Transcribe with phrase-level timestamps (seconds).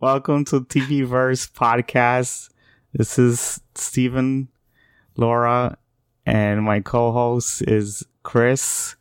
[0.00, 2.48] Welcome to TV Verse Podcast.
[2.94, 4.48] This is Steven,
[5.18, 5.76] Laura,
[6.24, 8.96] and my co-host is Chris.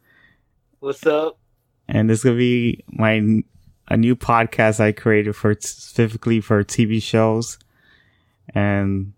[0.82, 1.40] What's up?
[1.88, 3.42] And this is gonna be my
[3.88, 7.58] a new podcast I created for specifically for TV shows.
[8.54, 9.14] And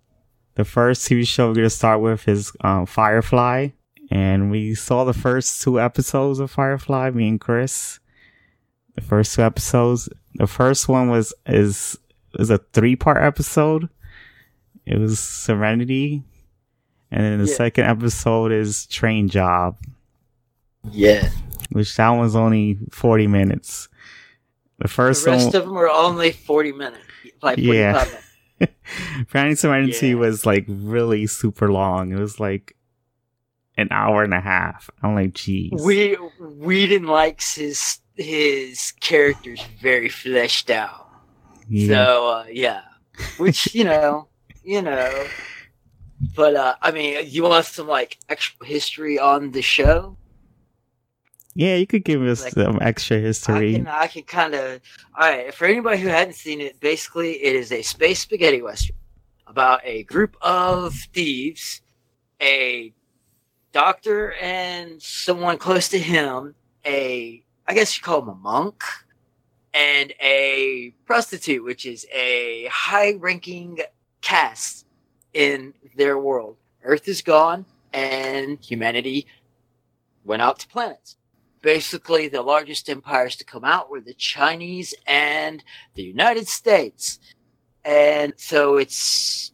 [0.54, 3.70] the first TV show we're gonna start with is um, Firefly,
[4.12, 7.10] and we saw the first two episodes of Firefly.
[7.10, 8.00] Me and Chris.
[8.94, 10.10] The first two episodes.
[10.36, 11.98] The first one was is
[12.40, 13.90] is a three part episode.
[14.86, 16.24] It was Serenity,
[17.12, 17.56] and then the Yeah.
[17.56, 19.78] second episode is Train Job,
[20.90, 21.30] Yeah.
[21.72, 23.90] which that one's only forty minutes.
[24.78, 27.04] The The first rest one, of them are only 40 minutes.
[27.44, 28.08] Like Yeah.
[28.60, 29.60] minutes.
[29.62, 30.16] Serenity Yeah.
[30.16, 32.12] was like really super long.
[32.12, 32.76] It was like
[33.78, 34.90] an hour and a half.
[35.04, 35.72] I'm like, geez.
[35.84, 41.10] We Whedon likes his his characters very fleshed out.
[41.70, 41.88] yeah.
[41.88, 42.82] So uh, yeah,
[43.38, 44.28] which you know,
[44.64, 45.26] you know.
[46.36, 50.18] But uh, I mean, you want some like extra history on the show?
[51.54, 53.72] yeah, you could give us like- some extra history.
[53.72, 54.82] I can I can kind of
[55.18, 55.54] all right.
[55.54, 58.96] For anybody who hadn't seen it, basically it is a space spaghetti western
[59.48, 61.82] about a group of thieves,
[62.42, 62.94] a
[63.74, 68.84] doctor and someone close to him, a I guess you call him a monk,
[69.74, 73.80] and a prostitute, which is a high-ranking
[74.20, 74.86] caste
[75.34, 76.58] in their world.
[76.84, 79.26] Earth is gone, and humanity
[80.26, 81.16] went out to planets
[81.62, 87.20] basically the largest empires to come out were the Chinese and the United States.
[87.86, 89.54] And so it's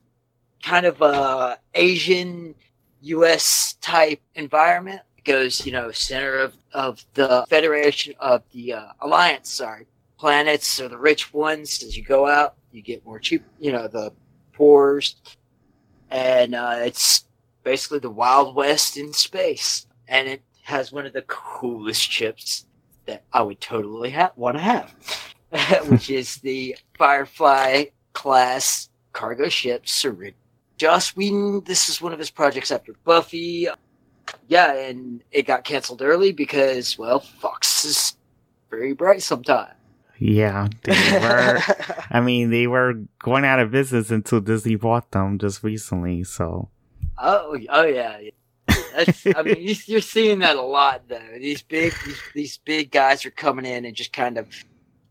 [0.64, 2.56] kind of a Asian
[3.02, 5.02] US type environment.
[5.28, 9.86] Goes, you know, center of, of the Federation of the uh, Alliance, sorry.
[10.18, 11.84] Planets are the rich ones.
[11.84, 14.14] As you go out, you get more cheap, you know, the
[14.54, 15.18] poor's.
[16.10, 17.26] And uh, it's
[17.66, 19.86] basically the Wild West in space.
[20.08, 22.66] And it has one of the coolest ships
[23.06, 24.96] that I would totally ha- want to have,
[25.90, 30.38] which is the Firefly class cargo ship Serenity.
[30.78, 33.68] Joss Whedon, this is one of his projects after Buffy.
[34.48, 38.16] Yeah, and it got canceled early because, well, Fox is
[38.70, 39.74] very bright sometimes.
[40.20, 41.60] yeah, they were.
[42.10, 46.24] I mean, they were going out of business until Disney bought them just recently.
[46.24, 46.70] So
[47.18, 48.20] Oh, oh yeah.
[48.70, 51.20] I mean, you- you're seeing that a lot, though.
[51.40, 54.48] These big, these, these big guys are coming in and just kind of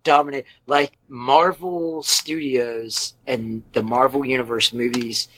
[0.03, 0.44] dominate.
[0.66, 5.28] Like Marvel Studios and the Marvel Universe movies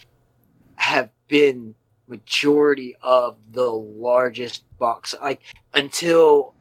[0.77, 1.75] have been
[2.09, 5.15] majority of the largest box.
[5.21, 5.41] Like
[5.75, 6.55] until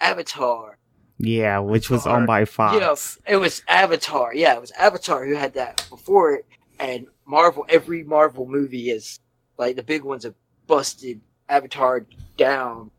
[0.00, 0.78] Avatar,
[1.18, 2.74] yeah, which was Or, owned by Fox.
[2.74, 2.96] you know,
[3.26, 4.34] it was Avatar.
[4.34, 6.46] Yeah, it was Avatar who had that before it.
[6.78, 9.20] And Marvel, every Marvel movie is
[9.56, 10.34] like the big ones have
[10.66, 12.04] busted Avatar
[12.36, 12.90] down.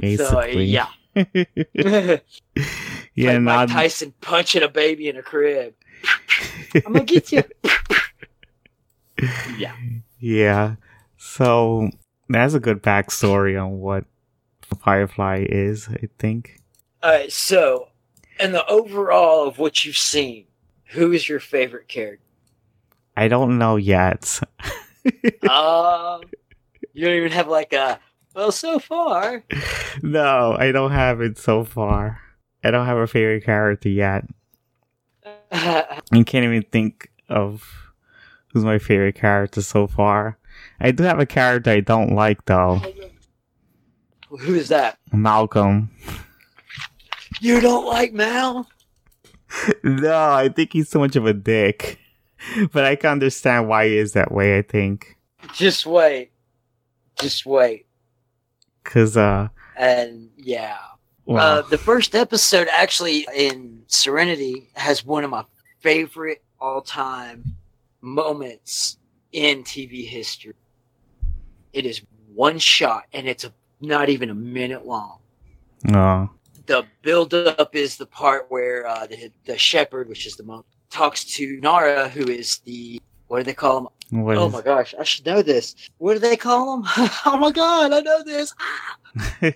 [0.00, 0.64] basically.
[0.64, 0.88] yeah,
[1.74, 2.18] yeah,
[3.16, 5.74] like not Mike Tyson punching a baby in a crib.
[6.74, 7.44] I'm gonna get you.
[9.56, 9.74] yeah,
[10.24, 10.76] Yeah.
[11.18, 11.90] So
[12.30, 14.04] that's a good backstory on what
[14.80, 16.56] Firefly is, I think.
[17.02, 17.30] all right.
[17.30, 17.88] So,
[18.40, 20.46] in the overall of what you've seen,
[20.86, 22.24] who is your favorite character?
[23.16, 24.40] I don't know yet.
[25.50, 26.22] Um,
[26.94, 28.00] you don't even have like a.
[28.34, 29.44] Well, so far,
[30.02, 32.18] no, I don't have it so far.
[32.64, 34.24] I don't have a favorite character yet.
[35.52, 37.83] I can't even think of
[38.54, 40.38] who's my favorite character so far.
[40.80, 42.80] I do have a character I don't like though.
[44.30, 44.98] who is that?
[45.12, 45.90] Malcolm.
[47.40, 48.66] You don't like Mal?
[49.84, 51.98] no, I think he's so much of a dick.
[52.72, 55.16] But I can understand why he is that way, I think.
[55.54, 56.30] Just wait.
[57.18, 57.86] Just wait.
[58.84, 60.76] Cause uh And yeah.
[61.24, 65.44] well, Uh, the first episode actually in Serenity has one of my
[65.80, 67.56] favorite all time
[68.04, 68.98] moments
[69.32, 70.54] in TV history.
[71.72, 72.02] It is
[72.34, 75.18] one shot and it's a, not even a minute long.
[75.84, 76.30] no.
[76.66, 80.64] The build up is the part where uh, the, the shepherd, which is the monk,
[80.88, 83.78] talks to Nara, who is the what do they call
[84.10, 84.22] him?
[84.22, 85.74] What oh is- my gosh, I should know this.
[85.98, 86.84] What do they call him?
[87.26, 88.54] oh my god, I know this.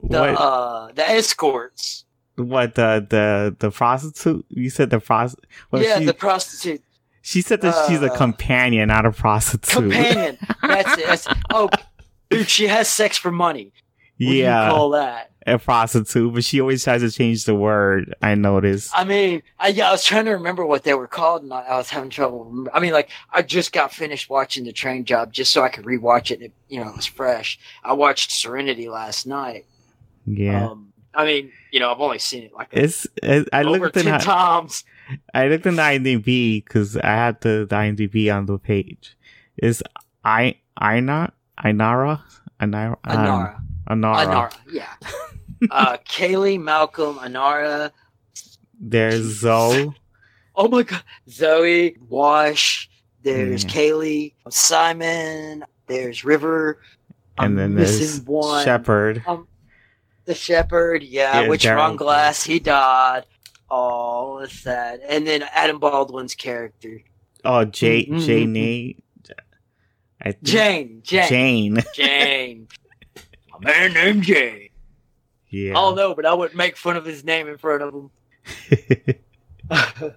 [0.00, 2.04] The uh, the escorts.
[2.36, 4.46] what the the the prostitute?
[4.48, 5.48] You said the prostitute.
[5.72, 6.82] Yeah, she, the prostitute
[7.28, 9.92] she said that she's a uh, companion, not a prostitute.
[9.92, 10.38] companion.
[10.62, 11.06] That's it.
[11.06, 11.68] That's, oh,
[12.30, 13.74] dude, she has sex for money.
[14.18, 15.30] What yeah, call that?
[15.46, 18.14] a prostitute, but she always tries to change the word.
[18.22, 18.92] I noticed.
[18.94, 21.64] I mean, I, yeah, I was trying to remember what they were called, and I,
[21.64, 22.46] I was having trouble.
[22.46, 25.68] remember- I mean, like I just got finished watching The Train Job just so I
[25.68, 26.34] could rewatch it.
[26.36, 27.58] And it you know, it was fresh.
[27.84, 29.66] I watched Serenity last night.
[30.24, 33.06] Yeah, Um, I mean, you know, I've only seen it like a, it's.
[33.22, 34.04] It, I looked in.
[34.04, 34.82] ten times.
[35.34, 39.16] I looked in the IMDb because I had the, the IMDb on the page.
[39.56, 39.82] Is
[40.24, 41.32] I Ina
[41.64, 42.20] Inara
[42.60, 43.30] Inara I don't know.
[43.34, 44.50] Anara, Anara.
[44.50, 44.94] Anara, yeah.
[45.70, 47.90] uh, Kaylee, Malcolm, Anara.
[48.80, 49.92] There's Zoe.
[50.54, 52.90] Oh my god, Zoe, Wash.
[53.22, 53.70] There's Yeah.
[53.70, 55.64] Kaylee, Simon.
[55.86, 56.80] There's River.
[57.38, 58.64] I'm and then there's one.
[58.64, 59.24] Shepherd.
[60.24, 63.24] The Shepherd, yeah, Yeah, which Daryl Ron Glass, he died.
[63.70, 65.00] Oh, it's sad.
[65.00, 67.02] And then Adam Baldwin's character,
[67.44, 69.04] Oh, J Mm, mm, J mm, Nate.
[70.20, 71.84] I think Jayne, Jayne, Jayne.
[71.94, 72.68] Jayne.
[73.54, 74.70] A man named Jayne.
[75.48, 75.74] yeah.
[75.76, 78.10] Oh no, but I wouldn't make fun of his name in front of him.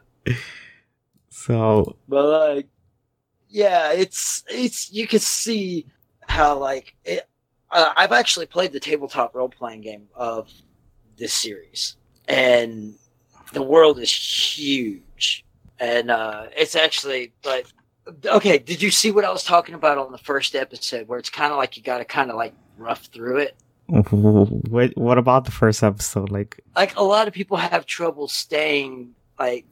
[1.29, 2.67] so but like,
[3.49, 5.85] yeah, it's it's you can see
[6.27, 7.27] how like it.
[7.69, 10.49] Uh, I've actually played the tabletop role playing game of
[11.17, 11.95] this series,
[12.27, 12.95] and
[13.53, 15.45] the world is huge,
[15.79, 17.67] and uh, it's actually like
[18.25, 18.57] okay.
[18.57, 21.51] Did you see what I was talking about on the first episode, where it's kind
[21.51, 23.55] of like you got to kind of like rough through it?
[23.87, 26.29] what what about the first episode?
[26.31, 29.65] Like Like a lot of people have trouble staying like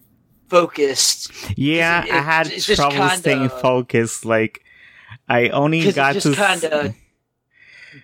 [0.47, 4.25] focused yeah, it- I had trouble kinda- staying focused.
[4.25, 4.63] Like
[5.27, 6.95] I only got it to kind of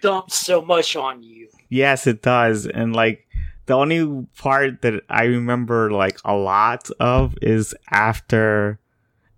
[0.01, 1.49] dumps so much on you.
[1.69, 2.65] Yes, it does.
[2.67, 3.24] And like
[3.65, 8.79] the only part that I remember like a lot of is after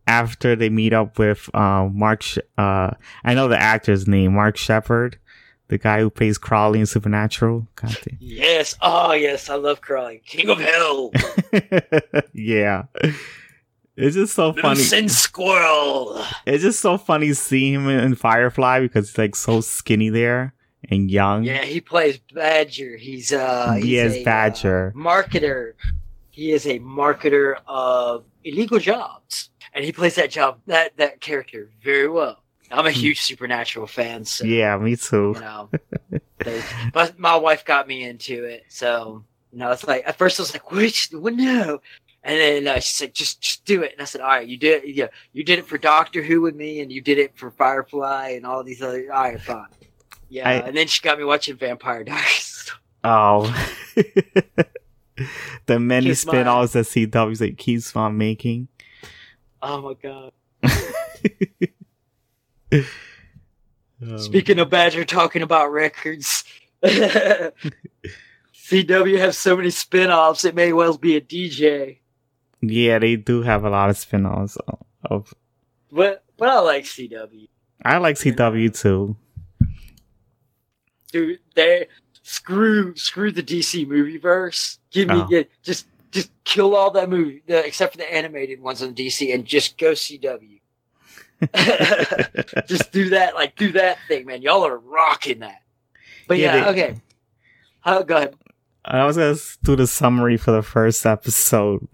[0.05, 2.91] after they meet up with uh, Mark Sh- uh
[3.23, 5.17] I know the actor's name, Mark Sheppard,
[5.67, 7.67] the guy who plays Crowley in Supernatural.
[8.19, 8.75] Yes.
[8.81, 9.49] Oh, yes.
[9.49, 11.11] I love Crowley, King of Hell.
[12.33, 12.83] yeah.
[13.95, 14.79] It's just so funny.
[14.79, 16.23] Sin Squirrel.
[16.45, 20.53] It's just so funny seeing him in Firefly because he's like so skinny there
[20.89, 21.43] and young.
[21.43, 22.97] Yeah, he plays Badger.
[22.97, 24.93] He's uh He he's is a, uh, Badger.
[24.95, 25.73] marketer.
[26.31, 29.49] He is a marketer of illegal jobs.
[29.73, 32.43] And he plays that job that that character very well.
[32.71, 35.33] I'm a huge supernatural fan, so Yeah, me too.
[35.35, 35.69] you know.
[36.39, 36.61] they-
[36.93, 40.43] but my wife got me into it, so you know, it's like at first I
[40.43, 41.09] was like, "Which?
[41.13, 41.81] Well, no,"
[42.23, 44.57] and then uh, she said, "Just, just do it." And I said, "All right, you
[44.57, 44.95] did, it.
[44.95, 48.29] yeah, you did it for Doctor Who with me, and you did it for Firefly
[48.35, 49.07] and all these other.
[49.13, 49.65] All right, fine."
[50.29, 52.71] Yeah, I- and then she got me watching Vampire Diaries.
[53.03, 53.45] Oh.
[55.67, 58.67] the many Kiss my spin-offs that CW's like keeps on making.
[59.61, 60.31] oh my god!
[64.01, 66.43] Um, Speaking of Badger, talking about records.
[68.53, 71.99] CW have so many spin-offs, it may well be a DJ.
[72.61, 75.33] yeah, they do have a lot of spin-offs of- of
[75.91, 77.47] But but I like CW.
[77.85, 79.15] I like CW too.
[81.11, 81.87] Dude, they
[82.23, 84.79] screw screw the DC movie verse.
[84.91, 85.27] Give me Oh.
[85.27, 89.33] get, just just kill all that movie, the, except for the animated ones on DC,
[89.33, 90.59] and just go CW.
[92.67, 94.41] just do that, like do that thing, man.
[94.41, 95.61] Y'all are rocking that.
[96.27, 97.01] But Yeah, yeah, they- okay.
[97.85, 98.35] Oh, go ahead.
[98.85, 101.87] I was gonna do the summary for the first episode.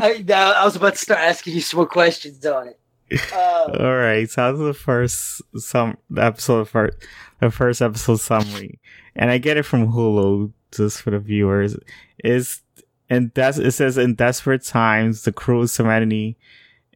[0.00, 2.78] I, I was about to start asking you some more questions on it.
[3.34, 6.96] Uh, All right, so that's the first some episode first
[7.42, 8.78] the first episode summary,
[9.16, 11.76] and I get it from Hulu just for the viewers.
[12.24, 12.62] Is
[13.10, 16.38] and that's it says in desperate times, the crew of Serenity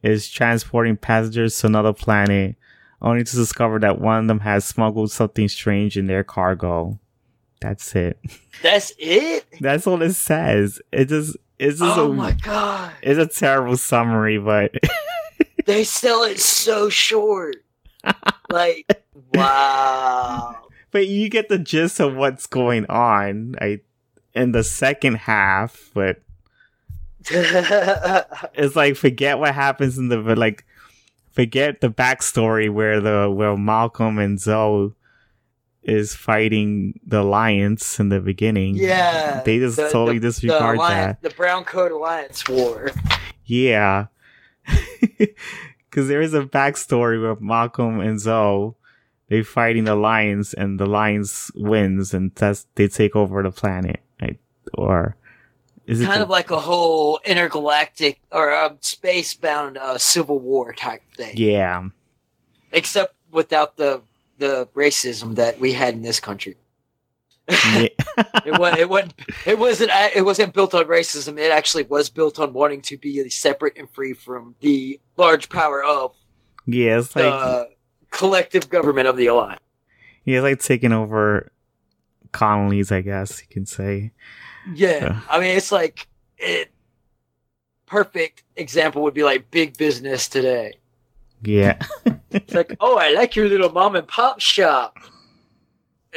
[0.03, 2.55] is transporting passengers to another planet,
[3.01, 6.97] only to discover that one of them has smuggled something strange in their cargo.
[7.59, 8.17] That's it.
[8.63, 9.45] that's it.
[9.59, 10.81] That's all it says.
[10.93, 14.73] It just it's just Oh a my god, it's a terrible summary, but
[15.65, 17.57] they sell it so short.
[18.49, 20.57] Like, wow.
[20.91, 23.81] but you get the gist of what's going on I,
[24.33, 26.21] in the second half but
[27.29, 30.65] it's like forget what happens in the like
[31.31, 34.93] forget the backstory where the where malcolm and zoe
[35.83, 41.17] is fighting the alliance in the beginning Yeah, they just the- totally the disregard alliance,
[41.21, 42.91] that the Brown Coat Alliance War.
[43.45, 44.07] yeah
[45.97, 48.73] because there is a backstory where malcolm and zoe
[49.29, 53.99] they fighting the lions and the lions wins and that's they take over the planet
[54.21, 54.37] right?
[54.75, 55.15] or
[55.87, 60.71] is it kind the- of like a whole intergalactic or um, space-bound uh, civil war
[60.73, 61.33] type thing.
[61.35, 61.81] yeah
[62.71, 64.01] Except without the
[64.37, 66.55] the racism that we had in this country.
[67.49, 67.87] Yeah.
[68.45, 69.13] it was it wasn't
[69.45, 71.37] it wasn't it wasn't built on racism.
[71.39, 75.83] It actually was built on wanting to be separate and free from the large power
[75.83, 76.13] of
[76.65, 77.69] yeah, it's like the
[78.11, 79.61] collective government of the alliance.
[80.25, 81.51] yeah, it's like taking over
[82.33, 84.11] colonies, I guess you can say.
[84.73, 85.19] Yeah, Yeah.
[85.29, 86.69] I mean it's like it.
[87.85, 90.79] Perfect example would be like big business today.
[91.41, 91.79] Yeah.
[92.31, 94.97] It's like, oh, I like your little mom and pop shop.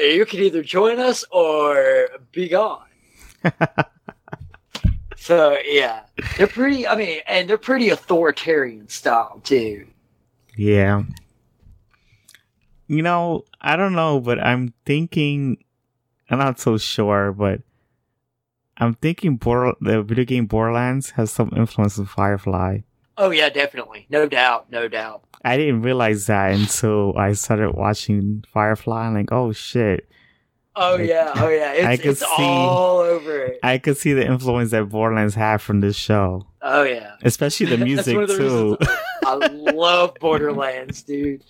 [0.01, 2.87] You can either join us or be gone.
[5.21, 6.05] So yeah,
[6.39, 6.89] they're pretty.
[6.89, 9.87] I mean, and they're pretty authoritarian style too.
[10.57, 11.03] Yeah.
[12.87, 15.63] You know, I don't know, but I'm thinking,
[16.31, 17.61] I'm not so sure, but
[18.79, 22.79] I'm thinking Bor- the video game Borderlands has some influence of Firefly.
[23.23, 25.23] Oh yeah, definitely, no doubt, no doubt.
[25.45, 29.07] I didn't realize that until I started watching Firefly.
[29.07, 30.09] I'm like, oh shit.
[30.77, 33.59] Oh Like, yeah, oh yeah, I it's, could it's see- all over it.
[33.63, 37.79] I could see the influence that Borderlands had from this show, Oh yeah, especially the
[37.85, 38.79] music the too.
[39.27, 39.35] I
[39.73, 41.45] love Borderlands, dude.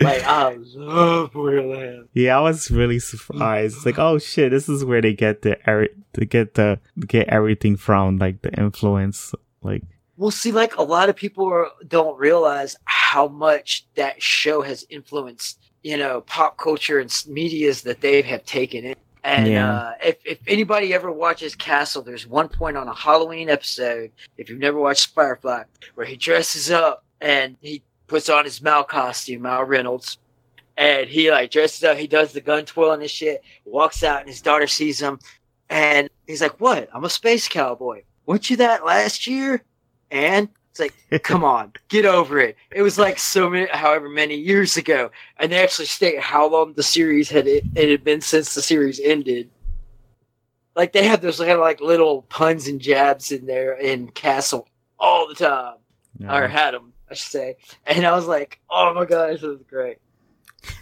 [0.00, 2.08] Like I love Borderlands.
[2.14, 3.84] Yeah, I was really surprised.
[3.86, 7.76] Like, oh shit, this is where they get the er- to get the get everything
[7.76, 9.34] from, like the influence.
[9.62, 9.82] Like,
[10.18, 14.84] Well, see, like a lot of people are, don't realize how much that show has
[14.90, 18.96] influenced, you know, pop culture and medias that they have taken in.
[19.22, 19.72] And Yeah.
[19.72, 24.50] uh, if, if anybody ever watches Castle, there's one point on a Halloween episode, if
[24.50, 25.62] you've never watched Firefly,
[25.94, 30.18] where he dresses up and he puts on his Mal costume, Mal Reynolds,
[30.76, 34.28] and he like dresses up, he does the gun twirling and shit, walks out, and
[34.28, 35.18] his daughter sees him,
[35.68, 36.88] and he's like, "What?
[36.94, 38.02] I'm a space cowboy.
[38.26, 39.62] Weren't you that last year?"
[40.10, 42.56] And it's like, come on, get over it.
[42.70, 46.74] It was like so many, however many years ago, and they actually state how long
[46.74, 49.50] the series had it, it had been since the series ended.
[50.74, 54.68] Like they had those kind of like little puns and jabs in there in Castle
[54.98, 55.76] all the time,
[56.18, 57.56] you or had them, I should say.
[57.84, 59.98] And I was like, oh my gosh, this is great.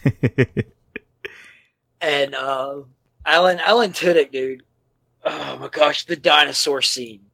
[2.00, 2.82] And uh,
[3.24, 4.62] Alan Alan Tudyk, dude.
[5.24, 7.25] Oh my gosh, the dinosaur scene.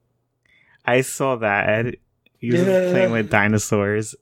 [0.85, 1.95] I saw that.
[2.39, 2.91] He was Yeah.
[2.91, 4.15] playing with dinosaurs.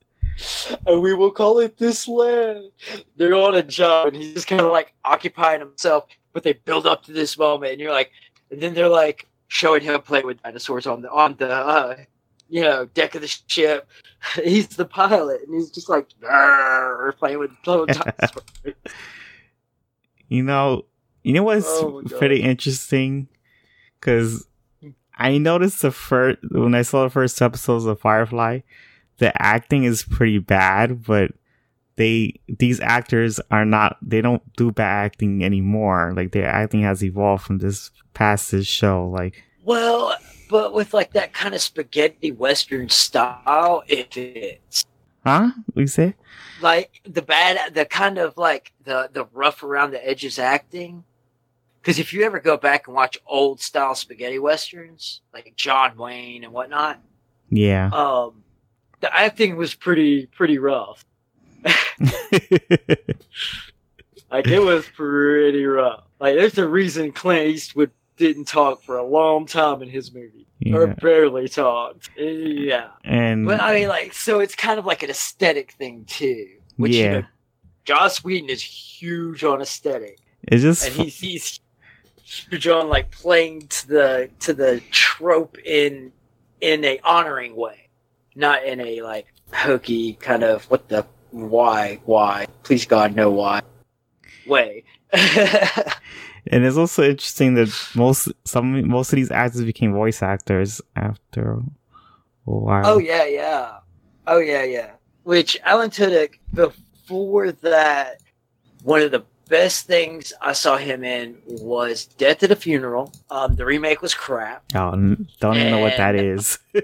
[0.86, 2.70] and we will call it this land.
[3.16, 6.04] They're on a job, and he's just kind of like occupying himself.
[6.32, 8.10] But they build up to this moment, and you're like,
[8.50, 11.96] and then they're like showing him play with dinosaurs on the on the uh,
[12.48, 13.88] you know deck of the ship.
[14.44, 16.06] He's the pilot, and he's just like
[17.18, 18.44] playing with dinosaurs.
[20.28, 20.84] You know,
[21.24, 23.28] you know what's Oh pretty interesting?
[23.98, 24.46] Because
[25.20, 28.60] I noticed the first when I saw the first episodes of Firefly,
[29.18, 31.32] the acting is pretty bad, but
[31.96, 36.14] they these actors are not they don't do bad acting anymore.
[36.16, 39.06] Like their acting has evolved from this past this show.
[39.08, 40.16] Like well,
[40.48, 44.86] but with like that kind of spaghetti western style, it fits.
[45.24, 45.50] huh?
[45.74, 46.14] We say?
[46.62, 51.04] like the bad the kind of like the the rough around the edges acting
[51.80, 56.44] because if you ever go back and watch old style spaghetti westerns like john wayne
[56.44, 57.00] and whatnot
[57.50, 57.90] Yeah.
[57.92, 58.42] um
[59.00, 61.04] the acting was pretty pretty rough.
[64.30, 66.04] Like it was pretty rough.
[66.20, 70.46] Like there's a reason clint eastwood didn't talk for a long time in his movie.
[70.72, 72.10] Or barely talked.
[72.16, 72.90] Yeah.
[73.02, 76.46] And but i mean like so it's kind of like an aesthetic thing too
[76.76, 77.12] which you yeah.
[77.12, 77.26] know
[77.86, 81.59] Joss Whedon is huge on aesthetic, it's just and he's he's
[82.66, 86.12] on like playing to the to the trope in
[86.60, 87.88] in a honoring way,
[88.34, 93.62] not in a like hokey kind of what the why why please God no why
[94.46, 94.84] way.
[96.46, 101.52] And it's also interesting that most some most of these actors became voice actors after
[101.52, 102.86] a while.
[102.86, 103.78] oh yeah yeah
[104.26, 104.90] oh yeah yeah.
[105.24, 108.20] Which Alan Tudyk before that
[108.82, 113.12] one of the best things I saw him in was Death at a Funeral.
[113.30, 114.64] Um, the remake was crap.
[114.74, 114.92] Oh,
[115.40, 116.58] don't even know what that is.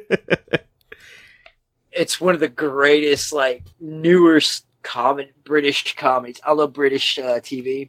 [1.92, 4.38] It's one of the greatest like newer
[4.82, 6.38] common British comedies.
[6.44, 7.88] I love British uh, TV,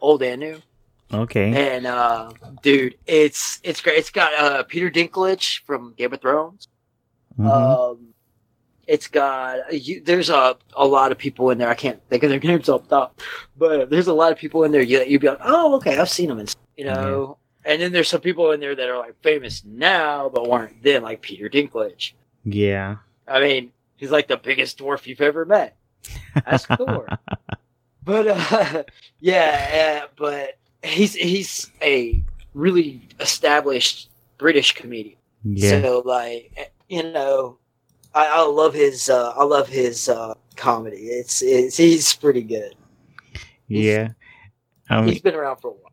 [0.00, 0.62] old and new.
[1.12, 1.74] okay.
[1.74, 2.30] And uh,
[2.62, 3.98] dude, it's it's great.
[3.98, 6.68] It's got uh, Peter Dinklage from Game of Thrones.
[7.36, 7.50] Mhm.
[7.50, 8.13] Um,
[8.86, 11.68] it's got you, there's a a lot of people in there.
[11.68, 13.20] I can't think of their names off the top,
[13.56, 14.82] but there's a lot of people in there.
[14.82, 17.38] You you'd be like, oh, okay, I've seen them, and you know.
[17.66, 21.02] And then there's some people in there that are like famous now, but weren't then,
[21.02, 22.12] like Peter Dinklage.
[22.44, 22.96] yeah.
[23.26, 25.76] I mean, he's like the biggest dwarf you've ever met.
[26.46, 27.08] Ask Thor.
[28.04, 28.82] But uh,
[29.20, 32.22] yeah, uh, but he's he's a
[32.52, 35.16] really established British comedian.
[35.42, 35.80] Yeah.
[35.80, 37.56] So like you know,
[38.14, 40.96] I, I love his uh, I love his uh, comedy.
[41.08, 42.74] It's it's he's pretty good.
[43.68, 44.10] yeah.
[44.90, 45.92] Um, He's been around for a while.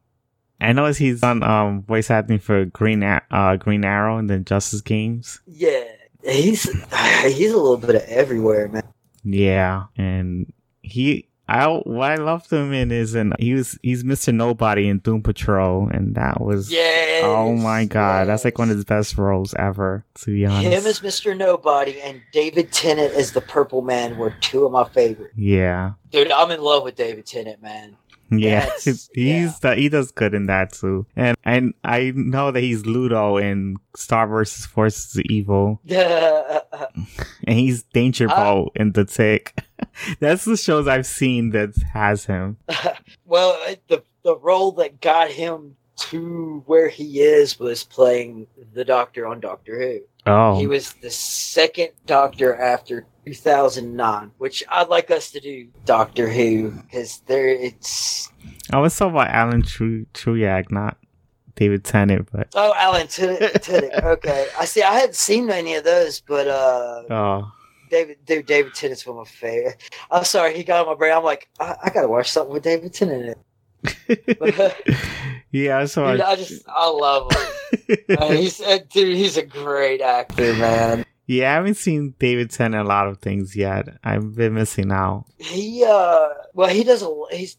[0.60, 4.46] I know he's done um voice acting for Green A- uh Green Arrow and then
[4.46, 5.40] Justice Games.
[5.48, 5.86] Yeah,
[6.24, 6.64] he's
[7.24, 8.84] he's a little bit of everywhere, man.
[9.24, 10.52] Yeah, and
[10.84, 14.34] he I what I loved him in is and he was he's Mr.
[14.34, 17.22] Nobody in Doom Patrol and that was Yeah.
[17.26, 20.64] oh my god that's like one of his best roles ever to be honest.
[20.68, 21.36] Him as Mr.
[21.36, 25.34] Nobody and David Tennant as the Purple Man were two of my favorites.
[25.36, 25.92] yeah.
[26.12, 27.96] Dude, I'm in love with David Tennant, man.
[28.38, 29.54] Yeah, Yes, he's yeah.
[29.62, 33.76] the, he does good in that too, and and I know that he's Ludo in
[33.98, 34.66] Star vs.
[34.66, 38.36] Forces of Evil, and he's Danger Ah.
[38.54, 39.62] Boat in The Tick.
[40.22, 42.58] That's the shows I've seen that has him.
[43.26, 43.60] well,
[43.90, 45.76] the the role that got him
[46.12, 50.00] to where he is was playing the Doctor on Doctor Who.
[50.26, 56.30] Oh, He was the second Doctor after 2009, which I'd like us to do Doctor
[56.30, 58.30] Who because there it's
[58.72, 60.98] I was talking about Alan Tru- Truyak, not
[61.56, 63.54] David Tennant, but oh Alan Tudyk.
[63.54, 64.04] Tudyk.
[64.04, 64.82] Okay, I see.
[64.84, 67.52] I hadn't seen any of those, but uh, oh,
[67.90, 69.78] David, dude, David Tennant's one of my favorite.
[70.10, 71.14] I'm sorry, he got on my brain.
[71.16, 73.24] I'm like, I, I gotta watch something with David Tennant.
[73.24, 73.36] In
[74.08, 74.76] it.
[75.52, 75.86] yeah.
[75.86, 77.48] So Dude, I, I just, I love him.
[78.10, 81.06] Uh, he's, uh, dude, he's a great actor, man.
[81.26, 83.88] yeah, I haven't seen David Tennant in a lot of things yet.
[84.04, 85.26] I've been missing out.
[85.38, 87.58] He, uh, well, he does a, he's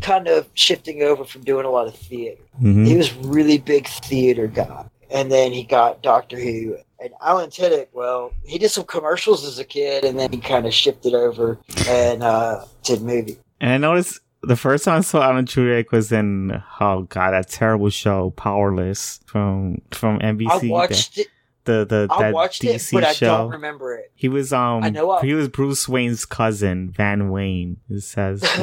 [0.00, 2.40] kind of shifting over from doing a lot of theater.
[2.60, 2.86] Mhm.
[2.86, 6.76] He was really big theater guy, and then he got Doctor Who.
[6.98, 10.66] And Alan Tudyk, well, he did some commercials as a kid, and then he kind
[10.66, 11.58] of shifted over
[11.88, 13.38] and uh, did movie.
[13.60, 17.48] And I noticed the first time I saw Alan Tudyk was in oh god that
[17.48, 20.66] terrible show Powerless from from NBC.
[20.68, 21.28] I watched it.
[21.64, 24.10] the the, I that watched it, DC but I don't remember it.
[24.14, 27.76] He was um I know I- he was Bruce Wayne's cousin Van Wayne.
[27.88, 28.42] It says.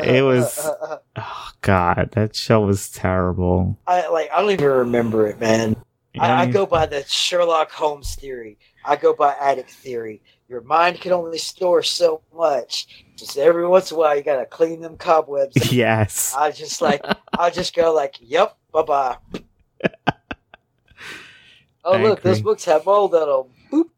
[0.00, 0.68] It was-
[1.16, 3.78] oh god, that show was terrible.
[3.86, 4.30] I like.
[4.34, 5.76] I don't even remember it, man.
[6.18, 8.58] I, I go by the Sherlock Holmes theory.
[8.84, 10.20] I go by attic theory.
[10.52, 13.06] Your mind can only store so much.
[13.16, 15.72] Just every once in a while, you gotta clean them cobwebs.
[15.72, 16.34] yes.
[16.36, 17.02] I just like.
[17.38, 19.16] I just go like, "Yep, bye bye."
[21.84, 23.52] Oh I look, those books have mold on them.
[23.72, 23.90] Boop.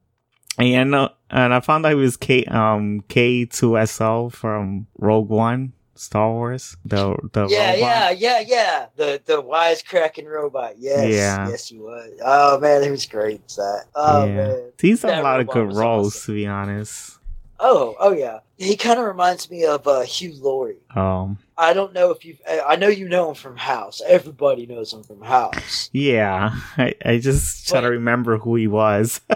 [0.56, 6.30] And uh, and I found out he was K um K-2SO from Rogue One Star
[6.32, 6.76] Wars.
[6.84, 7.80] The the Yeah, robot.
[7.80, 8.86] yeah, yeah, yeah.
[8.96, 10.74] The the wisecracking robot.
[10.78, 11.48] Yes, Yeah.
[11.48, 12.10] yes, he was.
[12.24, 13.36] Oh man, he was great.
[13.42, 13.84] at That.
[13.94, 14.34] Oh Yeah.
[14.34, 14.72] man.
[14.80, 16.34] He's That a lot of good roles, awesome.
[16.34, 17.18] to be honest.
[17.60, 18.40] Oh, oh yeah.
[18.58, 20.76] He kind of reminds me of uh, Hugh Laurie.
[20.94, 22.40] Um, I don't know if you've.
[22.48, 24.02] I know you know him from House.
[24.06, 25.88] Everybody knows him from House.
[25.92, 29.20] yeah, I, I just try to remember who he was.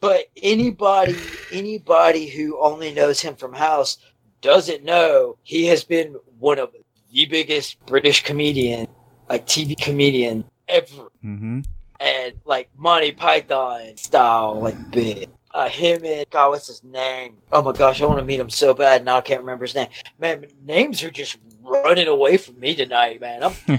[0.00, 1.16] But anybody,
[1.50, 3.98] anybody who only knows him from House
[4.40, 6.72] doesn't know he has been one of
[7.12, 8.88] the biggest British comedian,
[9.28, 11.60] like TV comedian ever, hmm
[12.00, 15.28] and like Monty Python style, like big.
[15.52, 17.38] Uh, him and God, what's his name?
[17.50, 19.04] Oh my gosh, I want to meet him so bad.
[19.04, 19.88] Now I can't remember his name.
[20.18, 23.42] Man, names are just running away from me tonight, man.
[23.42, 23.54] I'm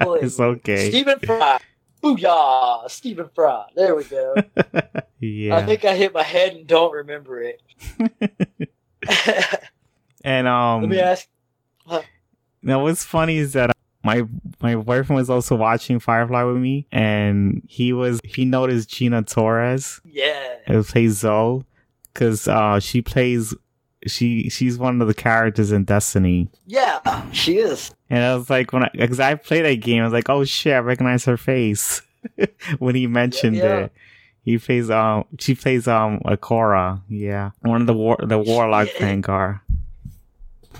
[0.00, 0.88] it's okay.
[0.88, 1.58] Stephen Fry.
[2.02, 2.90] Booyah!
[2.90, 3.66] Stephen Fry.
[3.76, 4.42] There we go.
[5.20, 7.60] yeah, I think I hit my head and don't remember it.
[10.24, 11.26] and um, Let me ask.
[12.62, 13.70] now what's funny is that
[14.04, 14.24] my
[14.62, 20.00] my boyfriend was also watching Firefly with me, and he was he noticed Gina Torres
[20.04, 20.56] Yeah.
[20.66, 21.64] who plays Zoe
[22.12, 23.54] because uh she plays
[24.06, 26.48] she she's one of the characters in Destiny.
[26.66, 27.90] Yeah, she is.
[28.08, 30.44] And I was like, when I, because I played that game, I was like, oh
[30.44, 32.00] shit, I recognize her face
[32.78, 33.76] when he mentioned yeah.
[33.84, 33.92] it.
[34.42, 37.02] He plays, um, she plays, um, Ikora.
[37.08, 37.50] Yeah.
[37.60, 38.98] One of the war, the Warlock Yeah.
[39.00, 39.60] Vanguard.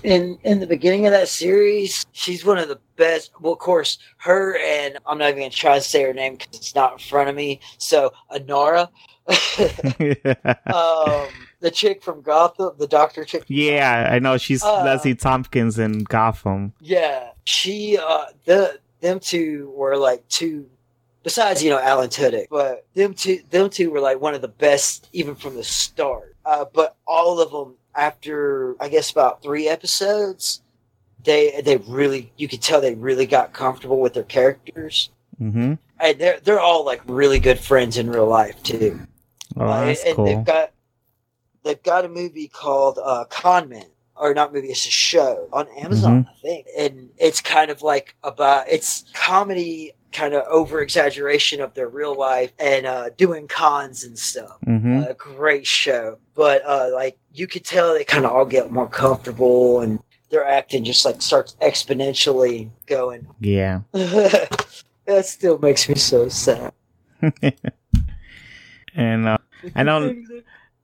[0.02, 3.32] In in the beginning of that series, she's one of the best.
[3.40, 6.58] Well, of course, her and I'm not even gonna try to say her name because
[6.58, 7.60] it's not in front of me.
[7.76, 8.88] So Anara,
[9.28, 9.36] um,
[11.60, 13.44] the chick from Gotham, the doctor chick.
[13.48, 14.36] yeah, I know.
[14.38, 16.72] She's Uh, Leslie Thompkins in Gotham.
[16.80, 20.68] Yeah, she uh the them two were like two
[21.22, 24.48] besides, you know, Alan Tudyk, but them two them two were like one of the
[24.48, 26.36] best even from the start.
[26.44, 30.62] Uh but all of them after I guess about 3 episodes
[31.24, 35.10] they they really you could tell they really got comfortable with their characters.
[35.38, 39.00] hmm And they're they're all like really good friends in real life too.
[39.56, 40.24] Oh, Uh, that's and cool.
[40.24, 40.70] they've got
[41.62, 43.84] they've got a movie called uh, Con Man
[44.16, 46.66] or not movie, it's a show on Amazon, I think.
[46.78, 52.16] And it's kind of like about it's comedy kind of over exaggeration of their real
[52.16, 54.58] life and uh, doing cons and stuff.
[54.66, 55.04] Mm-hmm.
[55.08, 58.88] A great show, but uh, like you could tell they kind of all get more
[58.88, 63.26] comfortable and their acting just like starts exponentially going.
[63.40, 63.80] Yeah.
[63.92, 66.72] that still makes me so sad.
[68.94, 69.38] and uh,
[69.74, 70.26] I don't.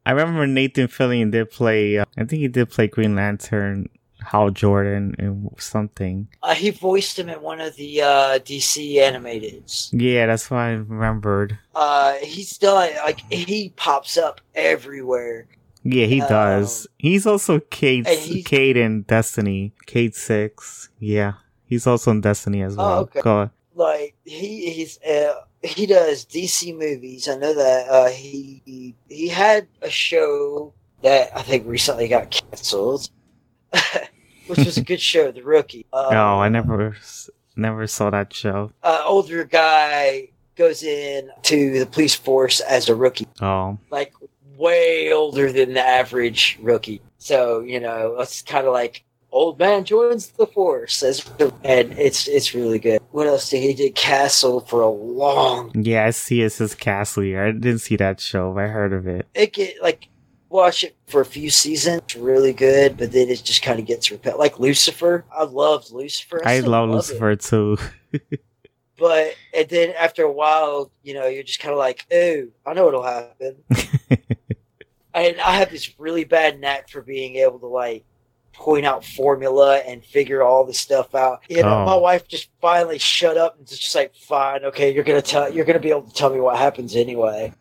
[0.04, 1.98] I remember Nathan Fillion did play.
[1.98, 3.88] Uh, I think he did play Green Lantern,
[4.26, 6.28] Hal Jordan, and something.
[6.42, 9.90] Uh, he voiced him in one of the uh, DC animateds.
[9.92, 11.58] Yeah, that's what I remembered.
[11.74, 15.46] Uh, he's done like he pops up everywhere.
[15.84, 16.86] Yeah, he Um, does.
[16.98, 18.06] He's also Cayde.
[18.08, 19.72] he's- Cayde in Destiny.
[19.86, 20.88] Cayde Six.
[20.98, 21.34] Yeah,
[21.66, 22.98] he's also in Destiny as Oh, well.
[23.02, 23.20] okay.
[23.20, 23.50] Go on.
[23.76, 27.28] Like he he's uh, he does DC movies.
[27.28, 32.30] I know that uh, he he- he had a show that I think recently got
[32.30, 33.10] canceled,
[34.46, 35.86] which was a good show, The Rookie.
[35.92, 36.96] Uh, oh, I never,
[37.56, 38.72] never saw that show.
[38.82, 44.12] uh, older guy goes in to the police force as a rookie, Oh, like
[44.56, 47.00] way older than the average rookie.
[47.18, 51.28] So you know, it's kind of like old man joins the force, as
[51.64, 53.00] and it's it's really good.
[53.10, 53.94] What else did he did?
[53.94, 55.72] Castle for a long.
[55.74, 57.44] yeah, I see it says Castle here.
[57.44, 59.26] I didn't see that show, but I heard of it.
[59.34, 60.08] It get like
[60.48, 63.86] watch it for a few seasons, it's really good, but then it just kind of
[63.86, 64.38] gets repetitive.
[64.38, 66.40] Like Lucifer, I loved Lucifer.
[66.44, 66.92] I still love it.
[66.92, 67.76] Lucifer too.
[68.98, 72.74] but and then after a while, you know, you're just kind of like, oh, I
[72.74, 73.56] know what'll happen.
[75.14, 78.04] and I have this really bad knack for being able to like
[78.52, 81.42] point out formula and figure all this stuff out.
[81.48, 81.84] You know, Oh.
[81.84, 85.66] my wife just finally shut up and just like, fine, okay, you're gonna tell, you're
[85.66, 87.52] gonna be able to tell me what happens anyway.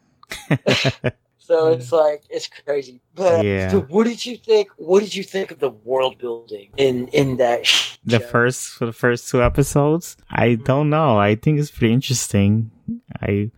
[1.46, 1.80] So hmm.
[1.80, 3.02] it's like it's crazy.
[3.14, 3.70] But Yeah.
[3.72, 4.70] so what did you think?
[4.78, 7.66] What did you think of the world building in in that?
[7.66, 11.18] sh- the first for the first two episodes, I don't know.
[11.18, 12.72] I think it's pretty interesting.
[13.22, 13.52] I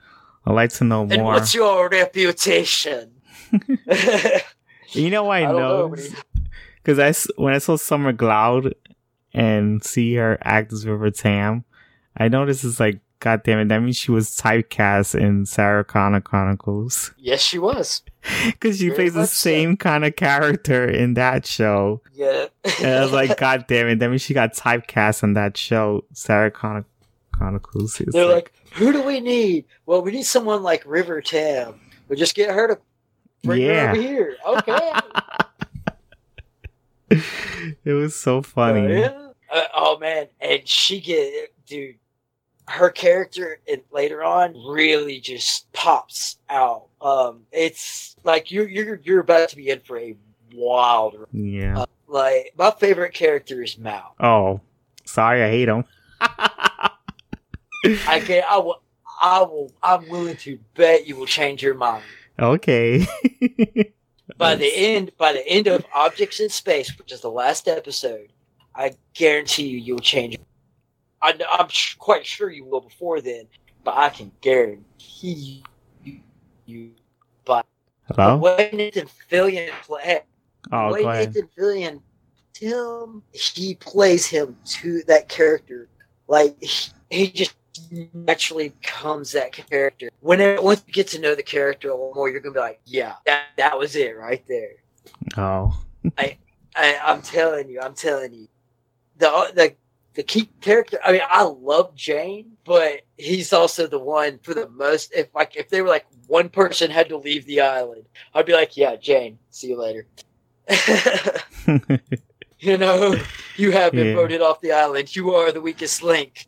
[0.45, 1.33] I'd like to know And more.
[1.33, 3.11] what's your reputation?
[4.91, 5.89] You know why I, I know, know?
[5.89, 6.15] but he-
[6.83, 8.71] Because I when I saw Summer Glau
[9.33, 11.65] and see her act as River Tam,
[12.15, 16.21] I noticed it's like, God damn it, that means she was typecast in Sarah Connor
[16.21, 17.13] Chronicles.
[17.17, 18.03] yes, she was.
[18.45, 19.49] Because she Very plays the much so.
[19.49, 22.01] same kind of character in that show.
[22.13, 22.45] Yeah.
[22.79, 26.03] And I was like, God damn it, that means she got typecast in that show,
[26.13, 26.85] Sarah Connor
[27.31, 27.99] Chronicles.
[28.01, 29.65] It's They're like, who do we need?
[29.85, 31.79] Well, we need someone like River Tam.
[32.09, 32.79] We'll just get her to
[33.43, 34.37] bring her over here.
[34.47, 34.91] Okay.
[37.85, 38.81] it was so funny.
[38.81, 39.27] Oh, yeah.
[39.49, 41.95] Uh, oh man, and she get dude.
[42.67, 46.87] Her character in, later on really just pops out.
[47.01, 50.15] Um, it's like you're you're you're about to be in for a
[50.53, 51.27] wild.
[51.31, 51.81] Yeah.
[51.81, 54.15] Uh, like my favorite character is Mal.
[54.19, 54.61] oh,
[55.05, 55.85] sorry, I hate him.
[56.21, 58.81] I can I will
[59.21, 62.03] I will I'm willing to bet you will change your mind
[62.39, 63.05] okay.
[64.37, 68.31] by the end by the end of Objects in Space, which is the last episode.
[68.75, 70.37] I guarantee you you'll change.
[71.21, 73.47] I, I'm sh- quite sure you will before then,
[73.83, 75.63] but I can guarantee
[76.03, 76.19] you.
[76.65, 76.91] you
[77.45, 77.65] but
[78.07, 78.37] the Hello?
[78.37, 80.21] way Nathan Fillion play,
[80.71, 81.25] Oh, the way.
[81.25, 82.01] Nathan Fillion,
[82.59, 85.87] him, he plays him to that character.
[86.27, 87.55] Like he, he just
[88.13, 90.09] naturally becomes that character.
[90.21, 92.59] When it, once you get to know the character a little more, you're gonna be
[92.59, 94.75] like, yeah, that that was it right there.
[95.37, 95.77] Oh.
[96.17, 96.37] I,
[96.75, 98.47] I, I'm telling you, I'm telling you,
[99.17, 99.75] the the
[100.17, 100.99] the key character.
[101.05, 105.13] I mean, I love Jayne, but he's also the one for the most.
[105.15, 108.03] If like if they were like one person had to leave the island,
[108.33, 110.07] I'd be like, yeah, Jayne, see you later.
[112.59, 113.15] you know,
[113.55, 114.15] you have been Yeah.
[114.15, 115.15] voted off the island.
[115.15, 116.47] You are the weakest link.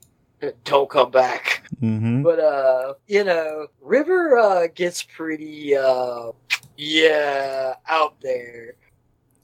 [0.64, 1.64] Don't come back.
[1.80, 6.32] hmm But uh, you know, River uh gets pretty uh,
[6.76, 8.74] yeah, out there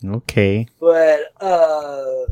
[0.04, 0.68] Okay.
[0.80, 2.26] but uh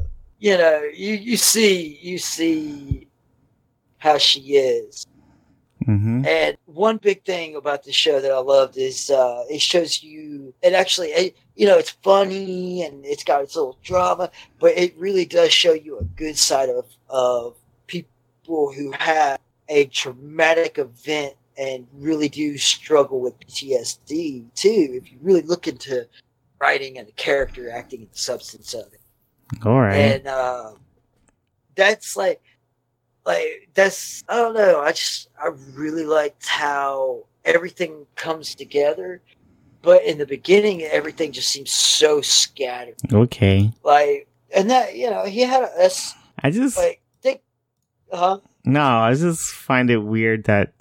[0.43, 3.07] you know you you see you see
[3.97, 5.07] how she is.
[5.85, 10.01] Hmm and one big thing about the show that i loved is uh it shows
[10.01, 14.77] you it actually it, you know it's funny and it's got its little drama but
[14.77, 20.77] it really does show you a good side of of people who have a traumatic
[20.77, 26.07] event and really do struggle with ptsd too if you really look into
[26.59, 29.02] writing and the character acting and the substance of it
[29.65, 29.95] All right.
[29.95, 30.71] and uh,
[31.75, 32.41] that's like
[33.25, 39.21] like that's i don't know i just i really liked how everything comes together
[39.83, 42.95] but in the beginning, everything just seems so scattered.
[43.11, 43.73] Okay.
[43.83, 47.41] Like, and that you know, he had a that's I just like think,
[48.11, 48.39] huh?
[48.63, 50.71] no, I just find it weird that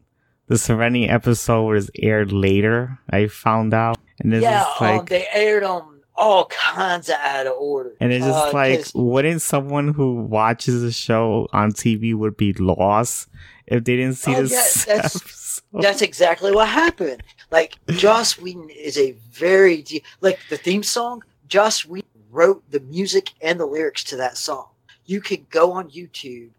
[0.47, 2.97] the Serenity episode was aired later.
[3.11, 7.17] I found out, and it's Yeah, just like, um, they aired them all kinds of
[7.17, 7.93] out of order.
[8.01, 12.53] and it's just Uh, like, wouldn't someone who watches the show on TV would be
[12.53, 13.29] lost
[13.67, 17.23] if they didn't see Oh, this yeah, that's- That's exactly what happened.
[17.51, 21.23] Like Joss Whedon is a very de- like the theme song.
[21.49, 24.67] Joss Whedon wrote the music and the lyrics to that song.
[25.07, 26.51] You could go on YouTube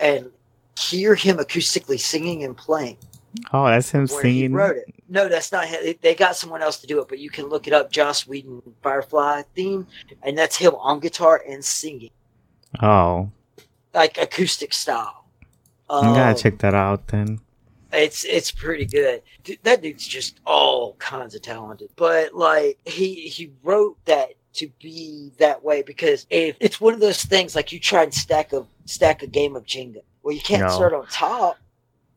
[0.00, 0.30] and
[0.78, 2.96] hear him acoustically singing and playing
[3.52, 4.52] oh, that's him singing.
[4.52, 4.94] wrote it.
[5.08, 5.94] No, that's not him.
[6.00, 7.90] They got someone else to do it, but you can look it up.
[7.90, 9.86] Joss Whedon Firefly theme,
[10.22, 12.10] and that's him on guitar and singing
[12.82, 13.30] Oh,
[13.94, 15.24] like acoustic style.
[15.90, 17.40] I gotta Um, check that out then.
[17.92, 19.22] It's it's pretty good.
[19.44, 21.88] Dude, that dude's just all kinds of talented.
[21.96, 27.00] But like he he wrote that to be that way because if it's one of
[27.00, 30.02] those things like you try and stack a stack a game of Jenga.
[30.22, 30.68] Well, you can't No.
[30.68, 31.56] start on top.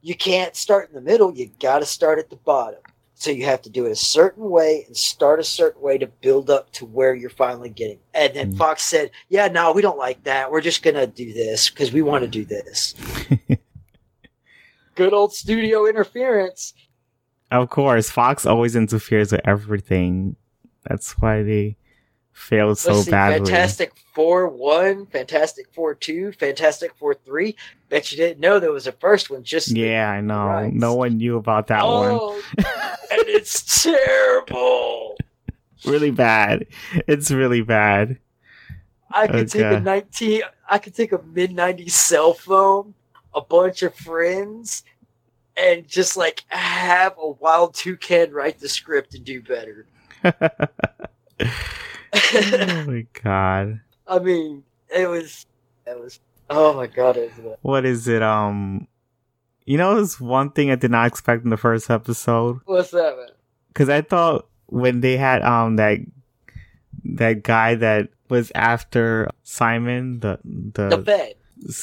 [0.02, 1.34] You can't start in the middle.
[1.34, 2.80] You got to start at the bottom.
[3.14, 6.08] So you have to do it a certain way and start a certain way to
[6.08, 8.00] build up to where you're finally getting.
[8.16, 8.58] And then Mm.
[8.58, 10.52] Fox said, "Yeah, no, we don't like that.
[10.52, 12.96] We're just gonna do this because we want to do this."
[14.96, 16.74] Good old studio interference.
[17.52, 20.36] Of course, Fox always interferes with everything.
[20.90, 21.78] That's why they
[22.42, 23.38] failed so Let's see, badly.
[23.40, 27.56] Fantastic Four one, Fantastic Four two, Fantastic Four three.
[27.90, 29.44] Bet you didn't know there was a first one.
[29.44, 30.70] Just Yeah, I know.
[30.74, 32.12] No one knew about that oh, one.
[32.12, 35.18] oh, and it's terrible.
[35.86, 36.68] Really bad.
[37.08, 38.18] It's really bad.
[39.12, 40.42] I could take a nineteen.
[40.70, 42.94] I could take a mid '90s cell phone,
[43.34, 44.84] a bunch of friends,
[45.56, 49.86] and just like have a wild toucan write the script and do better.
[52.14, 53.82] oh my god.
[54.08, 54.64] I mean,
[54.96, 55.46] it was.
[55.86, 56.20] It was.
[56.50, 57.18] Oh my god!
[57.18, 58.22] It What is it?
[58.22, 58.88] Um,
[59.66, 63.16] you know, there's one thing I did not expect in the first episode what's that,
[63.18, 63.28] man?
[63.70, 66.00] because I thought when they had um that
[67.06, 71.36] that guy that was after Simon the The the bed.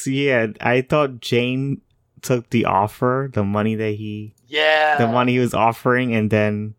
[0.05, 1.81] yeah I thought Jayne
[2.21, 4.97] took the offer the money that he Yeah.
[4.97, 6.75] the money he was offering and then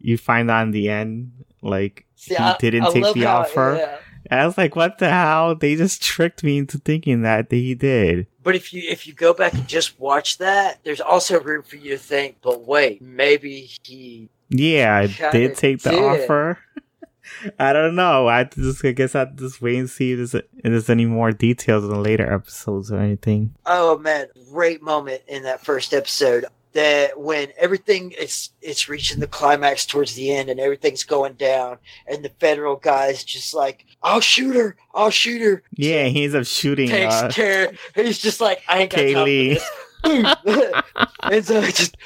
[0.00, 3.40] you find out in the end like See, he I- didn't I take the how-
[3.40, 3.76] offer.
[3.78, 3.98] yeah.
[4.30, 5.56] I was like, what the hell?
[5.56, 8.28] They just tricked me into thinking that, that he did.
[8.42, 11.74] But if you if you go back and just watch that, there's also room for
[11.76, 12.36] you to think.
[12.40, 14.28] But wait, maybe he.
[14.48, 16.22] Yeah, I did take the did.
[16.22, 16.58] offer.
[17.58, 18.28] I don't know.
[18.28, 21.32] I just, I guess I just wait and see if there's, if there's any more
[21.32, 23.54] details in the later episodes or anything.
[23.66, 26.44] Oh man, great moment in that first episode.
[26.74, 31.76] That when everything is it's reaching the climax towards the end and everything's going down,
[32.06, 36.34] and the federal guy's just like, "I'll shoot her, I'll shoot her." Yeah, he ends
[36.34, 36.88] up shooting.
[36.88, 37.72] takes Uh, care.
[37.94, 39.58] He's just like, I ain't got Kaylee.
[40.02, 40.82] time for this.
[41.22, 41.96] and so just,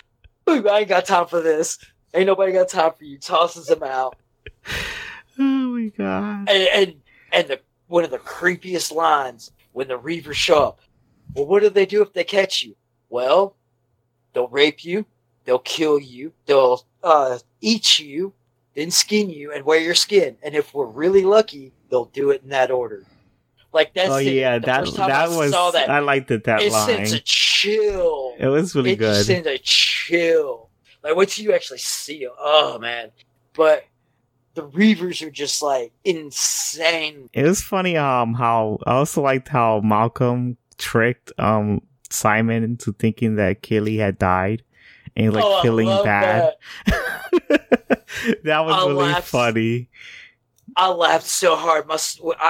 [0.45, 1.79] boom, I ain't got time for this.
[2.13, 3.19] Ain't nobody got time for you.
[3.19, 4.17] Tosses him out,
[5.39, 6.49] oh my god.
[6.49, 6.95] and and
[7.33, 10.81] and the one of the creepiest lines when the Reavers show up.
[11.35, 12.75] Well, what do they do if they catch you?
[13.11, 13.57] Well,
[14.37, 15.07] they'll rape you,
[15.45, 18.35] they'll kill you, they'll uh, eat you,
[18.75, 20.37] then skin you and wear your skin.
[20.43, 23.03] And if we're really lucky, they'll do it in that order.
[23.73, 24.25] Like that's Oh it.
[24.33, 26.87] yeah, The that that I was that, I liked it that it line.
[26.87, 28.35] sends a chill.
[28.39, 29.27] it was really it just good.
[29.27, 30.69] sends a chill.
[31.03, 33.11] Like once you actually see it, oh man.
[33.55, 33.85] But
[34.55, 37.29] the Reavers are just like insane.
[37.33, 41.81] It was funny um how I also liked how Malcolm tricked um
[42.17, 44.63] Simon into thinking that Kaylee had died
[45.17, 46.55] and like oh, I feeling bad.
[46.87, 46.97] that.
[48.45, 49.29] that was I really laughed.
[49.29, 49.89] funny.
[50.77, 51.99] I laughed so hard, my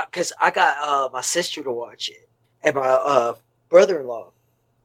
[0.06, 2.28] because I, got uh, my sister to watch it
[2.62, 3.34] and my uh,
[3.68, 4.32] brother-in-law,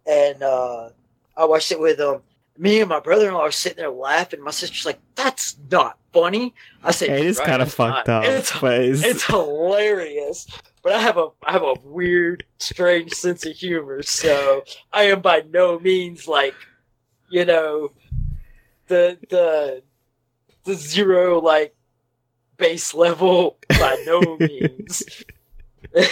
[0.05, 0.89] and uh,
[1.35, 2.21] I watched it with um
[2.57, 4.43] me and my brother-in-law are sitting there laughing.
[4.43, 8.25] My sister's like, "That's not funny." I said, it is "Right, kind of fucked not."
[8.25, 10.47] up, it's, it's hilarious.
[10.83, 15.21] But I have a I have a weird, strange sense of humor, so I am
[15.21, 16.55] by no means like,
[17.29, 17.91] you know,
[18.87, 19.83] the the
[20.65, 21.75] the zero like
[22.57, 25.23] base level by no means.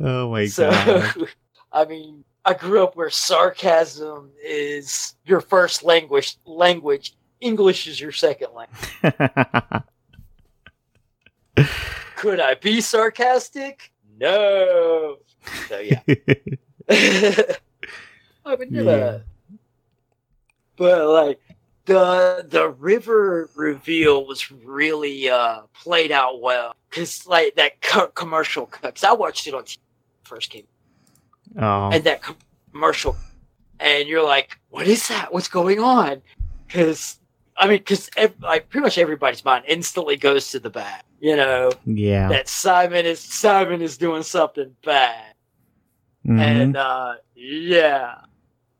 [0.00, 1.14] oh my so god.
[1.72, 6.36] I mean, I grew up where sarcasm is your first language.
[6.44, 9.82] Language English is your second language.
[12.24, 13.92] Could I be sarcastic?
[14.18, 15.18] No.
[15.68, 16.00] So yeah.
[18.46, 18.82] I would do Yeah.
[18.82, 19.22] that.
[20.76, 21.40] But like,
[21.84, 28.64] the the river reveal was really uh played out well because like that co- commercial
[28.64, 29.76] because I watched it on TV
[30.22, 30.64] first came
[31.60, 32.38] Oh, and that com-
[32.72, 33.16] commercial
[33.80, 36.22] and you're like what is that what's going on
[36.66, 37.20] because
[37.58, 41.36] I mean because ev- like pretty much everybody's mind instantly goes to the bad you
[41.36, 42.28] know yeah.
[42.28, 45.32] that Simon is Simon is doing something bad
[46.26, 46.40] Mhm.
[46.40, 48.16] and uh yeah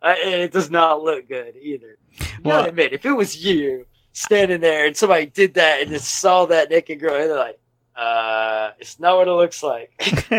[0.02, 1.96] uh, it does not look good either
[2.42, 6.20] Well- gotta admit if it was you standing there and somebody did that and just
[6.20, 7.58] saw that naked girl and they're like
[7.96, 9.92] uh it's not what it looks like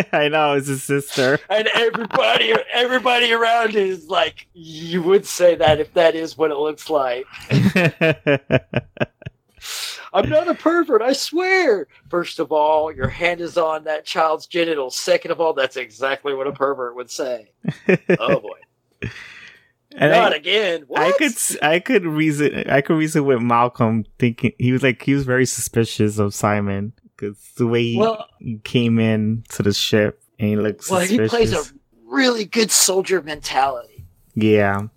[0.13, 1.39] I know it's his sister.
[1.49, 6.57] and everybody everybody around is like you would say that if that is what it
[6.57, 7.25] looks like
[10.15, 11.88] i'm not a pervert i swear.
[12.10, 16.34] First of all your hand is on that child's genitals second of all that's exactly
[16.34, 17.51] what a pervert would say.
[18.19, 19.10] Oh boy.
[19.97, 20.84] And not I, again.
[20.88, 21.01] What?
[21.01, 25.13] I could I could reason I could reason with Malcolm thinking he was like he
[25.13, 29.73] was very suspicious of Simon because the way he, well he came in to the
[29.73, 31.63] ship and he looked well he plays a
[32.06, 34.06] really good soldier mentality.
[34.34, 34.88] Yeah.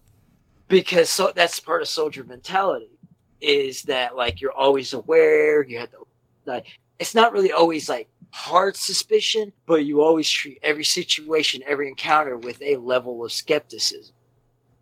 [0.68, 2.97] because so that's part of soldier mentality
[3.40, 5.98] is that like you're always aware you have to
[6.44, 6.66] like
[6.98, 12.36] it's not really always like hard suspicion but you always treat every situation every encounter
[12.36, 14.14] with a level of skepticism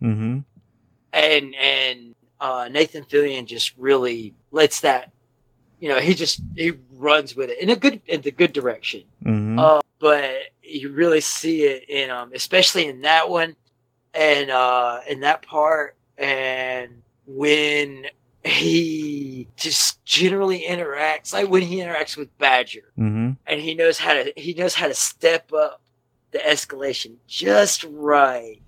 [0.03, 0.39] Mm-hmm.
[1.13, 5.11] and and uh nathan fillion just really lets that
[5.81, 9.03] you know he just he runs with it in a good in the good direction
[9.25, 9.59] Mm-hmm.
[9.59, 13.57] uh, but you really see it in um especially in that one
[14.13, 18.07] and uh in that part and when
[18.47, 23.33] he just generally interacts like when he interacts with badger mm-hmm.
[23.47, 25.81] and he knows how to he knows how to step up
[26.33, 28.61] the escalation just right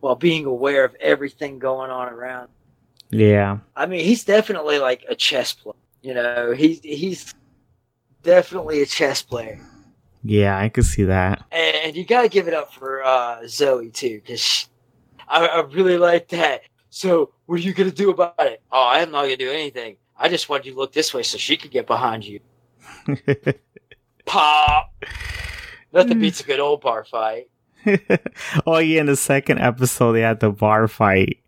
[0.00, 2.48] while being aware of everything going on around
[3.10, 3.58] Yeah.
[3.76, 5.74] I mean, he's definitely like a chess player.
[6.02, 7.34] You know, he's he's
[8.22, 9.60] definitely a chess player,
[10.22, 11.44] Yeah, I could see that.
[11.50, 14.68] and you got to give it up for uh, Zoe too, because
[15.28, 16.62] I, I really like that.
[16.96, 18.62] So, what are you gonna do about it?
[18.72, 19.96] Oh, I'm not gonna do anything.
[20.18, 22.40] I just want you to look this way so she could get behind you.
[24.24, 24.94] Pop.
[25.92, 27.50] Nothing beats a good old bar fight.
[28.66, 31.40] oh yeah, in the second episode they had the bar fight.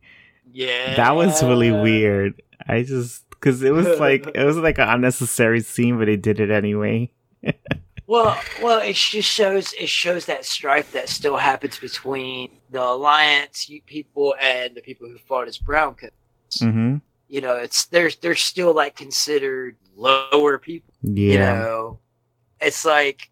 [0.53, 2.43] Yeah, That was really weird.
[2.69, 6.41] I just because it was like it was like an unnecessary scene, but they did
[6.41, 7.11] it anyway.
[8.09, 13.71] Well, well, it just shows it shows that strife that still happens between the alliance
[13.85, 16.63] people and the people who fought as brown coats.
[16.63, 16.97] Mm-hmm.
[17.29, 20.95] You know, it's they're they're still like considered lower people.
[21.03, 21.33] Yeah.
[21.33, 21.99] You know,
[22.63, 23.31] it's like,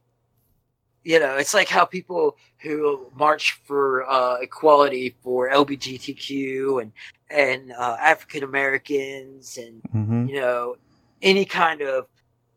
[1.04, 6.92] you know, it's like how people who march for uh, equality for LGBTQ and
[7.30, 10.28] and uh, African Americans and Mm-hmm.
[10.28, 10.76] you know,
[11.22, 12.08] any kind of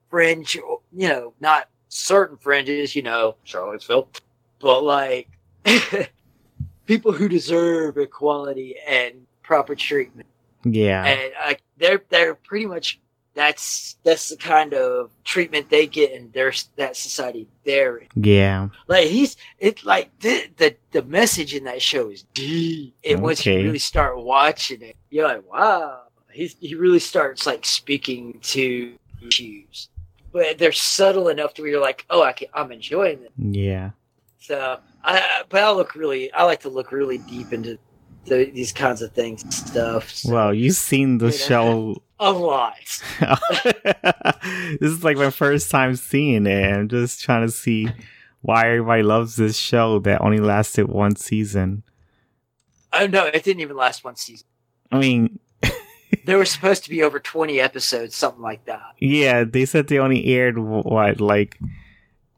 [0.09, 4.07] fringe, you know, not certain fringes, you know, Charlottesville,
[4.59, 5.27] but like
[6.85, 10.27] people who deserve equality and proper treatment.
[10.63, 11.05] Yeah.
[11.05, 12.99] And uh, they're they're pretty much
[13.33, 18.07] that's that's the kind of treatment they get in their that society they're in.
[18.15, 18.69] Yeah.
[18.87, 22.95] Like he's it's like the the, the message in that show is deep.
[23.03, 26.01] And once you really start watching it, you're like, wow.
[26.31, 28.93] He's he really starts like speaking to
[29.25, 29.89] issues.
[30.31, 33.31] But they're subtle enough to where you're like, oh, I can, I'm enjoying it.
[33.37, 33.91] Yeah.
[34.39, 37.77] So, I but I look really, I like to look really deep into
[38.25, 40.09] the, these kinds of things stuff.
[40.11, 41.37] So, Well, you've seen the You know?
[41.37, 42.03] show.
[42.19, 42.75] a lot.
[44.79, 46.73] this is like my first time seeing it.
[46.73, 47.87] I'm just trying to see
[48.41, 51.83] why everybody loves this show that only lasted one season.
[52.91, 54.47] Oh no, it didn't even last one season.
[54.91, 55.39] I mean,
[56.25, 58.81] There were supposed to be over 20 episodes, something like that.
[58.99, 61.59] yeah, they said they only aired what, like,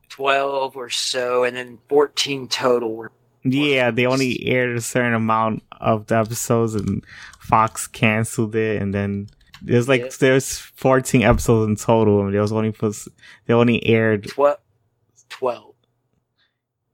[0.09, 3.11] 12 or so, and then 14 total were
[3.43, 7.03] yeah, they only aired a certain amount of the episodes, and
[7.39, 9.29] Fox canceled it, and then
[9.63, 10.09] there's like Yeah.
[10.19, 12.71] there's 14 episodes in total, and there was only
[13.47, 14.57] they only aired 12.
[15.29, 15.73] 12.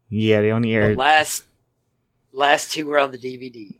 [0.10, 1.43] yeah they only The aired last,
[2.32, 3.78] last two were on the DVD.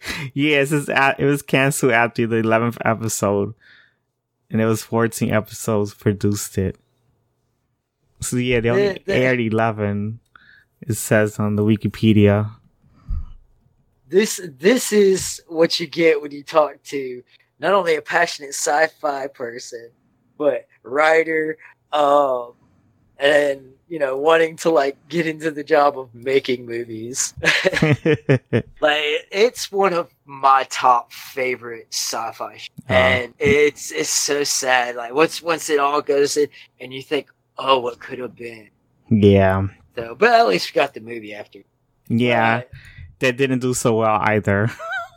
[0.34, 3.54] it's at, it was canceled after the eleventh episode,
[4.50, 6.76] and it was fourteen episodes produced it.
[8.20, 10.20] So yeah, they only The- aired eleven.
[10.82, 12.50] It says on the Wikipedia.
[14.08, 17.22] This, this is what you get when you talk to
[17.58, 19.90] not only a passionate sci-fi person,
[20.38, 21.58] but writer,
[21.92, 22.52] um,
[23.18, 27.34] and you know wanting to like get into the job of making movies.
[28.80, 32.68] like it's one of my top favorite sci-fi, shows.
[32.88, 32.94] Oh.
[32.94, 34.96] and it's it's so sad.
[34.96, 36.48] Like once once it all goes in,
[36.80, 37.28] and you think,
[37.58, 38.70] oh, what could have been.
[39.10, 39.66] yeah.
[39.96, 41.60] So, but at least we got the movie after.
[42.08, 42.56] Yeah.
[42.70, 42.76] Uh,
[43.20, 44.70] that didn't do so well either.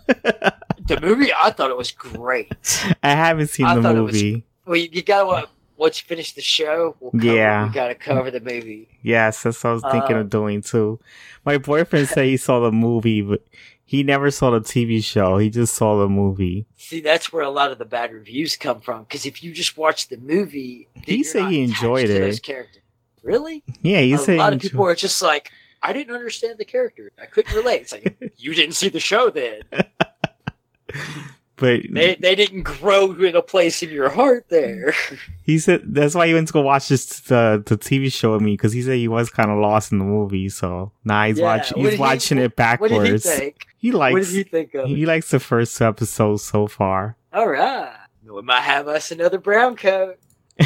[0.07, 2.53] the movie, I thought it was great.
[3.03, 4.45] I haven't seen I the it was- movie.
[4.65, 5.45] Well, you, you gotta uh,
[5.79, 7.67] once you finish the show, we'll cover, Yeah.
[7.67, 8.87] we gotta cover the movie.
[9.01, 10.99] Yes, that's what I was thinking Uh, of doing too.
[11.45, 13.43] My boyfriend said he saw the movie, but
[13.85, 15.37] he never saw the TV show.
[15.39, 16.67] He just saw the movie.
[16.75, 19.03] See, that's where a lot of the bad reviews come from.
[19.05, 22.19] Because if you just watch the movie, He said he enjoyed it.
[22.19, 22.83] Those characters,
[23.23, 23.63] really?
[23.81, 25.49] Yeah, he a said a lot of people are just like,
[25.81, 27.11] I didn't understand the character.
[27.19, 27.81] I couldn't relate.
[27.83, 29.61] It's like you didn't see the show then.
[31.59, 34.93] but They they didn't grow in a place in your heart there.
[35.43, 38.41] he said that's why he went to go watch this the the TV show with
[38.41, 40.49] me because he said he was kind of lost in the movie.
[40.49, 42.93] So now he's Yeah, watching he's did he- watching it What backwards.
[42.93, 43.55] did he think?
[43.77, 44.85] He What likes did he think of?
[44.85, 44.95] it?
[44.95, 47.15] he likes the first two episodes so far.
[47.31, 50.17] All right, we might have us another brown coat.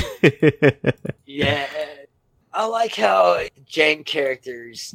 [1.25, 1.67] Yeah,
[2.53, 4.93] I like how Jayne characters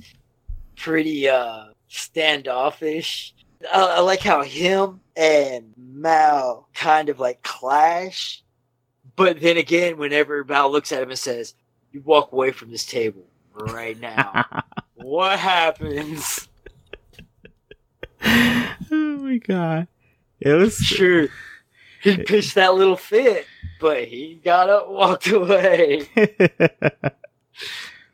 [0.76, 3.34] pretty uh standoffish.
[3.72, 8.42] I, I like how him and Mal kind of like clash,
[9.16, 11.54] but then again, whenever Mal looks at him and says,
[11.92, 14.44] "You walk away from this table right now,"
[14.94, 16.48] what happens?
[18.24, 19.88] oh my god.
[20.40, 21.26] It was Sure,
[22.02, 23.44] he pitched that little fit,
[23.80, 26.08] but he got up, walked away.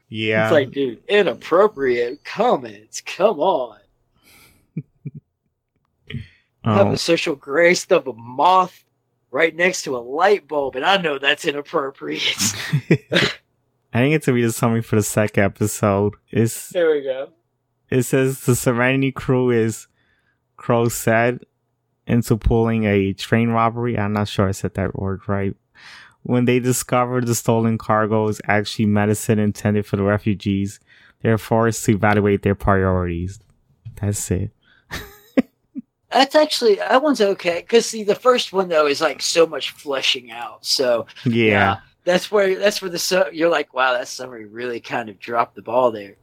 [0.08, 0.46] yeah.
[0.46, 3.02] It's like, dude, inappropriate comments.
[3.02, 3.78] Come on.
[6.64, 8.84] Have Um, a social grace of a moth
[9.30, 12.22] right next to a light bulb, and I know that's inappropriate.
[13.92, 16.14] I think it's to read a summary for the second episode.
[16.30, 17.30] It's there we go.
[17.90, 19.86] it says the Serenity crew is
[20.56, 21.40] Crow said
[22.06, 23.98] into pulling a train robbery.
[23.98, 25.54] I'm not sure I said that word right.
[26.22, 30.80] When they discovered the stolen cargo is actually medicine intended for the refugees,
[31.22, 33.38] they're forced to evaluate their priorities.
[34.00, 34.50] That's it.
[36.14, 39.72] That's actually that one's okay because see the first one though is like so much
[39.72, 40.64] fleshing out.
[40.64, 41.78] So Yeah.
[42.04, 45.54] that's where that's where the su- you're like, wow, that summary really kind of dropped
[45.56, 46.14] the ball there.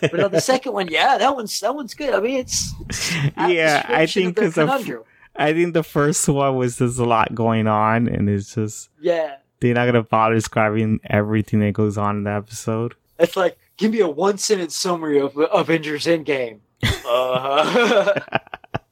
[0.00, 2.12] But on the second one, yeah, that one's that one's good.
[2.14, 5.02] I mean, it's, it's yeah, I think of because conundrum.
[5.36, 9.36] I think the first one was just a lot going on, and it's just yeah,
[9.60, 12.94] they're not gonna bother describing everything that goes on in the episode.
[13.20, 16.58] it's like give me a one sentence summary of Avengers Endgame.
[17.10, 18.20] Uh,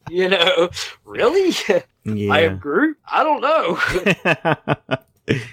[0.09, 0.69] you know,
[1.05, 1.51] really?
[2.09, 2.33] Yeah.
[2.33, 2.95] I am Groot.
[3.05, 5.37] I don't know.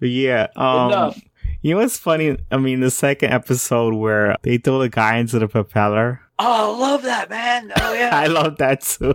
[0.00, 0.48] Yeah.
[0.56, 1.22] Um, Enough.
[1.62, 2.36] You know what's funny?
[2.50, 6.20] I mean, the second episode where they throw the guy into the propeller.
[6.38, 7.72] Oh, I love that man.
[7.80, 8.10] Oh yeah.
[8.12, 9.14] I love that too.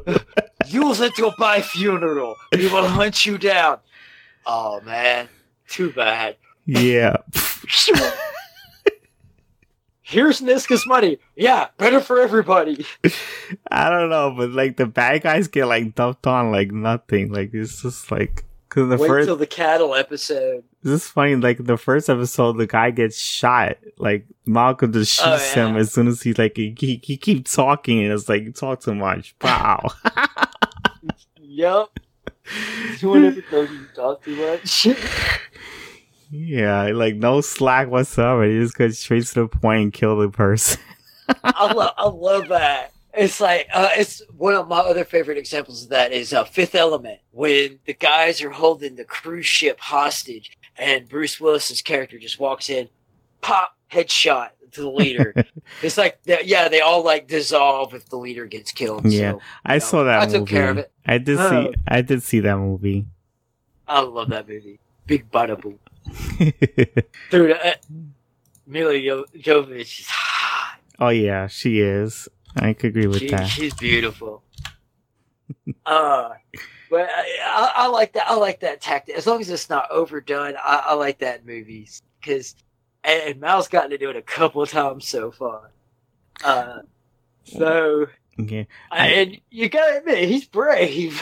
[0.67, 2.36] Use it to my funeral.
[2.55, 3.80] We will hunt you down.
[4.45, 5.28] Oh man,
[5.67, 6.38] too bad.
[6.65, 7.17] yeah.
[10.10, 11.20] Here's Niska's money.
[11.36, 12.84] Yeah, better for everybody.
[13.72, 17.32] I don't know, but like the bad guys get like dumped on like nothing.
[17.32, 20.64] Like it's just like because the Wait first till the cattle episode.
[20.82, 21.36] this is funny.
[21.36, 23.78] Like the first episode, the guy gets shot.
[23.99, 25.68] Like Malcolm just oh, shoots Oh, yeah.
[25.68, 28.51] him as soon as he like he, he he keeps talking and it's like you
[28.51, 29.36] talk too much.
[29.43, 29.89] Wow.
[31.39, 31.99] Yup.
[32.99, 34.88] You want to know you talk too much?
[36.30, 38.43] yeah, like no slack whatsoever.
[38.43, 40.80] He just goes straight to the point and kill the person.
[41.43, 42.91] I love, I love that.
[43.13, 46.75] It's like uh, it's one of my other favorite examples of that is uh, Fifth
[46.75, 52.39] Element when the guys are holding the cruise ship hostage and Bruce Willis's character just
[52.39, 52.88] walks in,
[53.41, 55.34] pop headshot to the leader.
[55.82, 59.05] it's like yeah, they all like dissolve if the leader gets killed.
[59.05, 60.38] Yeah, so, I you saw that I movie.
[60.39, 60.91] took care of it.
[61.05, 61.49] I did Oh.
[61.49, 61.75] see.
[61.88, 63.05] I did see that movie.
[63.88, 64.80] I love that movie.
[65.07, 65.80] Big bada boom.
[67.30, 67.74] Dude, uh,
[68.66, 70.80] Mila jo- Jovovich is hot.
[71.00, 72.28] oh yeah, she is.
[72.56, 73.45] I could agree with She, that.
[73.47, 74.43] she's beautiful.
[75.86, 76.30] uh,
[76.89, 78.28] but I, I, I like that.
[78.28, 79.16] I like that tactic.
[79.16, 82.56] As long as it's not overdone, I, I like that in movies because
[83.04, 85.72] and, and Mal's gotten to do it a couple times so far.
[86.43, 86.80] Uh,
[87.43, 88.64] so Yeah.
[88.91, 91.22] I, and you gotta admit he's brave.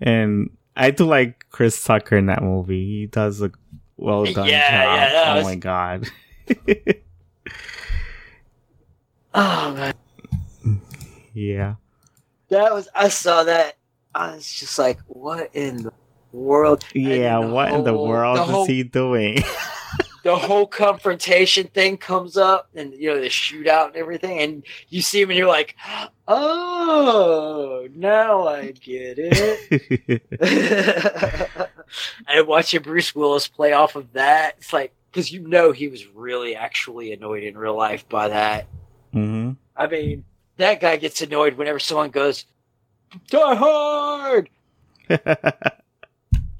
[0.00, 2.84] and I do like Chris Tucker in that movie.
[3.00, 3.50] He does a
[3.96, 5.12] well done Yeah, job.
[5.12, 6.08] yeah, oh was- my god.
[9.34, 9.94] Oh man,
[11.34, 11.74] yeah.
[12.48, 13.76] that was I saw that.
[14.14, 15.92] I was just like, what in the
[16.32, 16.82] world?
[16.94, 19.38] Yeah, what in the world the is he doing?
[20.28, 25.00] the whole confrontation thing comes up and you know the shootout and everything and you
[25.00, 25.74] see him and you're like
[26.28, 30.22] oh now i get it.
[32.28, 36.06] And watching bruce willis play off of that it's like because you know he was
[36.08, 38.66] really actually annoyed in real life by that.
[39.14, 40.26] Hmm i mean
[40.58, 42.44] that guy gets annoyed whenever someone goes
[43.28, 44.50] die hard!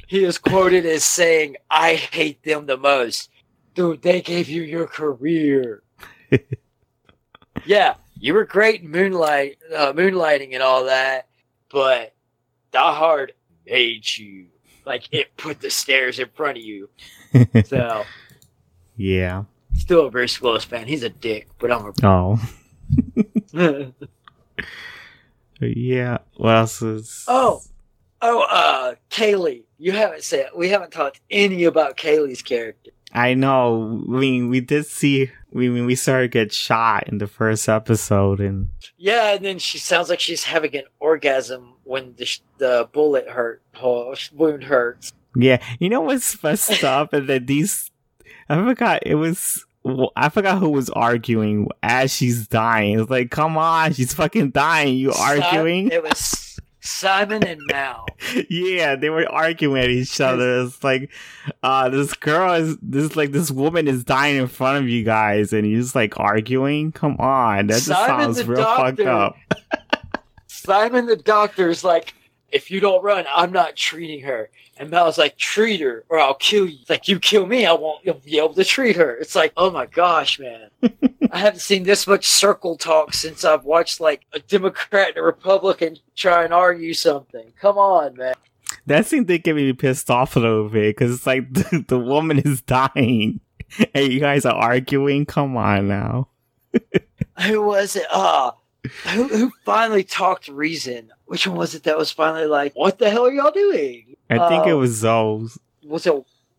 [0.07, 3.29] He is quoted as saying i hate them the most
[3.79, 5.85] dude they gave you your career
[7.65, 11.29] yeah you were great in moonlight uh, moonlighting and all that
[11.71, 12.13] but
[12.73, 13.33] die hard
[13.67, 14.47] made you
[14.85, 16.89] like it put the stairs in front of you
[17.65, 18.03] so
[18.97, 19.45] yeah.
[19.77, 22.37] still a bruce willis fan he's a dick but i'm Oh.
[23.55, 23.93] a
[25.61, 26.19] Yeah.
[26.37, 27.25] What else is?
[27.27, 27.63] Oh.
[28.23, 34.05] oh uh kaylee you haven't said we haven't talked any about kaylee's character I know.
[34.09, 35.31] I mean, we did see.
[35.51, 39.59] We mean we saw her get shot in the first episode, and Yeah, and then
[39.59, 44.65] she sounds like she's having an orgasm when the sh- the bullet hurt, oh, wound
[44.65, 45.13] hurts.
[45.35, 47.91] yeah, you know what's messed up, and then these.
[48.49, 49.65] I forgot it was.
[50.17, 53.01] I forgot who was arguing as she's dying.
[53.01, 54.97] It's like, come on, she's fucking dying.
[54.99, 55.89] You Sim- arguing?
[55.89, 56.19] it was
[56.89, 58.07] Simon and Mal.
[58.49, 60.63] yeah, they were arguing at each other.
[60.63, 61.11] It's like,
[61.63, 65.53] uh, this girl is this like this woman is dying in front of you guys,
[65.53, 66.93] and you're just like arguing.
[66.93, 69.37] Come on, that just Simon sounds the real fucked up.
[70.47, 72.15] Simon the doctor is like,
[72.51, 74.51] if you don't run, I'm not treating her.
[74.77, 76.79] And Mal's like, treat her or I'll kill you.
[76.81, 79.17] It's like, you kill me, I won't be able to treat her.
[79.17, 80.71] It's like, oh my gosh, man.
[81.31, 85.23] I haven't seen this much circle talk since I've watched like a Democrat and a
[85.23, 87.53] Republican try and argue something.
[87.61, 88.35] Come on, man.
[88.87, 91.99] That scene did get me pissed off a little bit because it's like the, the
[91.99, 93.41] woman is dying,
[93.95, 95.27] and you guys are arguing.
[95.27, 96.29] Come on now.
[97.47, 98.07] Who was it?
[98.11, 98.55] Ah,
[99.09, 101.11] who, who finally talked reason?
[101.29, 104.17] Which one was it that was finally like, what the hell are y'all doing?
[104.31, 104.79] I think it Oh.
[104.79, 105.49] was Zoe.
[105.87, 106.15] Was it,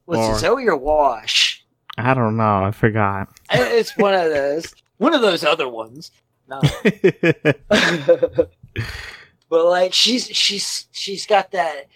[0.05, 1.63] was Or- it Zoe or Wash?
[1.97, 2.63] I don't know.
[2.63, 3.29] I forgot.
[3.51, 4.73] It's one of those.
[4.99, 6.11] One of those other ones.
[6.49, 6.59] No.
[7.69, 11.87] but like she's she's she's got that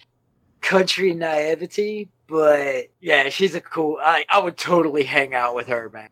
[0.62, 5.90] country naivety, but yeah, she's a cool I I would totally hang out with her,
[5.90, 6.10] man.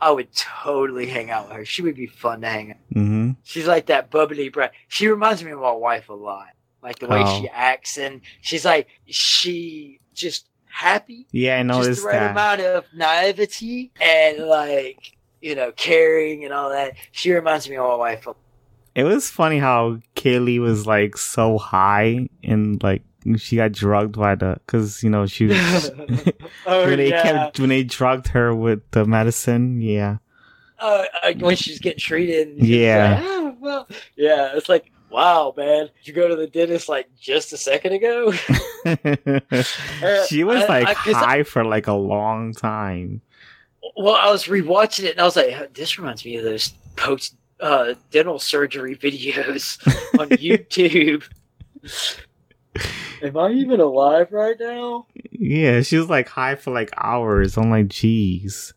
[0.00, 1.64] I would totally hang out with her.
[1.64, 2.76] She would be fun to hang out.
[2.92, 4.72] hmm She's like that bubbly brat.
[4.88, 6.48] She reminds me of my wife a lot.
[6.82, 7.40] Like the way Oh.
[7.40, 12.30] she acts and she's like she just happy Yeah, I just the right that.
[12.32, 16.92] amount of naivety and like you know caring and all that.
[17.12, 18.26] She reminds me of my wife.
[18.94, 23.02] It was funny how Kaylee was like so high and like
[23.38, 25.90] she got drugged by the because you know she was
[26.66, 29.80] oh when they yeah, kept when they drugged her with the medicine.
[29.80, 30.18] Yeah,
[30.78, 32.56] uh, uh, when she's getting treated.
[32.60, 33.14] she's Yeah.
[33.20, 34.52] like, "Ah, well, yeah.
[34.54, 35.88] It's like wow, man.
[35.98, 38.32] Did you go to the dentist like just a second ago?
[40.28, 43.20] she was I- like I- 'cause I- high for like a long time.
[43.96, 47.36] well, I was rewatching it and I was like, this reminds me of those post
[47.60, 49.78] uh, dental surgery videos
[50.18, 51.22] on YouTube.
[53.22, 55.06] Am I even alive right now?
[55.30, 57.56] Yeah, she was like high for like hours.
[57.56, 58.74] I'm like, geez.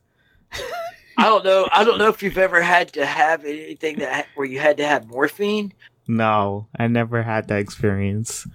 [1.17, 1.67] I don't know.
[1.71, 4.85] I don't know if you've ever had to have anything that where you had to
[4.85, 5.73] have morphine.
[6.07, 8.47] No, I never had that experience.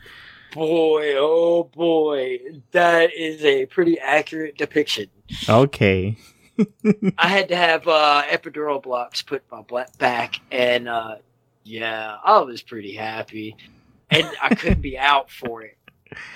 [0.52, 2.38] Boy, oh boy,
[2.72, 5.08] that is a pretty accurate depiction.
[5.48, 6.16] Okay.
[7.18, 11.16] I had to have uh, epidural blocks put in my bla- back, and uh,
[11.64, 13.56] yeah, I was pretty happy,
[14.12, 15.78] and I couldn't be out for it.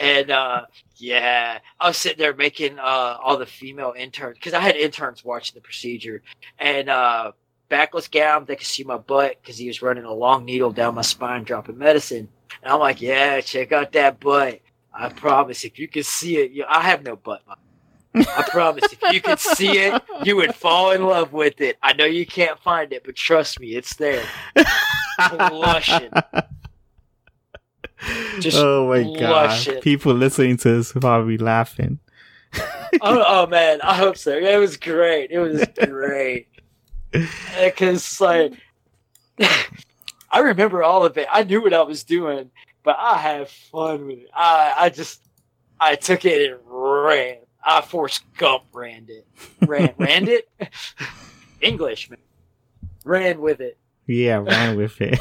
[0.00, 0.66] And uh,
[0.96, 5.24] yeah, I was sitting there making uh, all the female interns because I had interns
[5.24, 6.22] watching the procedure,
[6.58, 7.32] and uh,
[7.68, 10.94] backless gown they could see my butt because he was running a long needle down
[10.94, 12.28] my spine, dropping medicine.
[12.62, 14.60] And I'm like, yeah, check out that butt.
[14.94, 17.42] I promise, if you could see it, you, I have no butt.
[18.14, 21.76] I promise, if you could see it, you would fall in love with it.
[21.82, 24.24] I know you can't find it, but trust me, it's there.
[25.50, 26.10] Blushing.
[28.40, 29.80] Just oh my god.
[29.82, 31.98] People listening to this will probably laughing.
[33.02, 34.36] Oh, oh man, I hope so.
[34.36, 35.30] It was great.
[35.30, 36.48] It was great.
[37.58, 38.52] Because like,
[40.30, 41.26] I remember all of it.
[41.32, 42.50] I knew what I was doing,
[42.82, 44.28] but I had fun with it.
[44.34, 45.22] I, I just,
[45.80, 47.36] I took it and ran.
[47.64, 49.26] I Forrest Gump ran it.
[49.66, 50.48] Ran, ran it.
[51.62, 52.18] English man.
[53.04, 53.78] Ran with it.
[54.06, 55.18] Yeah, ran with it.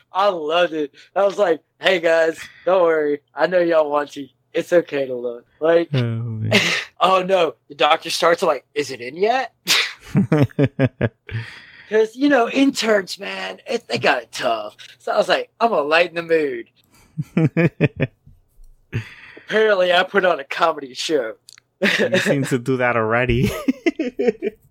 [0.12, 0.94] I loved it.
[1.14, 3.20] I was like, "Hey guys, don't worry.
[3.34, 4.28] I know y'all want to.
[4.52, 5.46] It's okay to look.
[5.60, 6.42] Like, Oh,
[7.00, 9.52] oh no, the doctor starts like, is it in yet?
[11.88, 14.76] Because you know, interns, man, it, they got it tough.
[14.98, 16.68] So I was like, I'm gonna lighten the mood.
[19.36, 21.34] Apparently, I put on a comedy show.
[21.80, 23.52] you seem to do that already.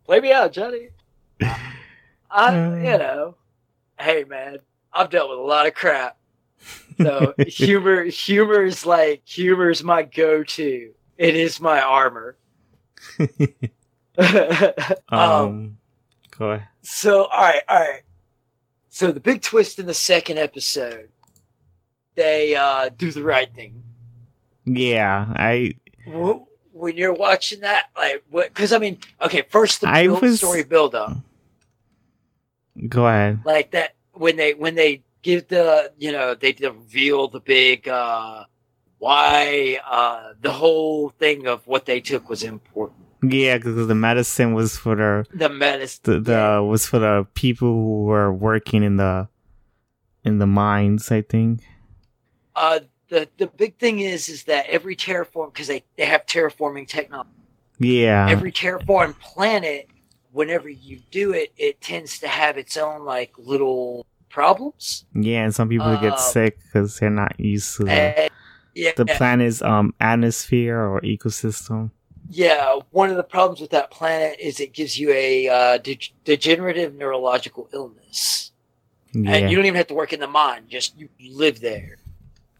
[0.06, 0.89] Play me out, Johnny.
[2.32, 2.76] I, Uh.
[2.76, 3.36] you know,
[3.99, 4.57] hey man,
[4.93, 6.17] I've dealt with a lot of crap.
[7.01, 10.91] So humor, humor is like humor is my go-to.
[11.17, 12.38] It is my armor.
[14.17, 15.78] um, um,
[16.38, 16.67] go ahead.
[16.82, 18.01] so all right, all right.
[18.89, 21.09] So the big twist in the second episode,
[22.15, 23.84] they uh, do the right thing.
[24.65, 25.76] Yeah, I
[26.07, 26.39] Wh-
[26.73, 28.53] When you're watching that, like, what?
[28.53, 31.17] Because I mean, okay, first the I was- story build up.
[32.89, 33.39] Go ahead.
[33.45, 38.43] like that when they when they give the you know they reveal the big uh
[38.99, 44.53] why uh the whole thing of what they took was important Yeah, because the medicine
[44.53, 48.97] was for the the medicine the, the was for the people who were working in
[48.97, 49.28] the
[50.23, 51.11] in the mines.
[51.11, 51.61] I think.
[52.55, 56.88] uh the the big thing is is that every terraform because they they have terraforming
[56.88, 57.30] technology
[57.80, 58.28] Yeah.
[58.30, 59.88] every terraform planet
[60.36, 65.56] whenever you do it it tends to have its own like little problems yeah, and
[65.56, 68.30] some people get uh, sick because they're not used to the,
[68.74, 71.92] yeah the planet's um atmosphere or ecosystem.
[72.30, 76.12] Yeah, one of the problems with that planet is it gives you a uh, de-
[76.24, 78.52] degenerative neurological illness,
[79.14, 79.36] Yeah.
[79.36, 81.98] and you don't even have to work in the mine; just you, you live there.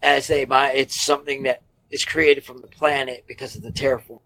[0.02, 4.20] As a mine, it's something that is created from the planet because of the terraform.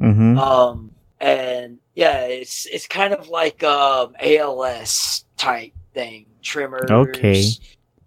[0.00, 0.38] mm-hmm.
[0.38, 7.42] Um, and yeah, it's it's kind of like um, ALS type thing, tremors, Okay.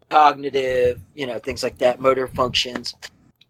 [0.09, 2.95] cognitive, you know, things like that, motor functions.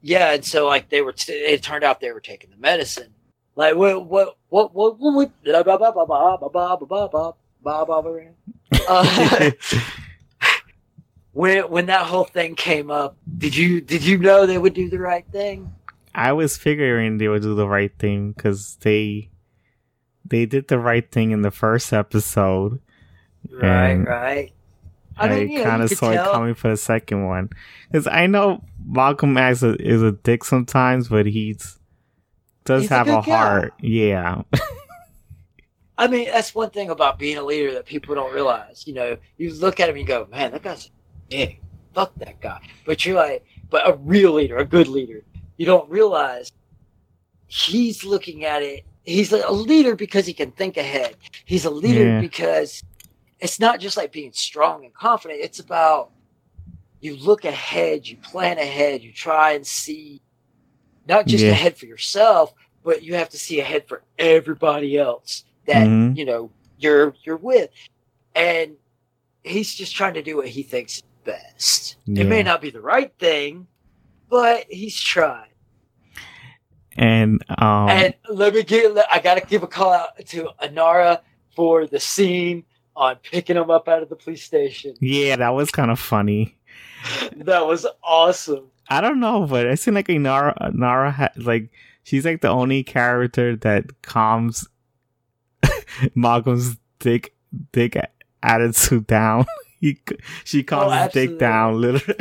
[0.01, 3.13] Yeah, and so like they were, t- it turned out they were taking the medicine.
[3.57, 7.85] Like what, what, what, what, what, blah, blah, blah, blah, blah, blah, blah, blah, blah,
[7.85, 8.21] blah, blah.
[8.87, 9.51] Uh,
[11.33, 14.89] when when that whole thing came up, did you did you know they would do
[14.89, 15.73] the right thing?
[16.15, 19.29] I was figuring they would do the right thing because they
[20.29, 22.79] they did the right thing in the first episode.
[23.49, 24.53] Right, right.
[25.17, 27.49] I, mean, you kind of saw it coming for the second one
[27.91, 31.77] because I know Malcolm X is a, is a dick sometimes, but he's
[32.63, 33.21] does He's have a, guy.
[33.21, 33.73] heart.
[33.81, 34.43] Yeah,
[35.99, 38.87] I mean, that's one thing about being a leader that people don't realize.
[38.87, 40.89] You know, you look at him and you go, man, that guy's a
[41.29, 41.61] dick.
[41.93, 42.61] Fuck that guy.
[42.85, 45.23] But you're like, but a real leader, a good leader,
[45.57, 46.53] you don't realize
[47.47, 48.85] he's looking at it.
[49.05, 51.15] He's a leader because he can think ahead.
[51.45, 52.21] He's a leader Yeah.
[52.21, 52.83] because
[53.39, 55.39] it's not just like being strong and confident.
[55.41, 56.11] It's about
[56.99, 60.21] you look ahead, you plan ahead, you try and see
[61.07, 61.51] not just Yeah.
[61.51, 66.17] ahead for yourself, but you have to see ahead for everybody else that Mhm.
[66.17, 67.69] you know you're you're with.
[68.35, 68.75] And
[69.43, 71.95] he's just trying to do what he thinks is best.
[72.07, 73.67] It may not be the right thing,
[74.29, 75.48] but he's trying.
[76.97, 81.21] And um, and let me give I gotta give a call out to Inara
[81.55, 82.63] for the scene
[82.95, 84.95] on picking him up out of the police station.
[84.99, 86.55] yeah, that was kind of funny.
[87.37, 88.65] That was awesome.
[88.89, 91.69] I don't know, but it seemed like Nara Nara ha- like
[92.03, 94.67] she's like the only character that calms
[96.15, 97.33] Malcolm's dick
[97.71, 97.95] dick
[98.43, 99.45] attitude down.
[99.79, 99.97] he
[100.43, 102.19] she calms his dick down literally.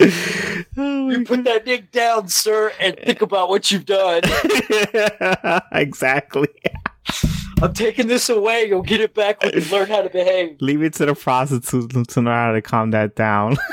[0.00, 4.22] Oh you put that dick down, sir, and think about what you've done.
[5.72, 6.48] exactly.
[7.60, 8.66] I'm taking this away.
[8.68, 10.56] You'll get it back when you learn how to behave.
[10.60, 13.56] Leave it to the prostitutes to know how to calm that down.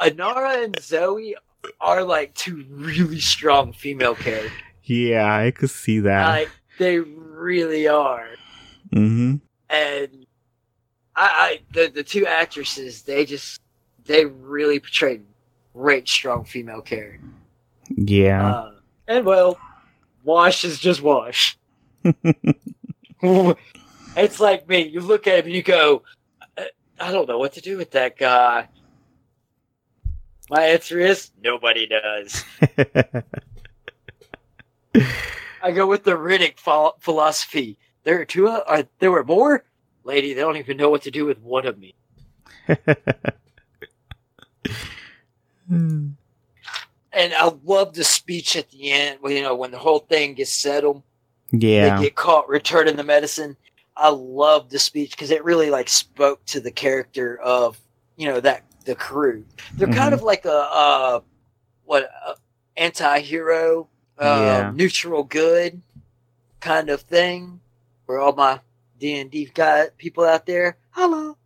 [0.00, 1.36] Inara and Zoe
[1.80, 4.50] are like two really strong female characters.
[4.84, 6.26] yeah, I could see that.
[6.28, 8.26] Like they really are.
[8.92, 9.36] hmm
[9.70, 10.26] and
[11.14, 13.60] I, I the the two actresses they just
[14.06, 15.24] they really portrayed
[15.74, 17.26] great strong female character.
[17.88, 18.46] Yeah.
[18.54, 18.72] Uh,
[19.08, 19.58] and well,
[20.24, 21.56] Wash is just Wash.
[23.22, 24.86] it's like me.
[24.88, 26.02] You look at him and you go,
[26.56, 28.68] "I- I don't know what to do with that guy.
[30.50, 32.44] My answer is nobody does.
[35.62, 37.78] I go with the Riddick pho- philosophy.
[38.04, 38.48] There are two.
[38.48, 39.64] uh, Are there were more?
[40.04, 41.94] Lady, they don't even know what to do with one of me.
[47.14, 49.18] And I love the speech at the end.
[49.24, 51.02] You know when the whole thing gets settled,
[51.50, 51.96] yeah.
[51.96, 53.56] they get caught returning the medicine.
[53.96, 57.78] I love the speech because it really like spoke to the character of
[58.16, 59.44] you know that the crew.
[59.76, 60.18] They're kind Mhm.
[60.18, 61.20] of like a uh,
[61.84, 62.10] what
[62.76, 63.88] anti-hero,
[64.18, 64.72] uh, Yeah.
[64.74, 65.82] neutral good
[66.60, 67.60] kind of thing.
[68.06, 68.60] For all my
[68.98, 71.36] D and D guy people out there, hello.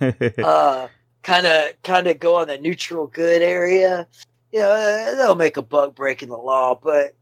[0.00, 0.88] uh,
[1.22, 4.06] kind of kind of go on the neutral good area.
[4.52, 7.14] You know, uh, they'll make a bug breaking the law, but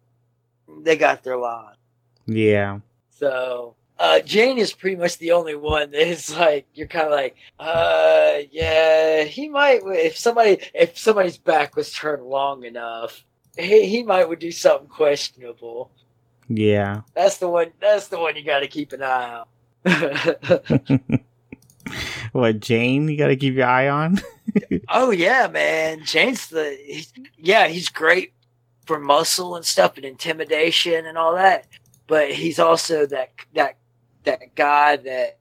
[0.82, 1.74] they got their line.
[2.26, 2.80] yeah.
[3.10, 7.12] So uh, Jayne is pretty much the only one that is like you're kind of
[7.12, 13.24] like, uh, yeah, he might if somebody if somebody's back was turned long enough,
[13.58, 15.90] he he might would do something questionable.
[16.48, 17.02] Yeah.
[17.14, 17.72] That's the one.
[17.80, 19.44] That's the one you got to keep an eye
[19.84, 21.20] on.
[22.32, 24.20] what, Jayne, you gotta keep your eye on?
[24.88, 26.04] Oh yeah, man.
[26.04, 28.32] Jayne's the he's, yeah, he's great
[28.84, 31.68] for muscle and stuff and intimidation and all that.
[32.08, 33.76] But he's also that that
[34.24, 35.38] that guy that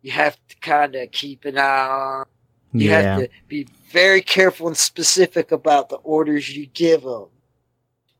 [0.00, 2.26] you have to kind of keep an eye on.
[2.72, 3.00] You yeah.
[3.00, 7.26] have to be very careful and specific about the orders you give him.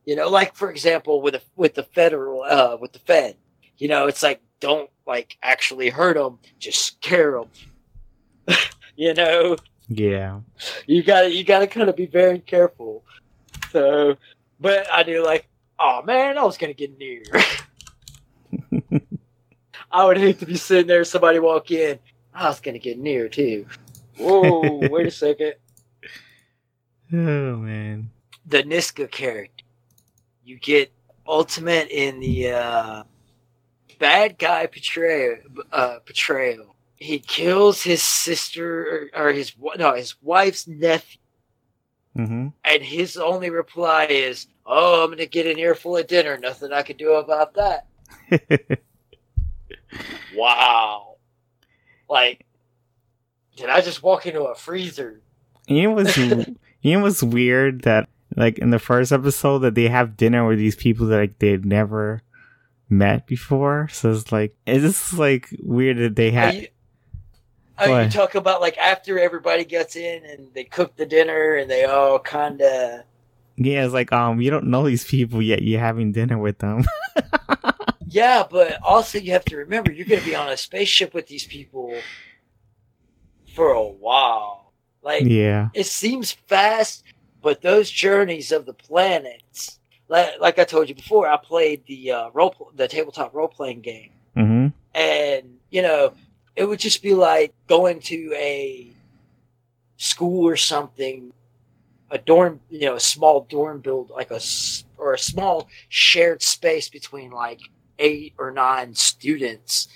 [0.04, 3.36] You know, like for example, with a, with the federal uh with the Fed,
[3.78, 7.48] you know, it's like don't like actually hurt them, just scare them.
[8.96, 9.56] you know,
[9.88, 10.40] yeah.
[10.86, 13.04] you gotta you gotta kind of be very careful.
[13.70, 14.16] So,
[14.60, 17.22] but I do like, oh man, I was gonna get near.
[19.92, 21.98] I would hate to be sitting there, somebody walk in,
[22.34, 23.66] I was gonna get near too.
[24.18, 25.54] Whoa, wait a second.
[27.12, 28.10] Oh, man.
[28.46, 29.64] The Niska character,
[30.44, 30.92] you get
[31.26, 33.02] ultimate in the uh,
[33.98, 35.38] bad guy portrayal.
[35.72, 36.75] Uh, portrayal.
[36.96, 41.20] He kills his sister or, or his no his wife's nephew.
[42.14, 46.38] hmm And his only reply is, "Oh, I'm gonna get an earful of dinner.
[46.38, 47.86] Nothing I can do about that."
[50.34, 51.16] Wow.
[52.08, 52.44] Like,
[53.56, 55.20] did I just walk into a freezer?
[55.66, 56.16] It was
[56.82, 60.76] it was weird that like in the first episode that they have dinner with these
[60.76, 62.22] people that like they'd never
[62.88, 63.88] met before.
[63.90, 66.68] So it's like it's just like weird that they had you,
[67.78, 71.70] are you talk about like after everybody gets in and they cook the dinner and
[71.70, 73.02] they all kind of
[73.56, 73.84] yeah.
[73.84, 75.62] It's like um you don't know these people yet.
[75.62, 76.84] You're having dinner with them.
[78.06, 81.46] yeah, but also you have to remember you're gonna be on a spaceship with these
[81.46, 81.94] people
[83.54, 84.72] for a while.
[85.02, 85.68] Like yeah.
[85.72, 87.04] it seems fast,
[87.40, 92.10] but those journeys of the planets, like, like I told you before, I played the
[92.10, 96.14] uh, role, the tabletop role playing game, hmm and you know,
[96.56, 98.92] it would just be like going to a
[99.98, 101.32] school or something,
[102.10, 104.40] a dorm, you know, a small dorm build, like a
[104.96, 107.60] or a small shared space between like
[107.98, 109.88] eight or nine students.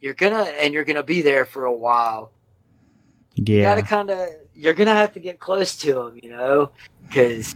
[0.00, 2.32] You're gonna and you're gonna be there for a while
[3.36, 3.62] you Yeah.
[3.74, 6.70] gotta kind of you're gonna have to get close to them you know
[7.06, 7.54] because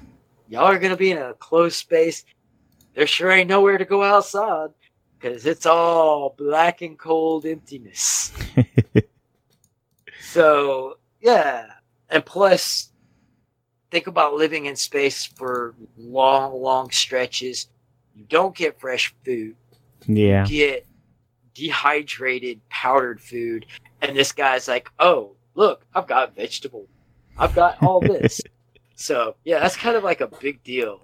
[0.49, 2.25] y'all are gonna be in a closed space
[2.95, 4.69] there sure ain't nowhere to go outside
[5.19, 8.33] because it's all black and cold emptiness.
[10.35, 11.67] So yeah.
[12.11, 12.91] And plus
[13.93, 17.69] think about living in space for long long stretches.
[18.17, 19.55] You don't get fresh food.
[20.09, 20.45] Yeah.
[20.45, 20.89] get
[21.55, 23.67] dehydrated powdered food.
[24.03, 26.89] And this guy's like oh look i've got vegetable
[27.39, 28.41] i've got all this.
[28.97, 31.01] So yeah that's kind of like a big deal.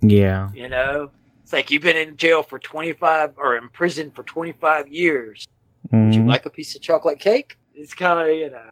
[0.00, 0.50] Yeah.
[0.54, 1.10] you know
[1.48, 5.48] it's like you've been in jail for 25 or in prison for 25 years
[5.90, 6.28] would you Mhm.
[6.28, 8.70] like a piece of chocolate cake it's kind of you know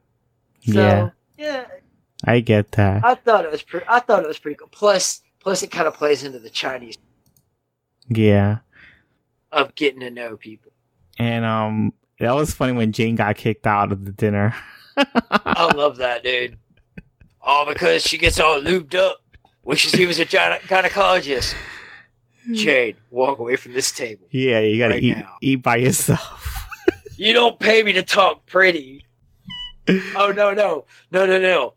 [0.60, 1.10] so Yeah.
[1.38, 1.64] yeah
[2.24, 3.02] I get that.
[3.02, 5.88] i thought it was pretty i thought it was pretty cool plus plus it kind
[5.88, 6.98] of plays into the chinese
[8.08, 8.58] Yeah.
[9.52, 10.72] of getting to know people
[11.18, 14.54] And um that was funny when Jayne got kicked out of the dinner.
[14.96, 16.56] I love that, dude.
[17.42, 19.18] All because she gets all lubed up,
[19.62, 21.54] wishes he was a gyne- gynecologist.
[22.52, 24.26] Jayne, walk away from this table.
[24.30, 25.36] yeah, you gotta Right eat now.
[25.40, 26.42] eat by yourself.
[27.18, 29.06] You don't pay me to talk pretty.
[30.16, 31.72] Oh no, no, no, no, no!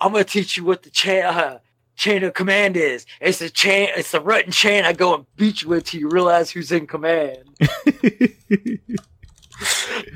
[0.00, 1.58] I'm gonna teach you what the chain uh,
[1.96, 3.04] chain of command is.
[3.20, 3.88] It's the chain.
[3.96, 4.84] It's the rotten chain.
[4.84, 7.38] I go and beat you with till you realize who's in command.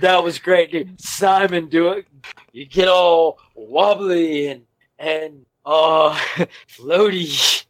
[0.00, 1.00] that was great, dude.
[1.00, 2.06] Simon, do it.
[2.52, 4.62] You get all wobbly and
[4.98, 6.20] and oh
[6.68, 7.64] floaty.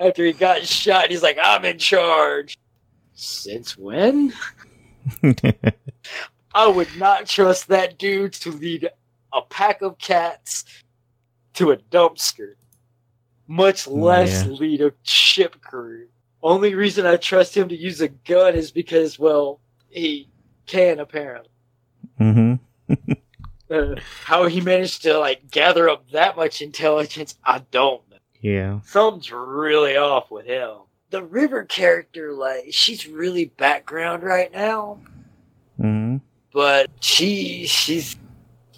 [0.00, 2.56] After he got shot, he's like, "I'm in charge."
[3.14, 4.32] Since when?
[6.54, 8.90] I would not trust that dude to lead
[9.32, 10.64] a pack of cats
[11.54, 12.54] to a dumpster,
[13.46, 14.52] much less Yeah.
[14.52, 16.08] lead a ship crew.
[16.42, 20.28] Only reason I trust him to use a gun is because, well, he
[20.66, 21.50] can apparently.
[22.18, 22.54] hmm
[23.68, 28.15] Uh, how he managed to like gather up that much intelligence, I don't know.
[28.40, 28.80] Yeah.
[28.84, 30.78] Something's really off with him.
[31.10, 34.98] The River character, like, she's really background right now,
[35.76, 36.16] hmm
[36.52, 38.16] but she she's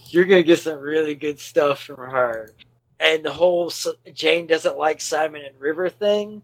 [0.08, 2.50] you're gonna get some really good stuff from her.
[3.00, 3.72] And the whole
[4.12, 6.42] Jayne doesn't like Simon and River thing,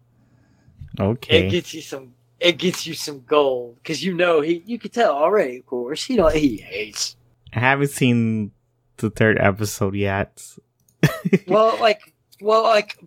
[1.01, 1.49] Okay.
[1.49, 4.93] it gets you some it gets you some gold because you know he you could
[4.93, 5.59] tell already.
[5.59, 7.17] Of course, you know he hates.
[7.53, 8.53] I haven't seen
[8.99, 10.41] the third episode yet.
[11.49, 12.14] well, like,
[12.45, 12.99] well, like,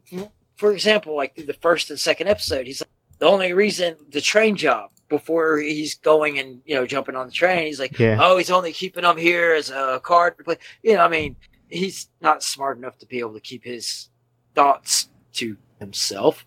[0.55, 4.55] for example, like the first and second episode, he's like, the only reason the train
[4.55, 8.17] job before he's going and you know jumping on the train, he's like, Yeah.
[8.21, 10.37] oh, he's only keeping them here as a card.
[10.37, 11.35] to play." You know, I mean,
[11.69, 14.09] he's not smart enough to be able to keep his
[14.55, 16.45] thoughts to himself,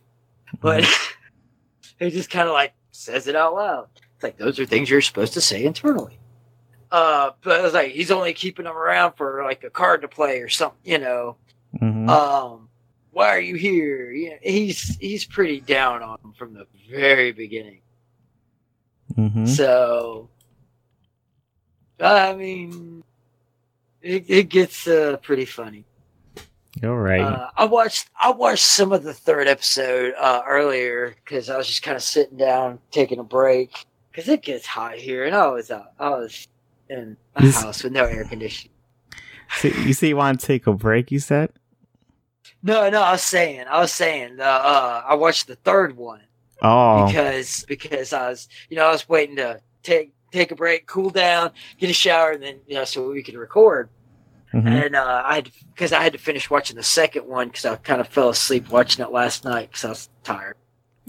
[0.61, 0.85] but
[1.99, 3.89] he just kind of like says it out loud.
[4.15, 6.19] It's like those are things you're supposed to say internally.
[6.93, 10.41] Uh, but it's like he's only keeping them around for like a card to play
[10.41, 11.37] or something, you know.
[11.81, 12.09] Mhm.
[12.11, 12.69] Um,
[13.13, 14.11] why are you here?
[14.13, 17.81] Yeah, he's he's pretty down on him from the very beginning.
[19.17, 19.49] Mhm.
[19.49, 20.29] So,
[21.99, 23.03] I mean,
[24.01, 25.85] it, it gets uh, pretty funny.
[26.81, 27.21] You're right.
[27.21, 31.67] Uh, I watched I watched some of the third episode uh, earlier because I was
[31.67, 35.49] just kind of sitting down taking a break because it gets hot here and I
[35.49, 36.47] was out I was
[36.89, 38.73] in a This- house with no air conditioning.
[39.59, 41.11] So you say you want to take a break?
[41.11, 41.51] You said.
[42.63, 46.21] No, no, I was saying I was saying uh, uh, I watched the third one
[46.63, 47.07] Oh.
[47.07, 51.11] because because I was you know I was waiting to take take a break, cool
[51.11, 53.89] down, get a shower, and then you know so we could record.
[54.53, 54.87] Mhm.
[54.87, 57.77] And uh, I had because I had to finish watching the second one because I
[57.77, 60.57] kind of fell asleep watching it last night because I was tired.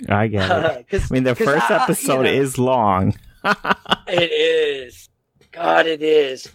[0.07, 0.85] I get it.
[0.93, 3.15] I mean, the first I- I- you episode know, is long.
[4.07, 5.09] It is.
[5.51, 6.49] God, it is.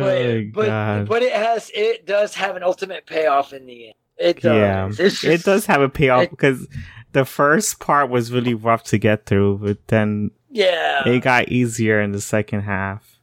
[0.00, 1.08] But oh but God.
[1.08, 3.94] but it has it does have an ultimate payoff in the end.
[4.18, 4.98] It does.
[4.98, 6.66] Yeah, It's it does have a payoff it- because
[7.12, 11.06] the first part was really rough to get through, but then Yeah.
[11.08, 13.18] it got easier in the second half.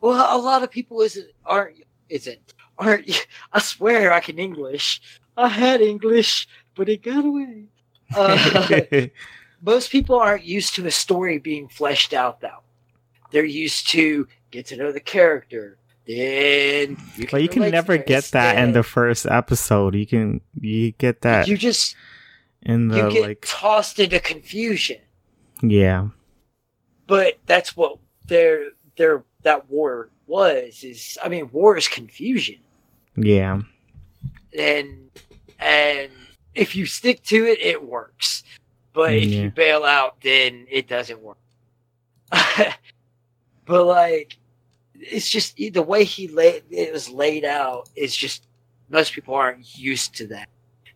[0.00, 1.76] Well, a lot of people isn't aren't
[2.08, 3.26] isn't aren't.
[3.52, 5.00] I swear I can English.
[5.36, 7.64] I had English, but it got away.
[8.16, 9.08] Uh,
[9.62, 12.62] most people aren't used to a story being fleshed out though.
[13.32, 15.76] They're used to get to know the character.
[16.06, 19.94] Then you but you can never get that in the first episode.
[19.94, 21.96] You can you get that You just
[22.62, 24.98] in the you get like tossed into confusion.
[25.62, 26.08] yeah.
[27.08, 30.84] But that's what their their that war was.
[30.84, 32.58] Is I mean, war is confusion.
[33.16, 33.62] Yeah.
[34.56, 35.10] and
[35.58, 36.10] and
[36.54, 38.44] if you stick to it, it works.
[38.92, 41.38] But if you bail out, then it doesn't work.
[43.66, 44.38] but like,
[45.00, 48.46] it's just the way he laid it was laid out is just
[48.88, 50.48] most people aren't used to that.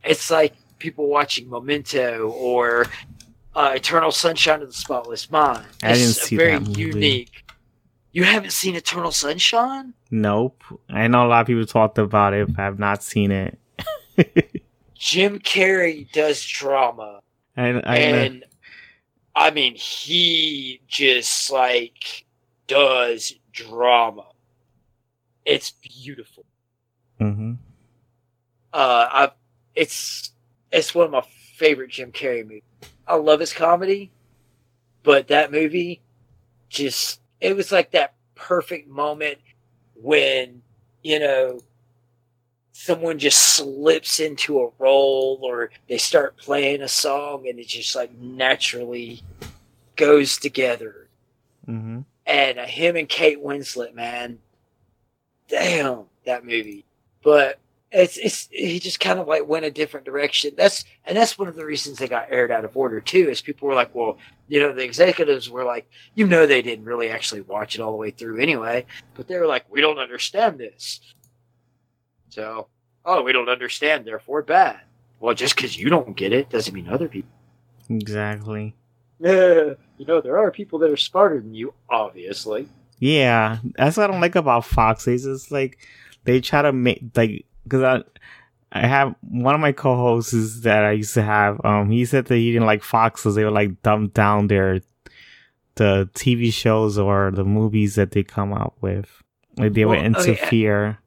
[0.05, 2.86] It's like people watching Memento or
[3.55, 5.66] uh, Eternal Sunshine of the Spotless Mind.
[5.82, 6.80] I It's didn't see very that movie.
[6.80, 7.44] unique.
[8.12, 9.94] You haven't seen Eternal Sunshine?
[10.11, 10.62] Nope.
[10.88, 13.59] I know a lot of people talked about it, but I've not seen it.
[14.94, 17.20] Jim Carrey does drama.
[17.57, 18.44] I, I and
[19.34, 22.24] I mean, he just like
[22.66, 24.26] does drama.
[25.44, 26.44] It's beautiful.
[27.18, 27.55] hmm
[28.72, 29.30] Uh, I,
[29.74, 30.32] it's
[30.70, 31.22] it's one of my
[31.57, 32.62] favorite Jim Carrey movies.
[33.07, 34.12] I love his comedy,
[35.03, 36.03] but that movie
[36.68, 39.38] just it was like that perfect moment
[39.94, 40.62] when
[41.03, 41.61] you know
[42.72, 47.94] someone just slips into a role or they start playing a song and it just
[47.94, 49.22] like naturally
[49.96, 51.09] goes together
[51.66, 52.01] hmm
[52.31, 54.39] and uh, him and Kate Winslet, man,
[55.49, 56.85] damn that movie.
[57.22, 57.59] But
[57.91, 60.53] it's it's he just kind of like went a different direction.
[60.57, 63.28] That's and that's one of the reasons they got aired out of order too.
[63.28, 64.16] Is people were like, well,
[64.49, 67.91] you know, the executives were like, you know, they didn't really actually watch it all
[67.91, 71.01] the way through anyway, but they were like, we don't understand this.
[72.28, 72.68] So,
[73.05, 74.81] oh, we don't understand, therefore bad.
[75.18, 77.33] Well, just because you don't get it doesn't mean other people.
[77.91, 78.76] Exactly.
[79.18, 82.66] Yeah, you know, there are people that are smarter than you, obviously.
[83.01, 85.07] Yeah, that's what I don't like about Fox.
[85.07, 85.76] It's just like
[86.24, 88.03] they try to make like because I
[88.72, 91.62] I have one of my co-hosts that I used to have.
[91.66, 93.34] Um, he said that he didn't like Foxes.
[93.34, 94.80] They were like dumb down their
[95.74, 99.22] the TV shows or the movies that they come out with.
[99.59, 100.98] Like they would Well, okay, interfere.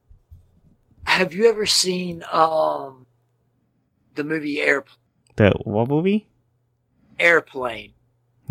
[1.05, 3.07] Have you ever seen um
[4.13, 4.85] the movie Air,
[5.37, 6.27] The what movie?
[7.19, 7.92] Airplane?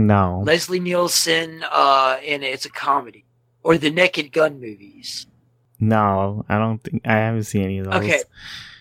[0.07, 0.43] No.
[0.45, 3.25] Leslie Nielsen, uh, and it's a comedy,
[3.63, 5.27] or the Naked Gun movies.
[5.79, 7.95] No, I don't think I haven't seen any of those.
[7.95, 8.23] Okay.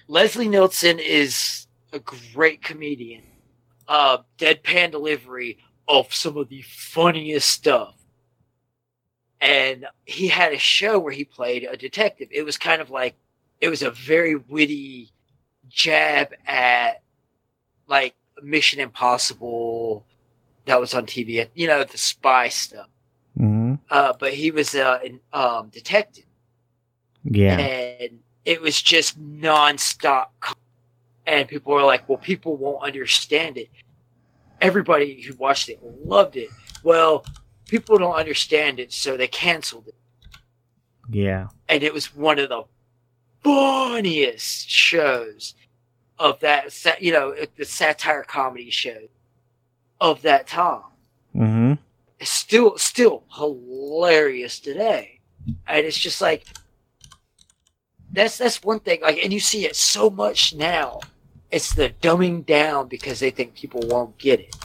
[0.07, 3.23] Leslie Nielsen is a great comedian.
[3.87, 5.57] Uh, deadpan delivery
[5.87, 7.95] of some of the funniest stuff.
[9.39, 12.29] And he had a show where he played a detective.
[12.31, 13.15] It was kind of like,
[13.59, 15.11] it was a very witty
[15.67, 17.01] jab at
[17.87, 20.05] like Mission Impossible
[20.65, 22.87] that was on TV, you know, the spy stuff.
[23.37, 26.25] hmm Uh, but he was uh, an um, detective
[27.23, 27.57] Yeah.
[27.59, 30.27] and it was just nonstop.
[31.27, 33.69] And people were like, "Well, people won't understand it."
[34.59, 36.49] Everybody who watched it loved it.
[36.83, 37.23] Well,
[37.67, 39.95] people don't understand it, so they canceled it.
[41.09, 41.47] Yeah.
[41.69, 42.63] And it was one of the
[43.43, 45.53] funniest shows
[46.17, 46.73] of that.
[46.99, 49.07] You know, the satire comedy show
[50.01, 50.81] of that time.
[51.33, 51.73] hmm
[52.19, 55.21] It's still, still hilarious today,
[55.67, 56.43] and it's just like
[58.11, 58.99] that's that's one thing.
[59.01, 60.99] Like, and you see it so much now.
[61.51, 64.55] It's the dumbing down because they think people won't get it.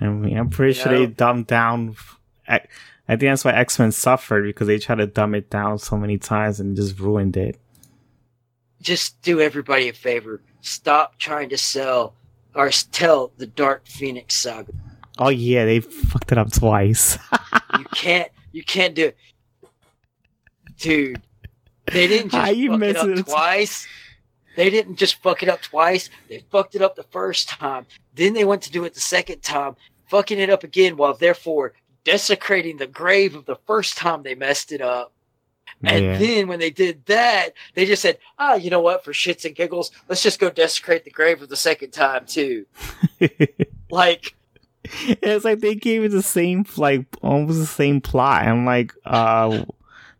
[0.00, 1.12] I mean, I'm pretty You sure they know?
[1.12, 1.96] dumbed down.
[2.46, 2.60] I,
[3.08, 5.96] I think that's why X Men suffered because they tried to dumb it down so
[5.96, 7.58] many times and just ruined it.
[8.80, 10.40] Just do everybody a favor.
[10.60, 12.14] Stop trying to sell
[12.58, 14.72] or s- tell the Dark Phoenix saga.
[15.18, 17.16] Oh yeah, they fucked it up twice.
[17.78, 18.30] You can't.
[18.52, 19.16] You can't do it,
[20.78, 21.20] dude.
[21.92, 23.86] They didn't How just you fuck it up it- twice.
[24.56, 26.10] They didn't just fuck it up twice.
[26.28, 27.86] They fucked it up the first time.
[28.14, 29.76] Then they went to do it the second time,
[30.08, 34.72] fucking it up again while therefore desecrating the grave of the first time they messed
[34.72, 35.12] it up.
[35.84, 36.18] And yeah.
[36.18, 39.04] then when they did that, they just said, ah, you know what?
[39.04, 42.66] For shits and giggles, let's just go desecrate the grave of the second time too.
[43.90, 44.36] Like,
[44.84, 48.46] it's like they gave it the same like almost the same plot.
[48.46, 49.64] I'm like, uh,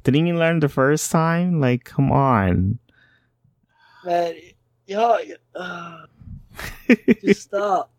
[0.04, 1.60] didn't you learn the first time?
[1.60, 2.78] Like, come on.
[4.04, 4.34] man,
[4.86, 5.18] y'all,
[5.54, 6.06] uh,
[7.22, 7.92] just stop.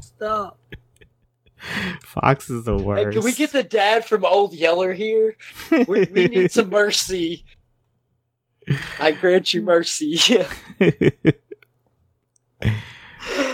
[0.00, 0.58] Stop.
[2.02, 3.16] Fox is the Hey, worst.
[3.16, 5.36] can we get the dad from Old Yeller here?
[5.70, 7.44] We, we need some mercy.
[8.98, 10.18] I grant you mercy.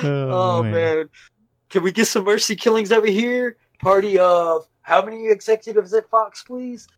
[0.02, 1.08] oh, man.
[1.70, 3.56] Can we get some mercy killings over here?
[3.80, 6.88] Party of how many executives at Fox, please?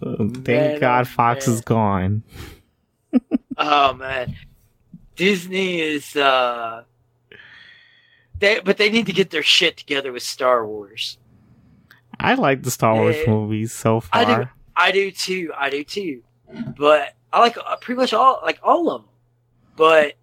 [0.00, 1.54] Thank Man, God oh, Fox man.
[1.56, 2.22] is gone.
[3.56, 4.36] Oh man,
[5.16, 6.14] Disney is.
[6.14, 6.84] uh
[8.38, 11.18] They, but they need to get their shit together with Star Wars.
[12.20, 13.30] I like the Star Wars Yeah.
[13.30, 14.30] movies so I do.
[14.32, 14.52] far.
[14.76, 15.52] I do too.
[15.56, 16.22] I do too.
[16.76, 19.10] But I like uh, pretty much all like all of them.
[19.76, 20.14] But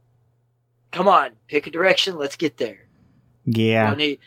[0.92, 2.18] come on, pick a direction.
[2.18, 2.88] Let's get there.
[3.46, 4.20] Yeah, I need,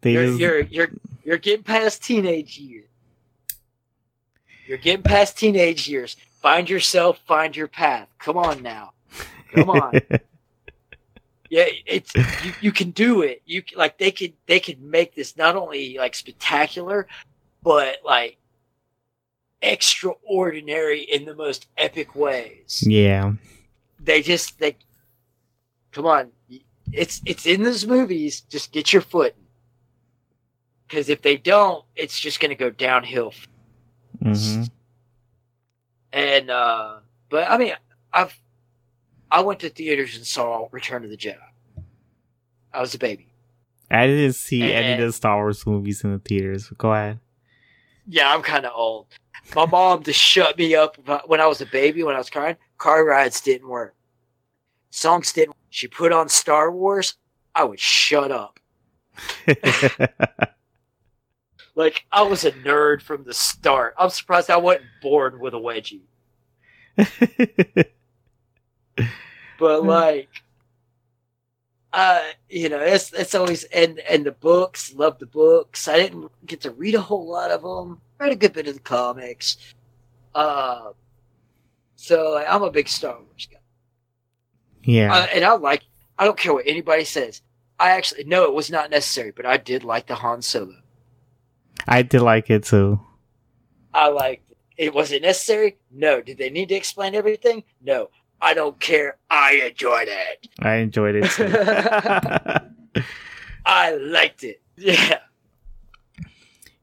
[0.00, 0.88] they you're, just you're you're
[1.24, 2.86] you're getting past teenage years.
[4.66, 6.16] You're getting past teenage years.
[6.40, 7.18] Find yourself.
[7.26, 8.08] Find your path.
[8.18, 8.92] Come on now.
[9.54, 10.00] Come on.
[11.50, 13.42] Yeah, it's you, you can do it.
[13.46, 17.06] You like they could they could make this not only like spectacular,
[17.62, 18.38] but like
[19.62, 22.84] extraordinary in the most epic ways.
[22.86, 23.32] yeah,
[24.00, 24.76] They just they
[25.92, 26.30] come on.
[26.92, 28.40] It's it's in those movies.
[28.42, 29.34] Just get your foot.
[30.86, 33.32] Because if they don't, it's just going to go downhill.
[34.22, 34.62] hmm
[36.12, 37.72] And uh but I mean,
[38.12, 38.38] I've
[39.30, 41.38] I went to theaters and saw Return of the Jedi.
[42.72, 43.28] I was a baby.
[43.90, 46.70] I didn't see any of the Star Wars movies in the theaters.
[46.76, 47.20] Go ahead.
[48.06, 49.06] Yeah, I'm kind of old.
[49.54, 50.96] My mom just shut me up
[51.26, 52.56] when I was a baby, when I was crying.
[52.78, 53.94] Car rides didn't work.
[54.90, 55.56] Songs didn't.
[55.70, 57.14] She put on Star Wars.
[57.54, 58.60] I would shut up.
[61.76, 63.94] Like I was a nerd from the start.
[63.98, 66.06] I'm surprised I wasn't born with a wedgie.
[69.58, 70.28] But like,
[71.92, 74.94] uh, you know, it's it's always and and the books.
[74.94, 75.88] Love the books.
[75.88, 78.00] I didn't get to read a whole lot of them.
[78.18, 79.56] Read a good bit of the comics.
[80.34, 80.92] Uh,
[81.94, 83.58] so like, I'm a big Star Wars guy,
[84.84, 85.84] yeah, uh, and I like.
[86.18, 87.42] I don't care what anybody says.
[87.78, 90.76] I actually no, it was not necessary, but I did like the Han Solo.
[91.86, 93.00] I did like it too.
[93.92, 94.56] I liked it.
[94.76, 95.78] It was it necessary?
[95.90, 96.20] No.
[96.20, 97.64] Did they need to explain everything?
[97.82, 98.10] No.
[98.40, 99.16] I don't care.
[99.30, 100.48] I enjoyed it.
[100.60, 103.02] I enjoyed it too.
[103.66, 104.62] I liked it.
[104.76, 105.18] Yeah.
[106.20, 106.28] I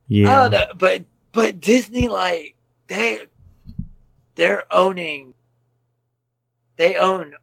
[0.07, 2.55] yeah, don't know, but but Disney like
[2.87, 3.21] they
[4.35, 5.33] they're owning
[6.75, 7.33] they own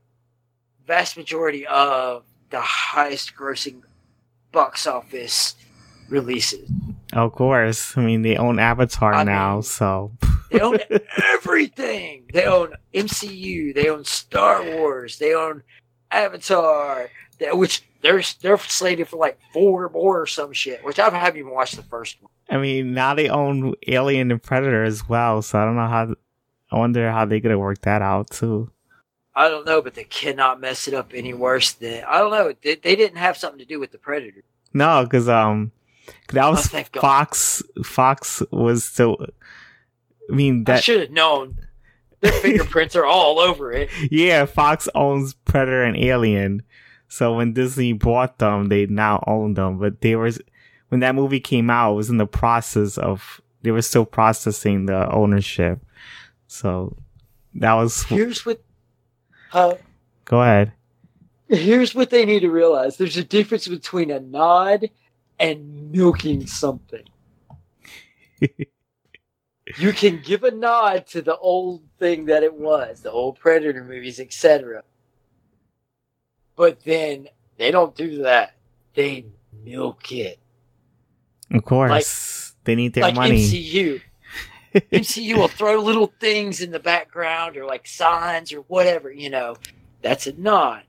[0.87, 3.83] vast majority of the highest grossing
[4.53, 5.55] box office
[6.09, 6.69] releases.
[7.13, 7.97] Of course.
[7.97, 10.13] I mean, they own Avatar I now, mean- so.
[10.51, 10.79] They own
[11.35, 12.25] everything.
[12.33, 13.73] They own MCU.
[13.75, 15.19] They own Star Wars.
[15.19, 15.63] They own
[16.11, 17.09] Avatar.
[17.39, 20.85] They, which they're they're slated for like four more or some shit.
[20.85, 22.31] Which I haven't even watched the first one.
[22.49, 26.15] I mean, now they own Alien and Predator as well, so I don't know how.
[26.73, 28.71] I wonder how they're gonna work that out too.
[29.35, 32.53] I don't know, but they cannot mess it up any worse than I don't know.
[32.63, 34.43] They, they didn't have something to do with the Predator.
[34.75, 35.71] No, because um,
[36.33, 36.89] that was God.
[36.95, 37.63] Fox.
[37.85, 39.17] Fox was so.
[40.31, 41.57] I mean that should have known.
[42.21, 43.91] Their fingerprints are all over it.
[44.11, 46.63] yeah, Fox owns Predator and Alien.
[47.09, 49.79] So when Disney bought them, they now own them.
[49.79, 50.31] But they were
[50.91, 54.87] when that movie came out, it was in the process of they were still processing
[54.87, 55.81] the ownership.
[56.47, 56.97] So
[57.55, 58.63] that was Here's what.
[59.53, 59.75] Uh,
[60.25, 60.73] go ahead.
[61.49, 62.97] here's what they need to realize.
[62.97, 64.91] There's a difference between a nod
[65.41, 67.05] and milking something.
[68.41, 73.83] you can give a nod to the old thing that it was, the old Predator
[73.83, 74.85] movies, etc.
[76.55, 78.55] But then they don't do that.
[78.95, 79.27] They
[79.65, 80.39] milk it.
[81.51, 83.43] Of course, Like, they need their like money.
[83.43, 84.01] MCU.
[84.75, 89.57] MCU will throw little things in the background or like signs or whatever, you know.
[90.03, 90.85] That's a nod.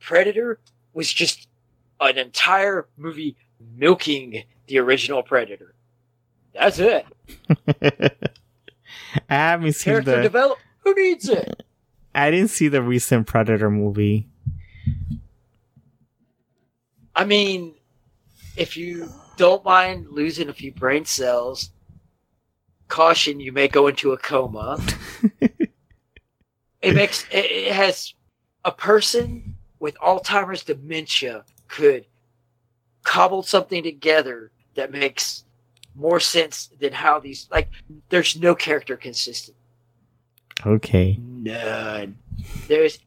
[0.00, 0.58] Predator
[0.92, 1.48] was just
[2.00, 3.36] an entire movie
[3.76, 5.74] milking the original Predator.
[6.54, 7.06] That's it.
[9.28, 10.22] I haven't seen Character the.
[10.22, 10.58] develop.
[10.80, 11.62] Who needs it?
[12.14, 14.28] I didn't see the recent Predator movie.
[17.14, 17.74] I mean,
[18.56, 21.70] if you don't mind losing a few brain cells,
[22.88, 24.78] caution you may go into a coma.
[25.40, 28.14] it makes it, it has
[28.64, 32.06] a person with Alzheimer's dementia could
[33.02, 35.44] cobble something together that makes
[35.94, 37.68] more sense than how these like
[38.08, 39.56] there's no character consistent.
[40.64, 41.18] Okay.
[41.20, 42.16] None.
[42.68, 42.98] There's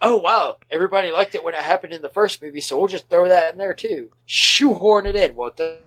[0.00, 3.08] oh wow, everybody liked it when it happened in the first movie, so we'll just
[3.08, 4.10] throw that in there too.
[4.26, 5.34] Shoehorn it in.
[5.34, 5.78] What the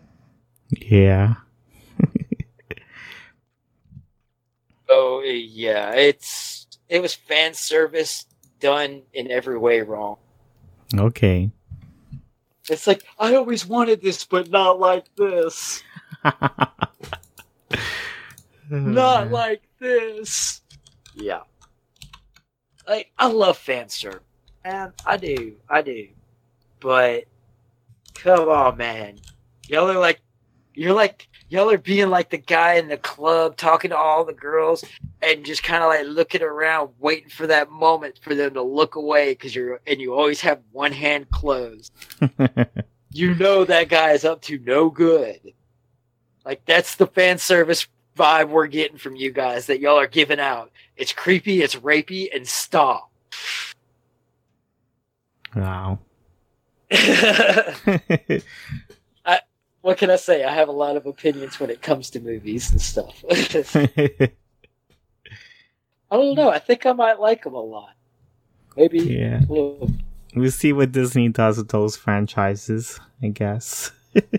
[0.72, 1.36] Yeah.
[4.88, 8.28] Oh yeah, it's it was fan service
[8.60, 10.18] done in every way wrong.
[10.94, 11.50] Okay.
[12.70, 15.84] It's like I always wanted this, but not like this.
[18.70, 20.62] Not like this.
[21.14, 21.42] Yeah.
[22.88, 24.22] Like I love fan service.
[24.64, 25.56] Man, I do.
[25.70, 26.08] I do.
[26.80, 27.26] But
[28.16, 29.20] come on, man.
[29.68, 30.22] Y'all are like
[30.76, 34.34] you're like y'all are being like the guy in the club talking to all the
[34.34, 34.84] girls
[35.22, 38.96] and just kind of like looking around waiting for that moment for them to look
[38.96, 41.92] away because you're and you always have one hand closed
[43.16, 45.54] you know that guy is up to no good.
[46.44, 50.40] Like that's the fan service vibe we're getting from you guys that y'all are giving
[50.40, 50.70] out.
[50.98, 53.10] It's creepy, it's rapey, and stop.
[55.56, 56.00] wow.
[59.86, 60.44] what can I say?
[60.44, 63.24] I have a lot of opinions when it comes to movies and stuff.
[63.30, 64.32] I
[66.10, 66.50] don't know.
[66.50, 67.94] I think I might like them a lot.
[68.76, 69.42] Maybe yeah.
[69.42, 69.92] little
[70.34, 73.92] We'll see what Disney does with those franchises, I guess.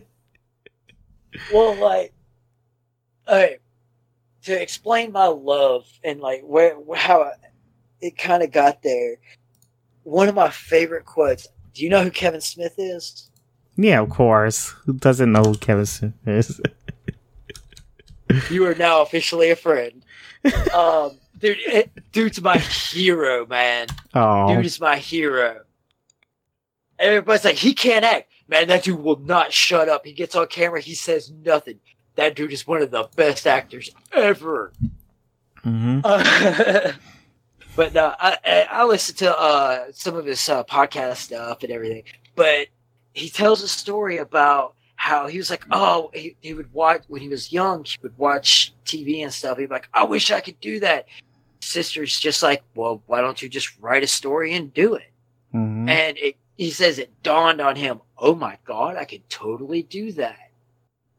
[1.52, 2.14] Well, like,
[3.28, 3.58] okay,
[4.44, 7.30] to explain my love and like where how
[8.00, 9.16] it kind of got there.
[10.02, 11.46] One of my favorite quotes.
[11.74, 13.30] Do you know who Kevin Smith is?
[13.76, 14.68] Yeah, of course.
[14.84, 16.60] Who doesn't know who Kevin Smith is?
[18.50, 20.02] You are now officially a friend.
[20.72, 23.88] Um, dude, it, dude's my hero, man.
[24.14, 24.54] oh.
[24.54, 25.62] Dude is my hero.
[27.00, 28.30] Everybody's like, he can't act.
[28.46, 30.06] Man, that dude will not shut up.
[30.06, 31.80] He gets on camera, he says nothing.
[32.14, 34.72] That dude is one of the best actors ever.
[35.64, 36.92] hmm Uh,
[37.74, 41.72] but no, I, I I listen to uh, some of his uh, podcast stuff and
[41.72, 42.04] everything.
[42.36, 42.68] But
[43.16, 47.22] he tells a story about how he was like, oh, he, he would watch when
[47.22, 47.82] he was young.
[47.84, 49.58] He would watch TV and stuff.
[49.58, 51.06] He'd be like, I wish I could do that.
[51.60, 55.10] Sister's just like, well, why don't you just write a story and do it?
[55.50, 59.82] hmm And it, he says it dawned on him, oh my God, I could totally
[59.82, 60.50] do that.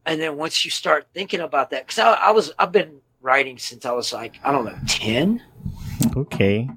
[0.06, 3.58] And then once you start thinking about that, because I, I was, I've been writing
[3.58, 5.42] since I was like, I don't know, 10.
[6.16, 6.70] Okay.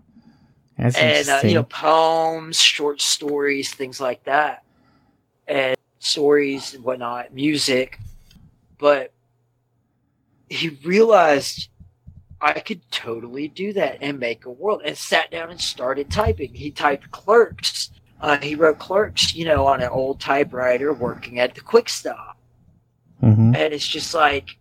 [0.78, 4.64] That's And, uh, you know, poems, short stories, things like that.
[5.51, 7.98] And stories and whatnot, music.
[8.78, 9.12] But
[10.48, 11.68] he realized
[12.40, 16.55] I could totally do that and make a world and sat down and started typing.
[16.55, 17.90] He typed clerks.
[18.20, 22.39] Uh, he wrote clerks, you know, on an old typewriter working at the quick stop.
[23.22, 23.55] Mm-hmm.
[23.55, 24.56] and it's just like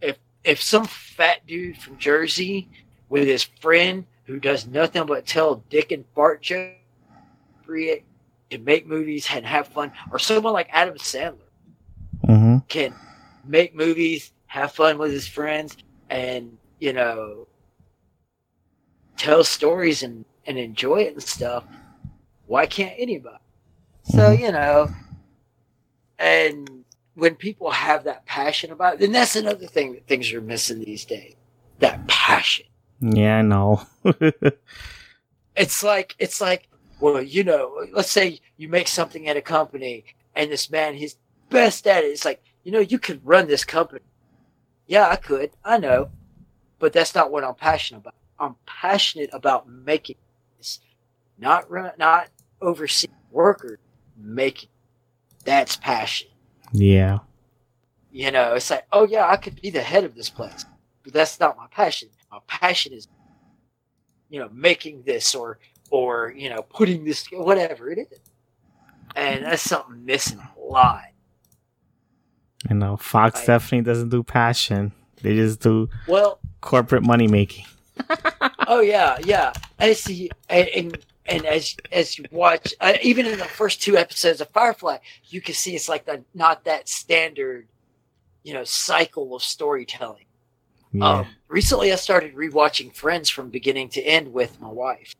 [0.00, 2.68] if if some fat dude from Jersey
[3.08, 6.76] with his friend who does nothing but tell dick and fart jokes
[8.50, 11.38] to make movies and have fun, or someone like Adam Sandler
[12.26, 12.58] Mm-hmm.
[12.68, 12.94] can
[13.44, 15.76] make movies, have fun with his friends,
[16.10, 17.46] and you know
[19.16, 21.64] tell stories and and enjoy it and stuff.
[22.46, 23.36] Why can't anybody?
[24.04, 24.40] So Mhm.
[24.40, 24.90] you know,
[26.18, 26.84] and
[27.14, 30.80] when people have that passion about it, then that's another thing that things are missing
[30.80, 31.34] these days.
[31.80, 32.66] That passion.
[33.00, 33.82] Yeah, I know.
[35.56, 36.68] It's like it's like
[37.00, 40.04] well, you know, let's say you make something at a company,
[40.34, 41.16] and this man he's
[41.50, 42.08] best at it.
[42.08, 44.04] It's like you know, you could run this company.
[44.86, 45.50] Yeah, I could.
[45.64, 46.10] I know,
[46.78, 48.14] but that's not what I'm passionate about.
[48.38, 50.16] I'm passionate about making
[50.56, 50.80] this,
[51.38, 52.28] not run, not
[52.60, 53.78] overseeing workers,
[54.16, 54.68] making.
[55.44, 56.28] That's passion.
[56.72, 57.18] yeah.
[58.10, 60.64] You know, it's like, oh yeah, I could be the head of this place,
[61.04, 62.08] but that's not my passion.
[62.32, 63.06] My passion is,
[64.30, 65.58] you know, making this or
[65.90, 68.18] or you know, putting this whatever it is,
[69.16, 71.04] and that's something missing a lot.
[72.68, 72.96] I know.
[72.96, 74.92] Fox definitely doesn't do passion.
[75.22, 77.64] They just do Well, corporate money making.
[78.66, 79.52] oh yeah, yeah.
[79.78, 83.96] I see, and and, and as as you watch, uh, even in the first two
[83.96, 87.68] episodes of Firefly, you can see it's like the not that standard,
[88.42, 90.24] you know, cycle of storytelling.
[90.92, 91.20] Yeah.
[91.20, 95.14] Um, recently, I started rewatching Friends from beginning to end with my wife.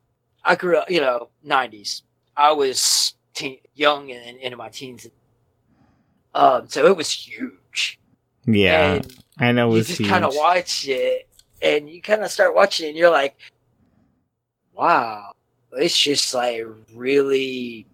[0.44, 2.02] I grew up, you know, '90s.
[2.36, 5.06] I was teen, young and, and into my teens,
[6.34, 7.98] um, so it was huge.
[8.46, 8.94] yeah.
[8.94, 11.28] and I know you just kind of watch it,
[11.60, 13.36] and you kind of start watching it, and you're like,
[14.72, 15.32] "Wow,
[15.72, 17.86] it's just like really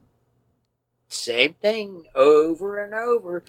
[1.08, 3.44] same thing over and over."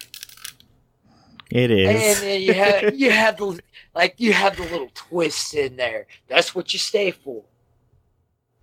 [1.51, 3.59] It is, And then you have you have the
[3.93, 6.07] like you have the little twists in there.
[6.27, 7.43] That's what you stay for.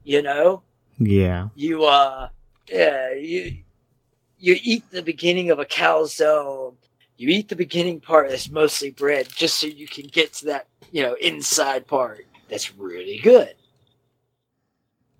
[0.04, 0.62] You know,
[0.98, 1.48] yeah.
[1.54, 2.28] you uh,
[2.68, 3.58] yeah, you
[4.38, 6.74] you eat the beginning of a calzone.
[7.16, 10.66] You eat the beginning part that's mostly bread, just so you can get to that
[10.90, 13.54] you know inside part that's really good.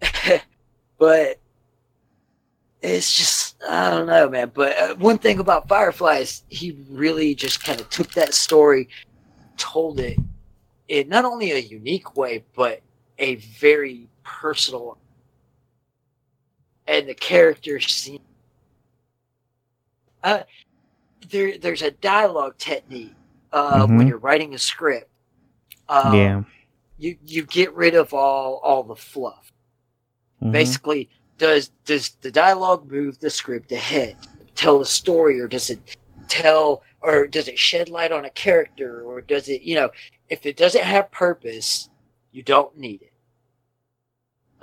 [0.99, 1.39] but
[2.83, 4.51] it's just I don't know, man.
[4.53, 8.89] But uh, one thing about Firefly is he really just kind of took that story,
[9.57, 10.19] told it
[10.89, 12.83] in not only a unique way, but
[13.19, 14.99] a very personal.
[16.87, 18.11] And the characters.
[20.23, 20.41] Uh,
[21.31, 23.15] there, there's a dialogue technique
[23.53, 24.09] uh, when Mhm.
[24.09, 25.09] you're writing a script.
[25.89, 26.43] Um, yeah.
[26.99, 29.53] you you get rid of all all the fluff
[30.41, 30.53] Mhm.
[30.53, 34.17] basically does does the dialogue move the script ahead
[34.55, 35.97] tell a story or does it
[36.29, 39.91] tell or does it shed light on a character or does it you know
[40.29, 41.91] if it doesn't have purpose
[42.31, 43.12] you don't need it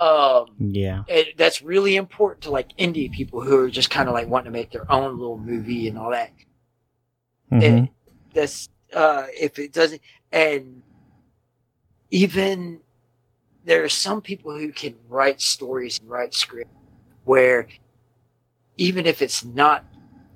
[0.00, 1.04] um Yeah.
[1.08, 4.46] and that's really important to like indie people who are just kind of like wanting
[4.52, 6.32] to make their own little movie and all that
[7.52, 7.62] Mhm.
[7.62, 7.88] and
[8.32, 10.00] that's uh if it doesn't
[10.32, 10.82] and
[12.10, 12.80] even
[13.64, 16.70] there are some people who can write stories and write script
[17.24, 17.68] where
[18.78, 19.84] even if it's not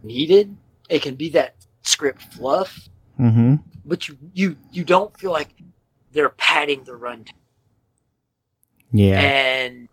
[0.03, 0.55] needed
[0.91, 2.89] it can be that script fluff
[3.19, 3.63] Mhm.
[3.85, 5.55] but you you you don't feel like
[6.13, 7.33] they're padding the runtime
[8.97, 9.21] Yeah.
[9.21, 9.89] and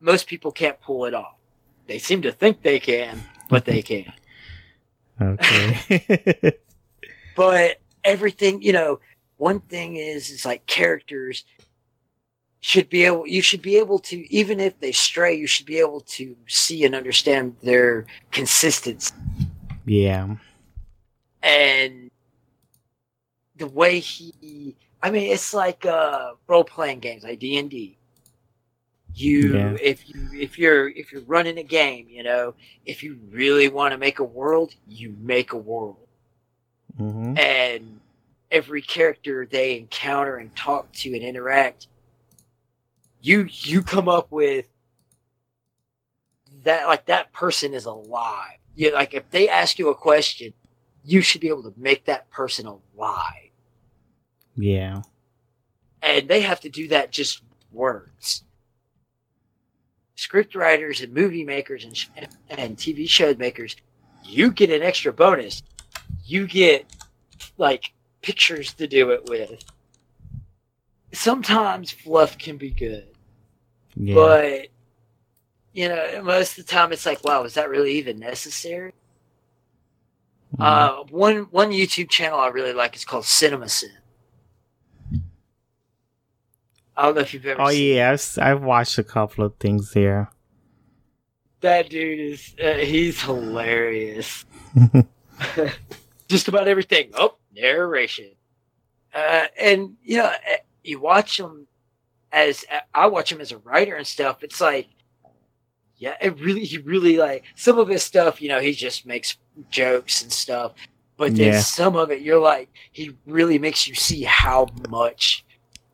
[0.00, 1.36] most people can't pull it off
[1.86, 4.08] they seem to think they can but they can't
[5.20, 6.52] Okay.
[7.36, 9.00] but everything you know
[9.38, 11.44] one thing is is like characters
[12.60, 15.78] should be able you should be able to even if they stray you should be
[15.78, 19.14] able to see and understand their consistency
[19.86, 20.36] yeah.
[21.42, 22.10] and
[23.56, 27.96] the way he i mean it's like uh role-playing games like d&d
[29.14, 29.76] you Yeah.
[29.80, 32.54] if you if you're if you're running a game you know
[32.86, 36.06] if you really want to make a world you make a world
[36.98, 37.38] Mhm.
[37.38, 38.00] and
[38.50, 41.88] every character they encounter and talk to and interact
[43.20, 44.66] you you come up with
[46.64, 50.52] that like that person is alive you like if they ask you a question
[51.04, 53.50] you should be able to make that person alive
[54.56, 55.02] Yeah.
[56.02, 57.42] and they have to do that just
[57.72, 58.44] words
[60.14, 62.08] script writers and movie makers and, sh-
[62.50, 63.76] and tv show makers
[64.24, 65.62] you get an extra bonus
[66.24, 66.86] you get
[67.58, 69.64] like pictures to do it with
[71.12, 73.08] sometimes fluff can be good
[73.96, 74.14] Yeah.
[74.14, 74.66] but
[75.72, 78.92] you know most of the time it's like wow is that really even necessary
[80.58, 80.62] Mm-hmm.
[80.62, 83.88] Uh, one one YouTube channel I really like is called Cinema Sin.
[86.96, 87.62] I don't know if you've ever.
[87.62, 90.30] oh seen yeah, I've, I've watched a couple of things there.
[91.60, 94.44] that dude is uh, he's hilarious.
[96.28, 97.10] Just about everything.
[97.14, 98.30] Oh, narration.
[99.14, 101.66] Uh, and you know, eh, you watch him
[102.32, 102.64] as
[102.94, 104.42] I watch him as a writer and stuff.
[104.42, 104.88] It's like,
[105.96, 108.40] yeah, it really, he really like some of his stuff.
[108.40, 109.36] You know, he just makes
[109.70, 110.72] jokes and stuff.
[111.18, 111.60] But then Yeah.
[111.60, 115.44] some of it, you're like, he really makes you see how much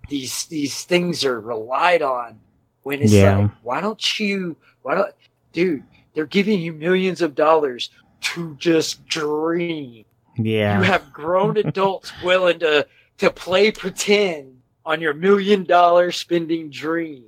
[0.08, 2.38] these these things are relied on.
[2.82, 3.38] When it's Yeah.
[3.38, 4.56] like, why don't you?
[4.82, 5.14] Why don't,
[5.52, 5.82] dude?
[6.14, 7.90] They're giving you millions of dollars
[8.20, 10.04] to just dream.
[10.36, 10.78] Yeah.
[10.78, 12.86] You have grown adults willing to
[13.18, 17.24] to play pretend on your million dollar spending dream.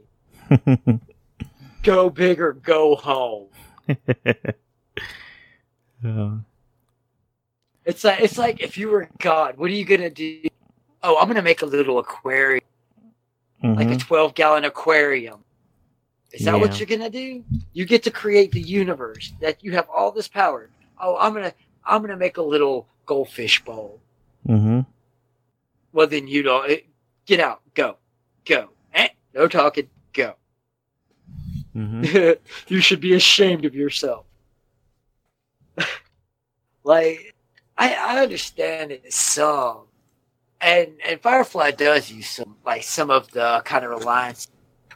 [1.83, 3.47] Go big or go home.
[7.85, 10.43] It's like it's like if you were God, what are you gonna do?
[11.03, 12.63] Oh, I'm gonna make a little aquarium,
[13.63, 14.01] like a mhm.
[14.01, 15.45] 12 gallon aquarium.
[16.33, 17.45] Is that what you're gonna do?
[17.73, 19.33] You get to create the universe.
[19.41, 20.71] That you have all this power.
[21.01, 21.53] Oh, I'm gonna
[21.85, 24.01] I'm gonna make a little goldfish bowl.
[24.49, 24.81] Mm-hmm.
[25.93, 26.81] Well, then you don't eh,
[27.27, 27.63] get out.
[27.75, 27.97] Go,
[28.45, 28.71] go.
[28.95, 29.89] Eh, no talking.
[30.13, 30.37] Go.
[31.75, 32.39] Mhm.
[32.69, 34.27] you should be ashamed of yourself.
[36.85, 37.35] like,
[37.77, 39.87] I I understand it some,
[40.61, 44.49] and and Firefly does use some like some of the kind of reliance,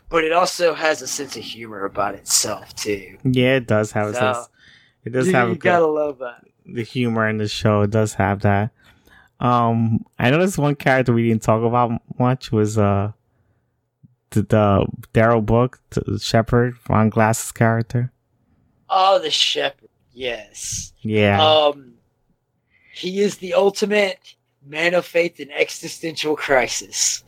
[0.08, 3.16] but it also has a sense of humor about itself too.
[3.24, 4.48] Yeah, it does have So, this.
[5.04, 6.44] It does have a you good, gotta love that.
[6.66, 7.82] the humor in the show.
[7.82, 8.70] It does have that.
[9.40, 13.12] Um, I noticed one character we didn't talk about much was uh
[14.30, 18.10] the, the Derrial Book, the Shepherd, Ron Glass's character.
[18.88, 19.88] Oh, the shepherd.
[20.12, 20.92] Yes.
[21.02, 21.94] Yeah, Um,
[22.92, 24.36] he is the ultimate
[24.66, 27.22] man of faith in existential crisis.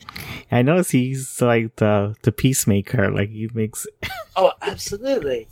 [0.50, 3.10] I noticed he's like the the peacemaker.
[3.10, 3.86] Like he makes
[4.36, 5.48] Oh, absolutely.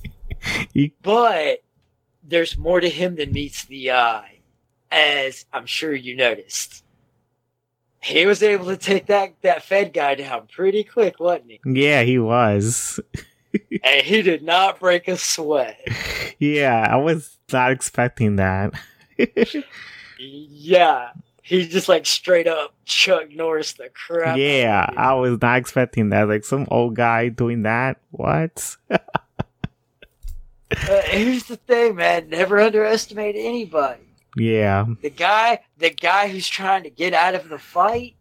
[0.72, 1.62] he But
[2.22, 4.38] there's more to him than meets the eye,
[4.90, 6.82] as I'm sure you noticed.
[8.02, 11.60] He was able to take that, that Fed guy down pretty quick, wasn't he?
[11.64, 13.00] yeah he was.
[13.84, 15.78] And he did not break a sweat.
[16.40, 18.72] Yeah, I was not expecting that.
[20.18, 21.10] Yeah.
[21.46, 24.38] He just like straight up Chuck Norris the crap.
[24.38, 26.26] yeah, I was not expecting that.
[26.26, 27.98] Like some old guy doing that.
[28.10, 28.76] What?
[30.88, 32.28] Uh, here's the thing, man.
[32.28, 34.02] Never underestimate anybody.
[34.36, 38.16] Yeah, the guy the guy who's trying to get out of the fight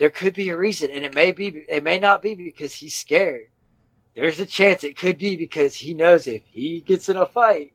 [0.00, 2.94] there could be a reason and it may be it may not be because he's
[2.94, 3.46] scared
[4.14, 7.72] there's a chance it could be because he knows if he gets in a fight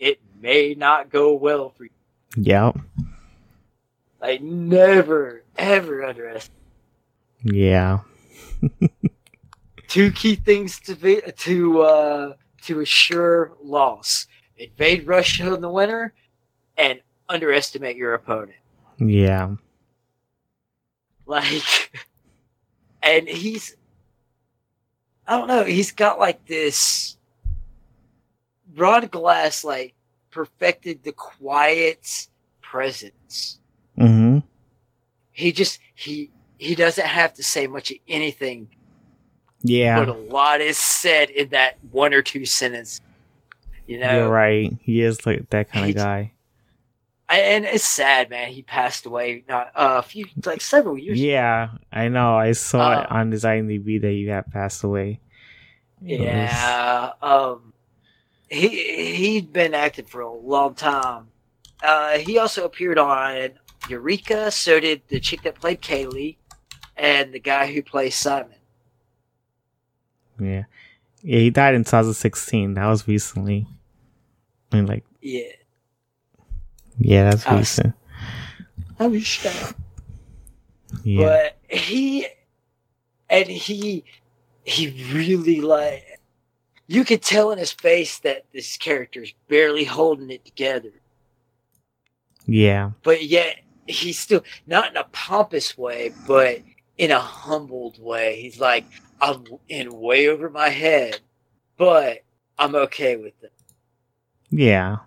[0.00, 1.90] it may not go well for you
[2.36, 2.76] yep,
[4.20, 6.54] like never ever underestimate
[7.44, 8.00] yeah,
[9.86, 12.32] two key things to be to uh
[12.62, 14.26] to assure loss.
[14.56, 16.12] Invade russia in the winter
[16.76, 18.58] and underestimate your opponent.
[18.98, 19.54] Yeah,
[21.26, 21.92] like
[23.02, 23.76] and he's
[25.26, 27.16] i don't know he's got like this
[28.74, 29.94] ron glass like
[30.30, 32.28] perfected the quiet
[32.60, 33.60] presence.
[35.38, 38.68] He just he he doesn't have to say much of anything
[39.62, 39.98] yeah.
[39.98, 43.00] but a lot is said in that one or two sentences
[43.86, 44.70] you know You're right.
[44.82, 46.32] He is like that kind of guy.
[47.30, 51.18] I, and it's sad man he passed away not uh, a few like several years
[51.18, 51.26] ago.
[51.28, 52.36] Yeah, I know.
[52.36, 55.20] I saw it Uh, on his IMDb that he had passed away.
[56.04, 57.72] It was- Yeah, um,
[58.50, 61.28] he he'd been acting for a long time.
[61.82, 63.50] Uh, he also appeared on
[63.88, 64.50] Eureka.
[64.50, 66.36] So did the chick that played Kaylee,
[66.96, 68.54] and the guy who plays Simon.
[70.40, 70.64] yeah,
[71.22, 71.38] yeah.
[71.38, 72.74] He died in 2016.
[72.74, 73.66] That was recently.
[74.72, 75.42] I mean, like, Yeah,
[76.98, 77.94] yeah, that's I was- recent.
[79.00, 79.74] I was shocked.
[81.04, 82.26] Yeah, But he
[83.30, 84.04] and he
[84.64, 86.04] he really like
[86.86, 90.90] you could tell in his face that this character is barely holding it together.
[92.46, 96.60] yeah, but yet he's still not in a pompous way, but
[96.96, 98.40] in a humbled way.
[98.40, 98.84] He's like,
[99.20, 101.20] I'm in way over my head,
[101.76, 102.24] but
[102.58, 103.52] I'm okay with it.
[104.50, 104.98] yeah,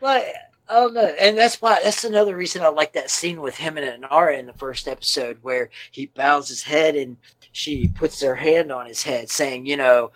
[0.00, 0.26] Like,
[0.68, 1.14] I don't know.
[1.20, 4.46] And that's why, that's another reason I like that scene with him and Inara in
[4.46, 7.16] the first episode where he bows his head and
[7.52, 10.12] she puts her hand on his head, saying, you know,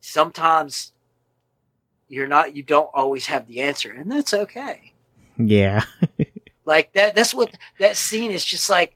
[0.00, 0.92] sometimes
[2.08, 4.92] you're not you don't always have the answer, and that's okay.
[5.36, 5.84] Yeah.
[6.68, 8.94] Like that that's what that scene is just like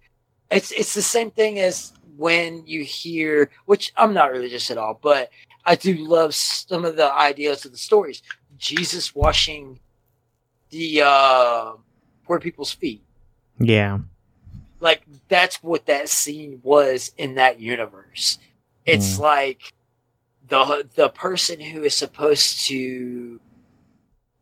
[0.50, 5.00] it's it's the same thing as when you hear which I'm not religious at all,
[5.02, 5.30] but
[5.64, 8.22] I do love some of the ideas of the stories.
[8.58, 9.80] Jesus washing
[10.68, 11.72] the uh
[12.26, 13.02] poor people's feet.
[13.58, 14.00] Yeah.
[14.80, 18.38] Like that's what that scene was in that universe.
[18.84, 19.20] It's Mm.
[19.20, 19.72] like
[20.46, 23.40] the the person who is supposed to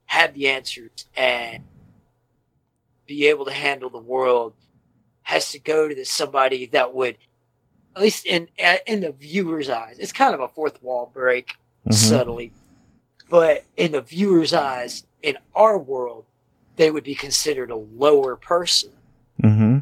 [0.06, 1.62] have the answers and
[3.10, 4.54] be able to handle the world
[5.22, 7.18] has to go to somebody that would
[7.96, 8.46] at least in
[8.86, 11.56] in the viewer's eyes it's kind of a fourth wall break
[11.88, 11.92] Mhm.
[11.92, 12.52] subtly
[13.28, 16.24] but in the viewer's eyes in our world
[16.76, 18.92] they would be considered a lower person
[19.42, 19.78] mm-hmm.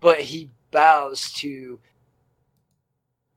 [0.00, 1.78] but he bows to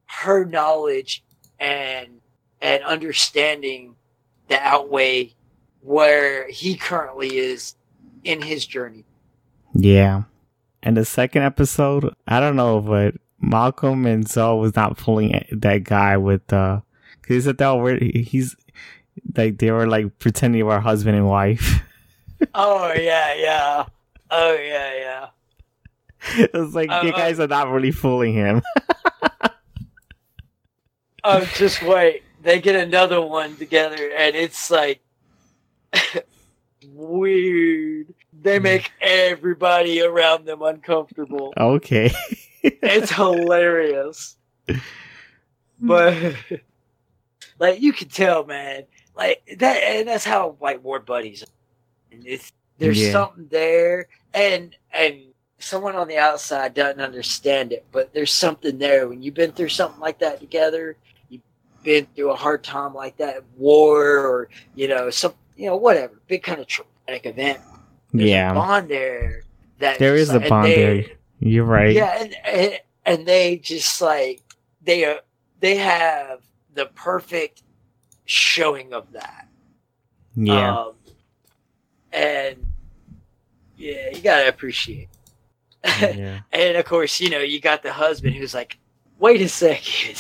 [0.08, 1.24] her knowledge
[1.60, 2.22] and
[2.60, 3.96] and understanding
[4.48, 5.36] that outweigh
[5.82, 7.76] where he currently is
[8.24, 9.06] in his journey.
[9.74, 10.24] Yeah.
[10.82, 15.84] And the second episode, I don't know, but Malcolm and Zoe was not pulling that
[15.84, 16.82] guy with uh
[17.22, 18.56] cause he said that were he's
[19.36, 21.82] like they were like pretending they were husband and wife.
[22.56, 23.86] Oh yeah, yeah.
[24.32, 25.28] Oh yeah, yeah.
[26.38, 28.62] it was like Uh, you uh, guys are not really fooling him.
[31.24, 32.24] Oh, just wait.
[32.42, 35.02] They get another one together, and it's like
[36.88, 38.14] weird.
[38.42, 41.54] They make everybody around them uncomfortable.
[41.58, 42.12] okay.
[42.64, 44.38] It's hilarious.
[45.80, 46.36] But
[47.60, 48.84] like you can tell, man,
[49.16, 51.44] like that, and that's how like war buddies.
[52.12, 53.12] And it's there's Yeah.
[53.12, 55.22] something there, and and
[55.60, 59.70] someone on the outside doesn't understand it, but there's something there when you've been through
[59.70, 60.96] something like that together.
[61.30, 61.42] You've
[61.84, 66.22] been through a hard time like that, war, or you know some, you know whatever,
[66.28, 67.60] big kind of traumatic event.
[68.14, 68.54] There's a yeah.
[68.54, 69.44] bond there.
[69.80, 71.06] That There is just, a bond they- there.
[71.42, 71.94] You're right.
[71.94, 74.42] yeah, and, and and they just like
[74.82, 75.20] they are
[75.60, 76.42] they have
[76.74, 77.64] the perfect
[78.26, 79.48] showing of that.
[80.36, 80.78] Yeah.
[80.78, 80.94] Um,
[82.12, 82.66] and
[83.78, 85.08] yeah, you gotta appreciate.
[85.86, 86.42] yeah.
[86.52, 88.78] and of course, you know, you got the husband who's like,
[89.18, 90.18] "Wait a second,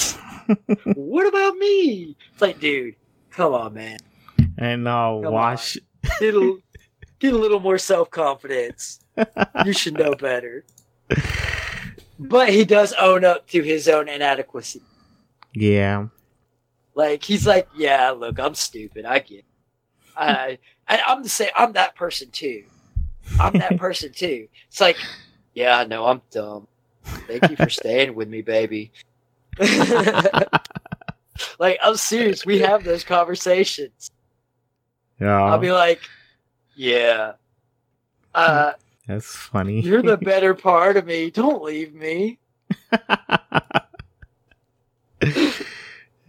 [0.95, 2.95] what about me?" It's like, dude,
[3.29, 3.99] come on, man,
[4.59, 5.31] And uh on.
[5.31, 5.77] wash
[6.19, 6.57] get a,
[7.19, 8.99] get a little more self confidence.
[9.65, 10.65] You should know better.
[12.19, 14.81] But he does own up to his own inadequacy.
[15.53, 16.07] Yeah.
[16.93, 19.05] Like he's like, yeah, look, I'm stupid.
[19.05, 19.39] I get.
[19.39, 19.45] It.
[20.17, 21.49] I, I I'm the same.
[21.55, 22.65] I'm that person too.
[23.39, 24.49] I'm that person too.
[24.67, 24.97] It's like,
[25.53, 26.67] yeah, I know I'm dumb.
[27.03, 28.91] Thank you for staying with me, baby.
[29.59, 30.49] like
[31.81, 32.45] I'm serious.
[32.45, 34.11] We have those conversations.
[35.19, 35.43] Yeah.
[35.43, 36.01] I'll be like,
[36.75, 37.33] yeah,
[38.33, 38.73] uh,
[39.07, 39.81] That's funny.
[39.81, 41.29] you're the better part of me.
[41.31, 42.37] Don't leave me.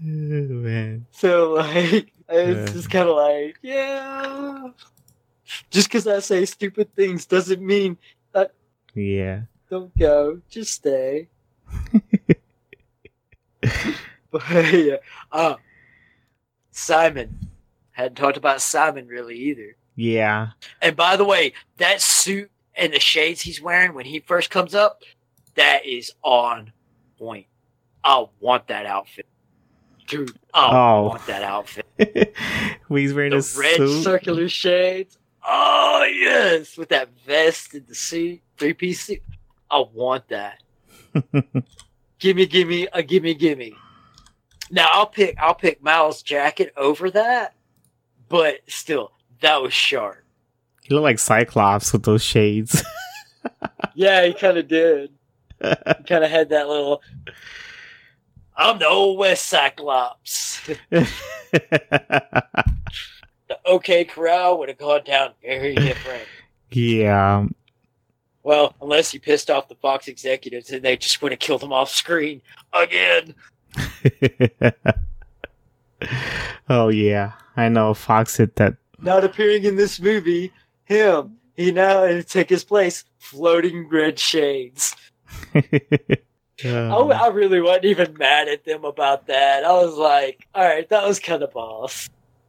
[0.03, 1.07] Man.
[1.11, 2.73] So like, it's Yeah.
[2.73, 4.69] just kind of like, yeah.
[5.71, 7.99] Just because I say stupid things doesn't mean
[8.33, 8.53] that
[8.95, 9.43] Yeah.
[9.69, 10.41] don't go.
[10.49, 11.29] Just stay.
[14.31, 14.43] but
[14.73, 14.97] yeah,
[15.33, 15.57] uh,
[16.71, 17.37] Simon
[18.01, 19.77] hadn't talked about Simon really either.
[19.97, 20.49] Yeah.
[20.81, 24.75] And by the way, that suit and the shades he's wearing when he first comes
[24.75, 25.03] up,
[25.57, 26.73] that is on
[27.19, 27.47] point.
[28.03, 29.27] I want that outfit.
[30.09, 31.09] Dude, I Oh.
[31.09, 31.87] want that outfit.
[32.89, 34.03] he's wearing The a red suit.
[34.03, 35.19] circular shades.
[35.47, 39.23] Oh yes, with that vest and the suit, three piece suit.
[39.71, 40.63] I want that.
[42.19, 43.75] gimme, gimme, a gimme, gimme.
[44.71, 47.55] Now I'll pick I'll pick Miles' jacket over that,
[48.31, 49.13] but still,
[49.43, 50.25] that was sharp.
[50.83, 52.83] he looked like Cyclops with those shades.
[53.95, 55.11] Yeah, he kind of did.
[55.63, 57.03] He kind of had that little.
[58.57, 60.61] I'm the old West Cyclops.
[60.91, 61.07] The
[63.65, 66.23] OK Corral would have gone down very different.
[66.71, 67.47] yeah.
[68.43, 71.73] Well, unless he pissed off the Fox executives and they just would have killed him
[71.73, 72.41] off screen
[72.73, 73.35] again.
[76.69, 77.33] oh yeah.
[77.57, 78.77] I know Fox hit that.
[79.01, 80.53] Not appearing in this movie,
[80.85, 81.37] him.
[81.57, 83.05] He now had to take his place.
[83.19, 84.97] Floating red shades.
[85.55, 85.61] Oh,
[86.65, 87.07] I, uh.
[87.07, 89.65] I really wasn't even mad at them about that.
[89.65, 92.09] I was like, all right, that was kind of boss.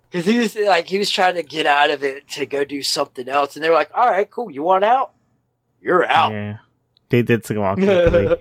[0.10, 2.84] Because he was like, he was trying to get out of it to go do
[2.84, 5.14] something else, and they were like, all right, cool, you want out?
[5.82, 6.32] You're out.
[6.32, 6.58] yeah.
[7.10, 7.78] They did come out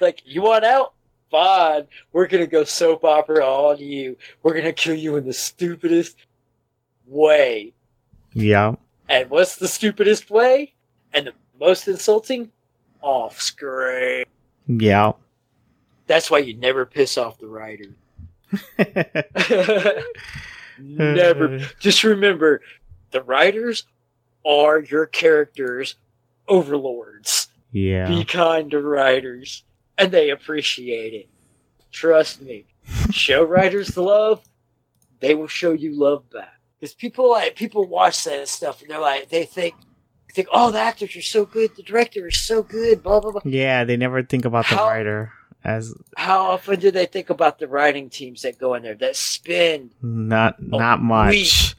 [0.00, 0.92] like, you want out?
[1.30, 1.86] Fine.
[2.12, 4.16] We're gonna go soap opera on you.
[4.42, 6.16] We're gonna kill you in the stupidest
[7.06, 7.72] way.
[8.32, 8.74] Yeah.
[9.08, 10.74] And what's the stupidest way?
[11.12, 12.50] And the most insulting?
[13.00, 14.24] Off screen.
[14.66, 15.12] Yeah.
[16.06, 17.94] That's why you never piss off the writer.
[20.78, 21.58] never.
[21.78, 22.60] Just remember,
[23.10, 23.84] the writers
[24.44, 25.96] are your characters'
[26.48, 27.48] overlords.
[27.72, 28.08] Yeah.
[28.08, 29.64] Be kind to writers,
[29.98, 31.28] and they appreciate it.
[31.90, 32.64] Trust me.
[33.10, 34.42] show writers love,
[35.20, 36.54] they will show you love back.
[36.78, 39.74] Because people like people watch that stuff and they're like they think
[40.32, 43.40] think, oh the actors are so good, the director is so good, blah blah blah.
[43.44, 45.32] Yeah, they never think about the writer
[45.64, 49.16] as How often do they think about the writing teams that go in there that
[49.16, 51.74] spend not not much.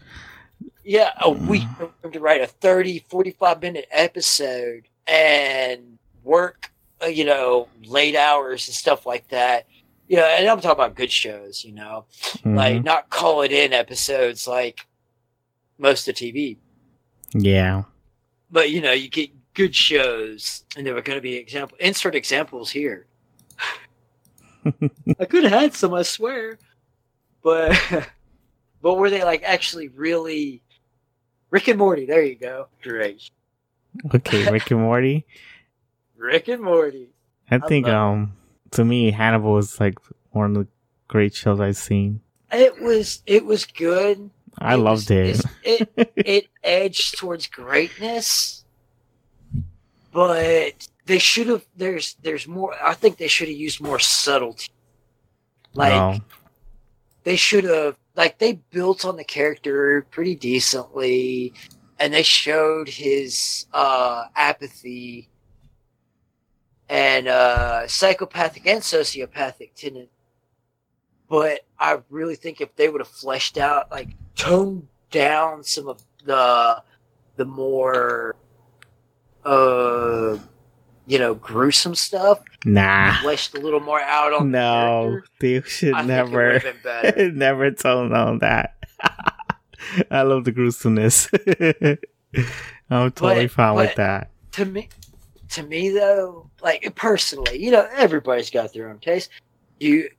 [0.83, 1.47] yeah, a mm.
[1.47, 1.63] week
[2.11, 6.71] to write a 30, 45 minute episode and work,
[7.07, 9.65] you know, late hours and stuff like that.
[10.07, 12.05] You know, and I'm talking about good shows, you know,
[12.43, 12.83] like Mhm.
[12.83, 14.85] not call it in episodes like
[15.77, 16.57] most of TV.
[17.33, 17.83] yeah.
[18.51, 22.15] But, you know, you get good shows and there were going to be example insert
[22.15, 23.05] examples here.
[25.19, 26.57] I could have had some, I swear.
[27.43, 27.79] But,
[28.81, 30.61] but were they like actually really
[31.51, 32.05] Rick and Morty?
[32.07, 32.67] There you go.
[32.81, 33.29] Great.
[34.13, 35.25] Okay, Rick and Morty.
[36.19, 37.09] Rick and Morty.
[37.49, 38.33] I I think um
[38.71, 39.95] to me Hannibal is like
[40.31, 40.67] one of the
[41.07, 42.21] great shows I've seen.
[42.51, 44.29] It was it was good.
[44.57, 45.89] I It loved was- it.
[45.97, 48.65] It it edged towards greatness,
[50.11, 51.65] but they should have.
[51.75, 52.75] There's there's more.
[52.83, 54.67] I think they should have used more subtlety.
[55.73, 56.19] Like No.
[57.23, 61.53] they should have like they built on the character pretty decently,
[61.99, 65.29] and they showed his uh, apathy
[66.89, 70.09] and uh, psychopathic and sociopathic tendencies.
[71.29, 76.01] But I really think if they would have fleshed out, like toned down some of
[76.25, 76.81] the
[77.37, 78.35] the more
[79.45, 80.37] uh
[81.07, 83.13] you know gruesome stuff, Nah.
[83.21, 87.01] fleshed a little more out on No, character, they should I never, think it been
[87.13, 87.31] better.
[87.31, 88.75] never tone on that.
[90.11, 91.29] I love the gruesomeness.
[92.89, 94.29] I'm totally But- fine with but- that.
[94.53, 94.89] to me
[95.49, 99.29] to me though like personally you know everybody's got their own taste.
[99.79, 100.09] You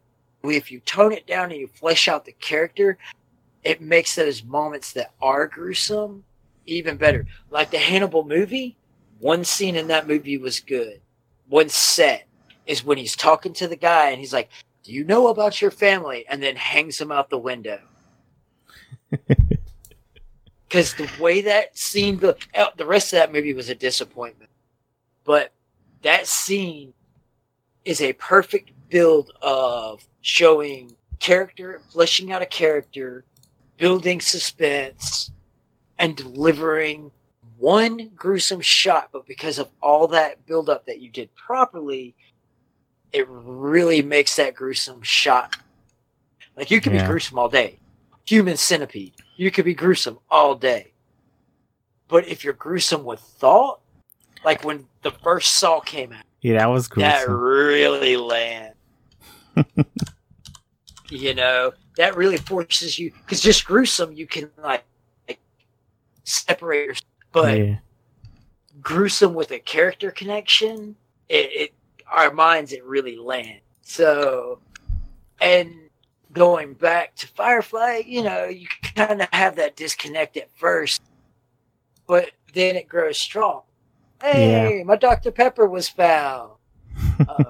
[0.43, 2.99] if you tone it down and you flesh out the character
[3.63, 6.25] it makes those moments that are gruesome
[6.67, 7.27] even better.
[7.51, 8.77] Like the hannibal movie
[9.19, 11.01] one scene in that movie was good.
[11.49, 12.27] One set
[12.67, 14.51] is when he's talking to the guy and he's like
[14.83, 16.25] do you know about your family?
[16.29, 17.81] and then hangs him out the window.
[20.71, 24.49] Because the way that scene uh, the rest of that movie was a disappointment
[25.31, 25.53] but
[26.03, 26.93] that scene
[27.85, 33.25] is a perfect build of showing character fleshing out a character
[33.77, 35.31] building suspense
[36.01, 37.13] and delivering
[37.59, 39.11] one gruesome shot.
[39.13, 42.17] But because of all that build up that you did properly
[43.13, 45.55] it really makes that gruesome shot.
[46.57, 47.03] Like you can Yeah.
[47.03, 47.79] be gruesome all day.
[48.27, 49.15] Human centipede.
[49.37, 50.93] You could be gruesome all day.
[52.09, 53.81] But if you're gruesome with thought
[54.45, 56.25] like when the first saw came out.
[56.41, 58.75] Yeah, that was that really land
[61.11, 64.85] you know that really forces you because just gruesome you can like,
[65.29, 65.41] like
[66.25, 67.79] separate yourself but yeah.
[68.81, 70.95] gruesome with a character connection
[71.29, 71.75] it, it
[72.11, 74.59] our minds it really land so
[75.41, 75.73] and
[76.33, 81.03] going back to firefly you know you kind of have that disconnect at first
[82.07, 83.63] but then it grows strong
[84.23, 86.53] hey my dr pepper was found
[87.29, 87.45] uh,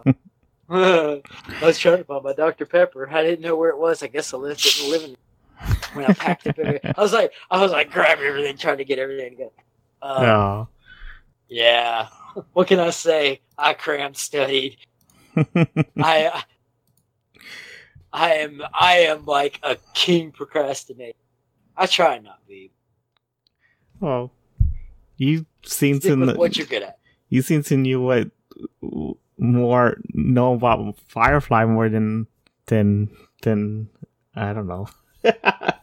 [0.71, 1.21] I
[1.63, 2.65] was trying to find my Dr.
[2.65, 3.11] Pepper.
[3.11, 4.05] I didn't know where it was.
[4.05, 6.93] I guess I left it in the living room when I packed up everything.
[6.97, 9.51] I was like, I was like grabbing everything, trying to get everything together.
[10.01, 10.69] Uh, Oh.
[11.49, 12.07] Yeah.
[12.53, 13.41] What can I say?
[13.59, 14.77] I crammed studied.
[15.37, 16.45] I
[18.13, 21.19] I am I am like a king procrastinator.
[21.77, 22.71] I try not to be.
[23.99, 24.31] well,
[25.17, 26.99] you Stick to what you're good at.
[27.29, 28.31] you seem to knew what
[29.39, 32.27] more know about Firefly more than
[32.67, 33.11] than
[33.43, 33.89] than
[34.35, 34.89] I don't know.
[35.25, 35.75] I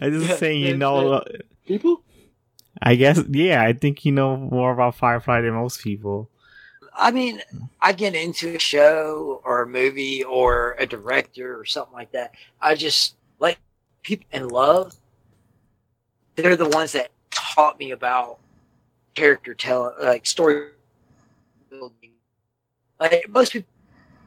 [0.00, 1.24] just saying you know.
[1.66, 2.02] People?
[2.82, 3.62] I guess yeah.
[3.62, 6.30] I think you know more about Firefly than most people.
[6.92, 7.40] I mean,
[7.80, 12.34] I get into a show or a movie or a director or something like that.
[12.60, 13.58] I just like
[14.02, 14.96] people in love.
[16.34, 18.39] They're the ones that taught me about
[19.14, 20.70] character telling, like story
[21.68, 22.10] building.
[22.98, 23.68] Like most people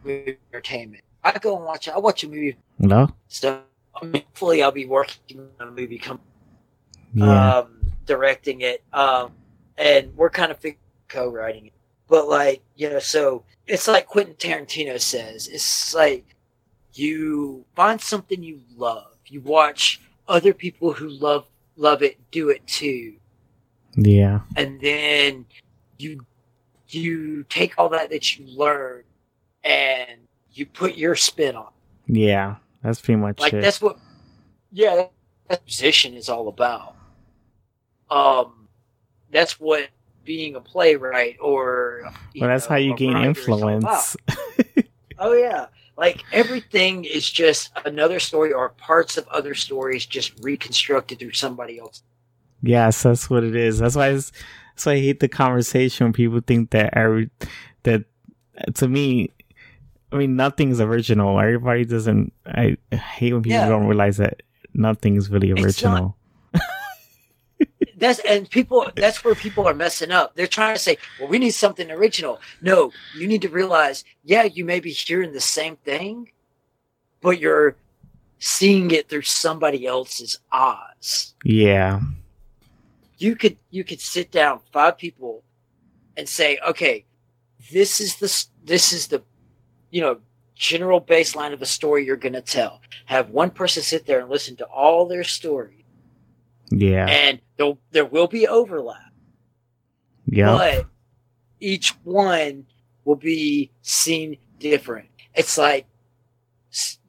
[0.06, 1.04] entertainment.
[1.24, 1.88] I go and watch.
[1.88, 2.58] I watch a movie.
[2.80, 3.10] No.
[3.28, 3.62] So
[4.02, 6.20] I mean, hopefully, I'll be working on a movie come
[7.14, 7.60] Yeah.
[7.60, 9.32] um, directing it, um,
[9.78, 10.64] and we're kind of
[11.08, 11.74] co-writing it.
[12.08, 16.26] But like you know, so it's like Quentin Tarantino says, it's like
[16.94, 21.46] you find something you love, you watch other people who love
[21.78, 23.16] love it do it too,
[23.96, 24.42] yeah.
[24.56, 25.46] and then
[25.98, 26.26] you
[26.90, 29.04] you take all that that you learn
[29.64, 30.20] and
[30.52, 31.70] you put your spin on.
[32.08, 32.18] it.
[32.18, 32.56] Yeah.
[32.84, 33.62] That's pretty much Like it.
[33.62, 33.98] that's what,
[34.72, 35.06] yeah,
[35.48, 36.96] that position is all about.
[38.12, 38.68] Um,
[39.32, 39.88] that's what
[40.26, 43.74] being a playwright or well, that's know, how you gain writer is all about.
[43.74, 44.18] influence.
[45.20, 51.20] Oh yeah, like everything is just another story or parts of other stories just reconstructed
[51.20, 52.04] through somebody else.
[52.64, 53.78] Yes, that's what it is.
[53.80, 54.32] That's why it's,
[54.74, 57.30] that's why I hate the conversation when people think that every
[57.84, 58.06] that
[58.76, 59.30] to me,
[60.12, 61.40] I mean, nothing's original.
[61.40, 62.32] Everybody doesn't.
[62.48, 63.68] I hate when people Yeah.
[63.68, 64.42] don't realize that
[64.74, 66.16] nothing's really original.
[67.98, 68.90] That's and people.
[68.96, 70.36] That's where people are messing up.
[70.36, 74.44] They're trying to say, "Well, we need something original." No, you need to realize, yeah,
[74.44, 76.32] you may be hearing the same thing,
[77.22, 77.76] but you're
[78.40, 81.34] seeing it through somebody else's eyes.
[81.46, 82.02] Yeah,
[83.24, 85.46] You could you could sit down five people
[86.18, 87.06] and say, "Okay,
[87.72, 89.24] this is the this is the
[89.92, 90.20] you know
[90.56, 94.30] general baseline of the story you're going to tell." Have one person sit there and
[94.30, 95.86] listen to all their stories,
[96.70, 99.14] yeah, and there there will be overlap.
[100.26, 100.88] yeah, but
[101.62, 102.66] each one
[103.06, 105.08] will be seen different.
[105.34, 105.88] It's like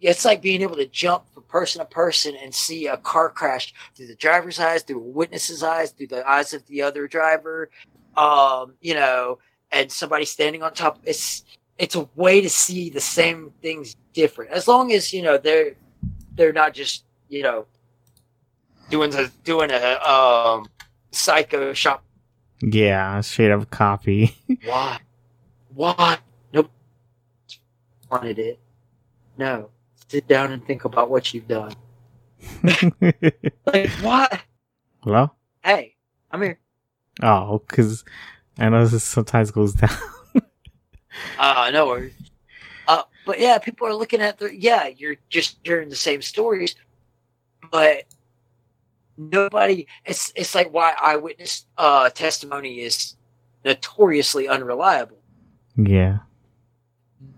[0.00, 1.24] it's like being able to jump
[1.54, 5.62] person to person and see a car crash through the driver's eyes, through a witness's
[5.62, 7.70] eyes, through the eyes of the other driver.
[8.16, 9.38] Um, you know,
[9.70, 10.98] and somebody standing on top.
[11.04, 11.44] It's
[11.78, 14.50] it's a way to see the same things different.
[14.50, 15.74] As long as you know they're
[16.34, 17.66] they're not just you know
[18.90, 20.66] doing the doing a um
[21.12, 22.04] psycho shop
[22.60, 23.20] yeah.
[23.20, 24.36] Straight up copy.
[24.64, 25.00] Why?
[25.74, 26.18] Why?
[26.52, 26.70] Nope.
[28.10, 28.60] Wanted it.
[29.36, 29.70] No.
[30.08, 31.74] Sit down and think about what you've done.
[33.66, 34.40] Like, what?
[35.02, 35.30] Hello.
[35.64, 35.94] Hey,
[36.30, 36.58] I'm here.
[37.22, 38.04] Oh, because
[38.58, 39.96] I know this sometimes goes down.
[41.38, 42.12] Uh, no worries.
[42.86, 46.74] Uh, but yeah, people are looking at the, yeah, you're just hearing the same stories,
[47.70, 48.04] but
[49.16, 53.16] nobody, it's, it's like why eyewitness, uh, testimony is
[53.64, 55.18] notoriously unreliable.
[55.76, 56.18] yeah,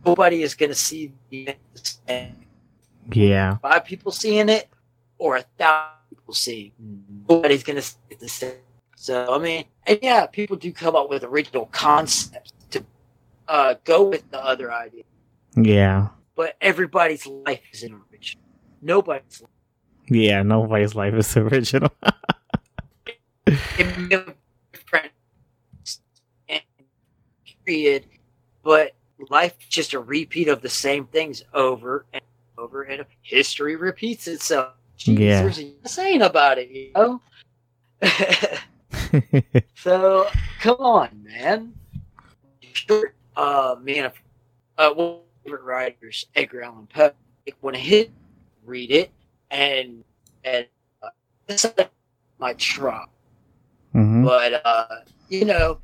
[0.04, 2.34] Nobody is going to see the same
[3.12, 4.68] yeah, five people seeing it
[5.18, 6.72] or a thousand people seeing.
[7.28, 8.52] Nobody's gonna see it the same.
[8.96, 12.84] So I mean, and yeah, people do come up with original concepts to
[13.48, 15.04] uh, go with the other idea,
[15.56, 18.42] yeah, but everybody's life is an original.
[18.82, 19.50] Nobody's life.
[20.08, 20.42] yeah.
[20.42, 21.90] Nobody's life is original.
[23.46, 24.24] It may
[24.72, 25.12] different
[27.66, 28.06] period,
[28.62, 28.94] but
[29.28, 32.22] life is just a repeat of the same things over and
[32.66, 34.72] over and history repeats itself.
[34.98, 35.42] Jeez, Yeah.
[35.42, 37.20] there's a saying about it, you know.
[39.76, 40.26] So
[40.60, 41.74] come on, man.
[42.72, 44.10] Sure, uh, man,
[44.78, 47.12] uh, one of my favorite writers, Edgar Allan Poe.
[47.60, 48.10] When I hit,
[48.64, 49.10] read it,
[49.50, 50.02] and
[50.44, 50.66] and
[51.02, 51.10] uh,
[51.46, 51.66] this
[52.38, 53.04] might try,
[53.92, 54.86] hmm but uh,
[55.28, 55.78] you know,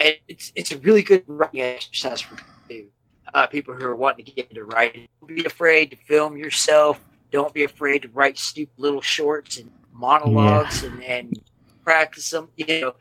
[0.00, 2.36] it's it's a really good writing exercise for
[2.68, 2.90] people.
[3.34, 7.02] Uh, people who are wanting to get into writing, don't be afraid to film yourself.
[7.30, 11.42] Don't be afraid to write stupid little shorts and monologues and, and
[11.84, 12.48] practice them.
[12.56, 12.94] You know,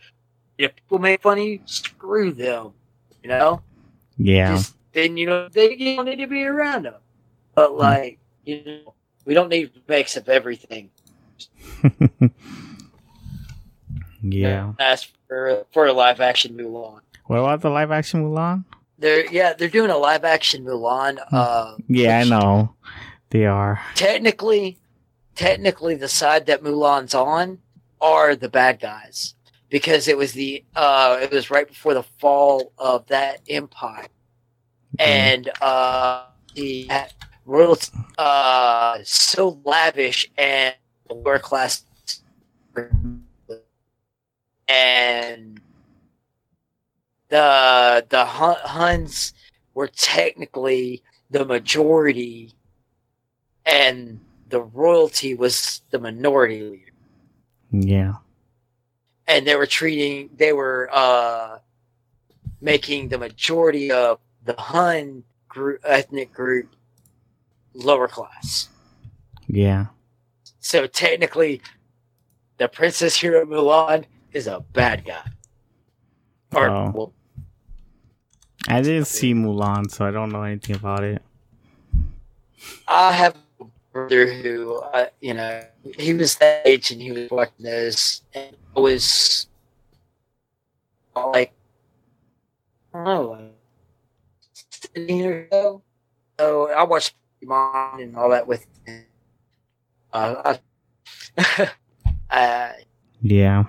[0.57, 2.73] if people make fun of you, screw them.
[3.23, 3.61] You know,
[4.17, 6.95] Yeah, just then you know they you don't need to be around them.
[7.55, 8.93] But like you know,
[9.25, 10.89] we don't need remakes of everything.
[14.21, 14.73] yeah.
[14.79, 18.65] As for for a live action Mulan, What about the live action Mulan?
[19.01, 21.17] They're yeah they're doing a live action Mulan.
[21.31, 22.75] Uh, Yeah, I know.
[23.31, 23.81] They are.
[23.95, 24.77] Technically,
[25.35, 27.59] technically, the side that Mulan's on
[27.99, 29.35] are the bad guys
[29.69, 34.07] because it was the uh it was right before the fall of that empire
[34.99, 36.25] and uh
[36.55, 36.89] the
[37.45, 40.75] royals uh so lavish and
[41.09, 41.85] lower class
[44.67, 45.61] and
[47.31, 49.33] the the Huns
[49.73, 51.01] were technically
[51.31, 52.53] the majority
[53.65, 56.91] and the royalty was the minority leader
[57.71, 58.15] Yeah.
[59.27, 61.59] and they were treating they were uh
[62.59, 66.67] making the majority of the hun group, ethnic group
[67.73, 68.67] lower class.
[69.47, 69.85] Yeah.
[70.59, 71.61] So technically,
[72.57, 74.03] the princess here of Mulan
[74.33, 75.23] is a bad guy.
[76.53, 76.91] Or Oh.
[76.93, 77.13] well,
[78.67, 81.21] I didn't see Mulan, so I don't know anything about it.
[82.87, 85.63] I have a brother who, uh, you know,
[85.97, 89.47] he was that age and he was watching those, and I was
[91.15, 91.53] like,
[92.93, 93.49] I don't know,
[94.95, 95.81] like or so.
[96.39, 97.13] So I watched
[97.43, 99.05] Pokemon and all that with him.
[100.13, 100.57] Uh,
[101.37, 101.69] I,
[102.29, 102.71] uh,
[103.21, 103.65] Yeah.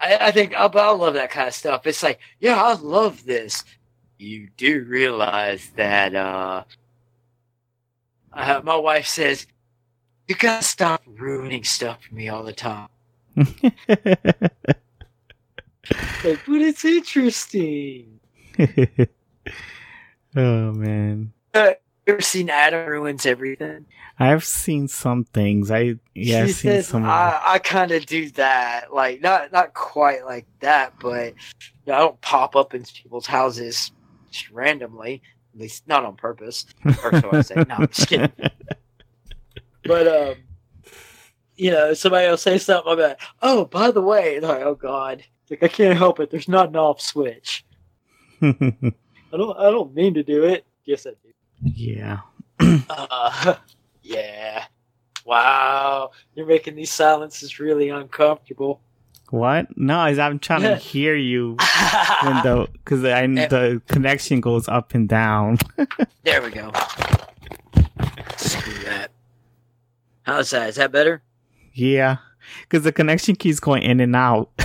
[0.00, 1.86] I, I think I, I love that kind of stuff.
[1.86, 3.64] It's like, yeah, I love this.
[4.20, 6.64] You do realize that uh,
[8.34, 9.46] uh my wife says
[10.28, 12.88] you gotta stop ruining stuff for me all the time.
[16.22, 18.20] Like, but it's interesting.
[20.36, 21.32] oh man.
[21.54, 21.72] Uh,
[22.06, 23.86] you ever seen Adam ruins everything?
[24.18, 25.70] I've seen some things.
[25.70, 27.04] I yeah, I've she seen says some.
[27.04, 31.94] I, I kind of do that, like not not quite like that, but you know,
[31.94, 33.90] I don't pop up in people's houses
[34.30, 35.22] just randomly.
[35.54, 36.66] At least not on purpose.
[37.02, 37.54] Or so I say.
[37.56, 38.32] No, I'm just kidding.
[39.82, 40.34] But um,
[41.56, 45.24] you know, somebody will say something about, oh, by the way, and like, oh god,
[45.48, 46.30] like I can't help it.
[46.30, 47.64] There's not an off switch.
[48.42, 48.52] I
[49.32, 49.58] don't.
[49.58, 50.64] I don't mean to do it.
[50.84, 51.32] Yes, I do.
[51.62, 52.18] yeah.
[52.90, 53.56] Uh,
[54.02, 54.64] yeah.
[55.24, 58.80] Wow, you're making these silences really uncomfortable.
[59.30, 59.76] What?
[59.76, 61.56] No, I'm trying to hear you
[62.22, 65.58] when the because I the connection goes up and down.
[66.24, 66.72] there we go.
[68.36, 69.10] Screw that.
[70.22, 70.68] How's that?
[70.70, 71.22] Is that better?
[71.72, 72.16] yeah,
[72.62, 74.50] because the connection keeps going in and out.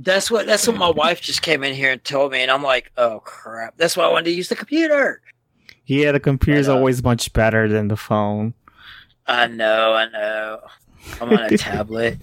[0.00, 2.62] That's what that's what my wife just came in here and told me, and I'm
[2.62, 3.76] like, oh crap.
[3.76, 5.20] That's why I wanted to use the computer.
[5.86, 8.54] yeah, the computer's uh, always much better than the phone.
[9.26, 10.60] I know, I know.
[11.20, 12.18] I'm on a tablet.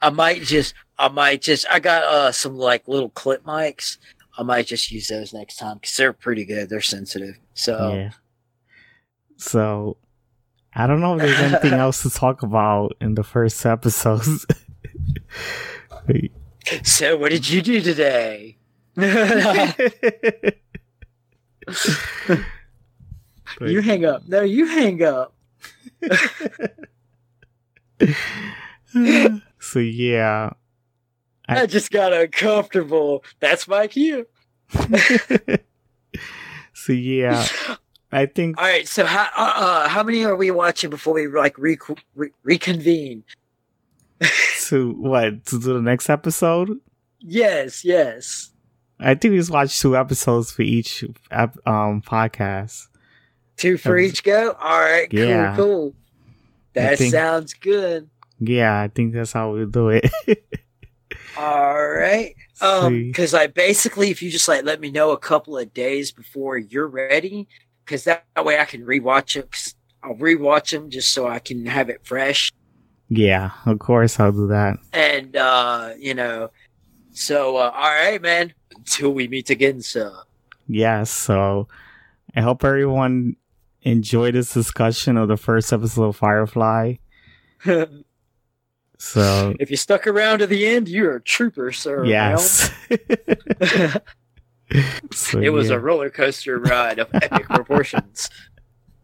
[0.00, 3.98] I might just I might just I got uh some like little clip mics.
[4.38, 6.68] I might just use those next time because they're pretty good.
[6.68, 7.38] They're sensitive.
[7.54, 8.10] So Yeah.
[9.36, 9.98] So,
[10.74, 14.46] I don't know if there's anything else to talk about in the first episodes.
[16.82, 18.56] so what did you do today?
[23.60, 24.26] you hang up.
[24.26, 25.34] No, you hang up.
[29.72, 30.50] so yeah.
[31.48, 33.24] I, I- just got uncomfortable.
[33.40, 34.26] That's my cue.
[36.74, 37.46] so yeah,
[38.12, 38.86] I think All right.
[38.86, 41.78] So how uh, uh, how many are we watching before we like re-
[42.14, 43.24] re- reconvene?
[44.68, 46.70] to what to do the next episode.
[47.20, 47.84] Yes.
[47.84, 48.50] Yes.
[48.98, 52.86] I think we just watched two episodes for each um podcast.
[53.56, 54.52] Two for was- each go.
[54.60, 55.10] All right.
[55.10, 55.20] Cool.
[55.20, 55.54] Yeah.
[55.56, 55.94] Cool.
[56.76, 58.08] I That think- sounds good.
[58.38, 60.10] Yeah, I think that's how we do it.
[61.38, 62.34] All right.
[62.60, 66.10] Um, because I basically, if you just like let me know a couple of days
[66.12, 67.48] before you're ready,
[67.84, 69.50] because that, that way I can rewatch it.
[69.50, 72.50] Cause I'll rewatch them just so I can have it fresh.
[73.08, 74.78] yeah, of course I'll do that.
[74.92, 76.50] And uh, you know,
[77.12, 78.54] so uh, all right, man.
[78.74, 80.14] Until we meet again, so
[80.68, 81.68] Yes, so
[82.34, 83.36] I hope everyone
[83.82, 86.94] enjoyed this discussion of the first episode of Firefly.
[88.98, 92.04] So if you stuck around to the end, you're a trooper, sir.
[92.04, 92.70] yes.
[95.12, 95.76] So, it was yeah.
[95.76, 98.28] a roller coaster ride of epic proportions.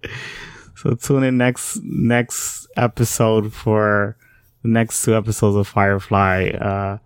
[0.74, 4.16] so tune in next next episode for
[4.62, 6.48] the next two episodes of Firefly.
[6.48, 6.98] Uh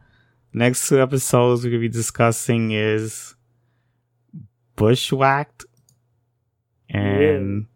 [0.54, 3.34] next two episodes we're gonna be discussing is
[4.76, 5.66] Bushwhacked
[6.88, 7.66] and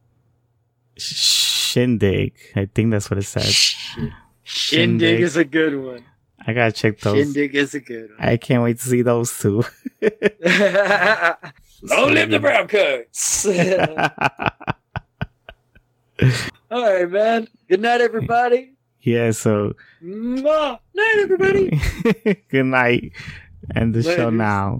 [0.96, 2.32] Shindig.
[2.56, 3.74] I think that's what it says.
[4.52, 5.20] Shindig Shindig.
[5.20, 6.04] is a good one.
[6.46, 7.14] I gotta check those.
[7.16, 8.18] Shindig is a good one.
[8.28, 9.62] I can't wait to see those two.
[11.82, 13.46] Long live the brown coats.
[16.70, 17.48] All right, man.
[17.68, 18.72] Good night, everybody.
[19.02, 20.78] yeah, so Mwah.
[20.94, 21.80] Night, everybody.
[22.50, 23.12] good night.
[23.74, 24.68] End the show now.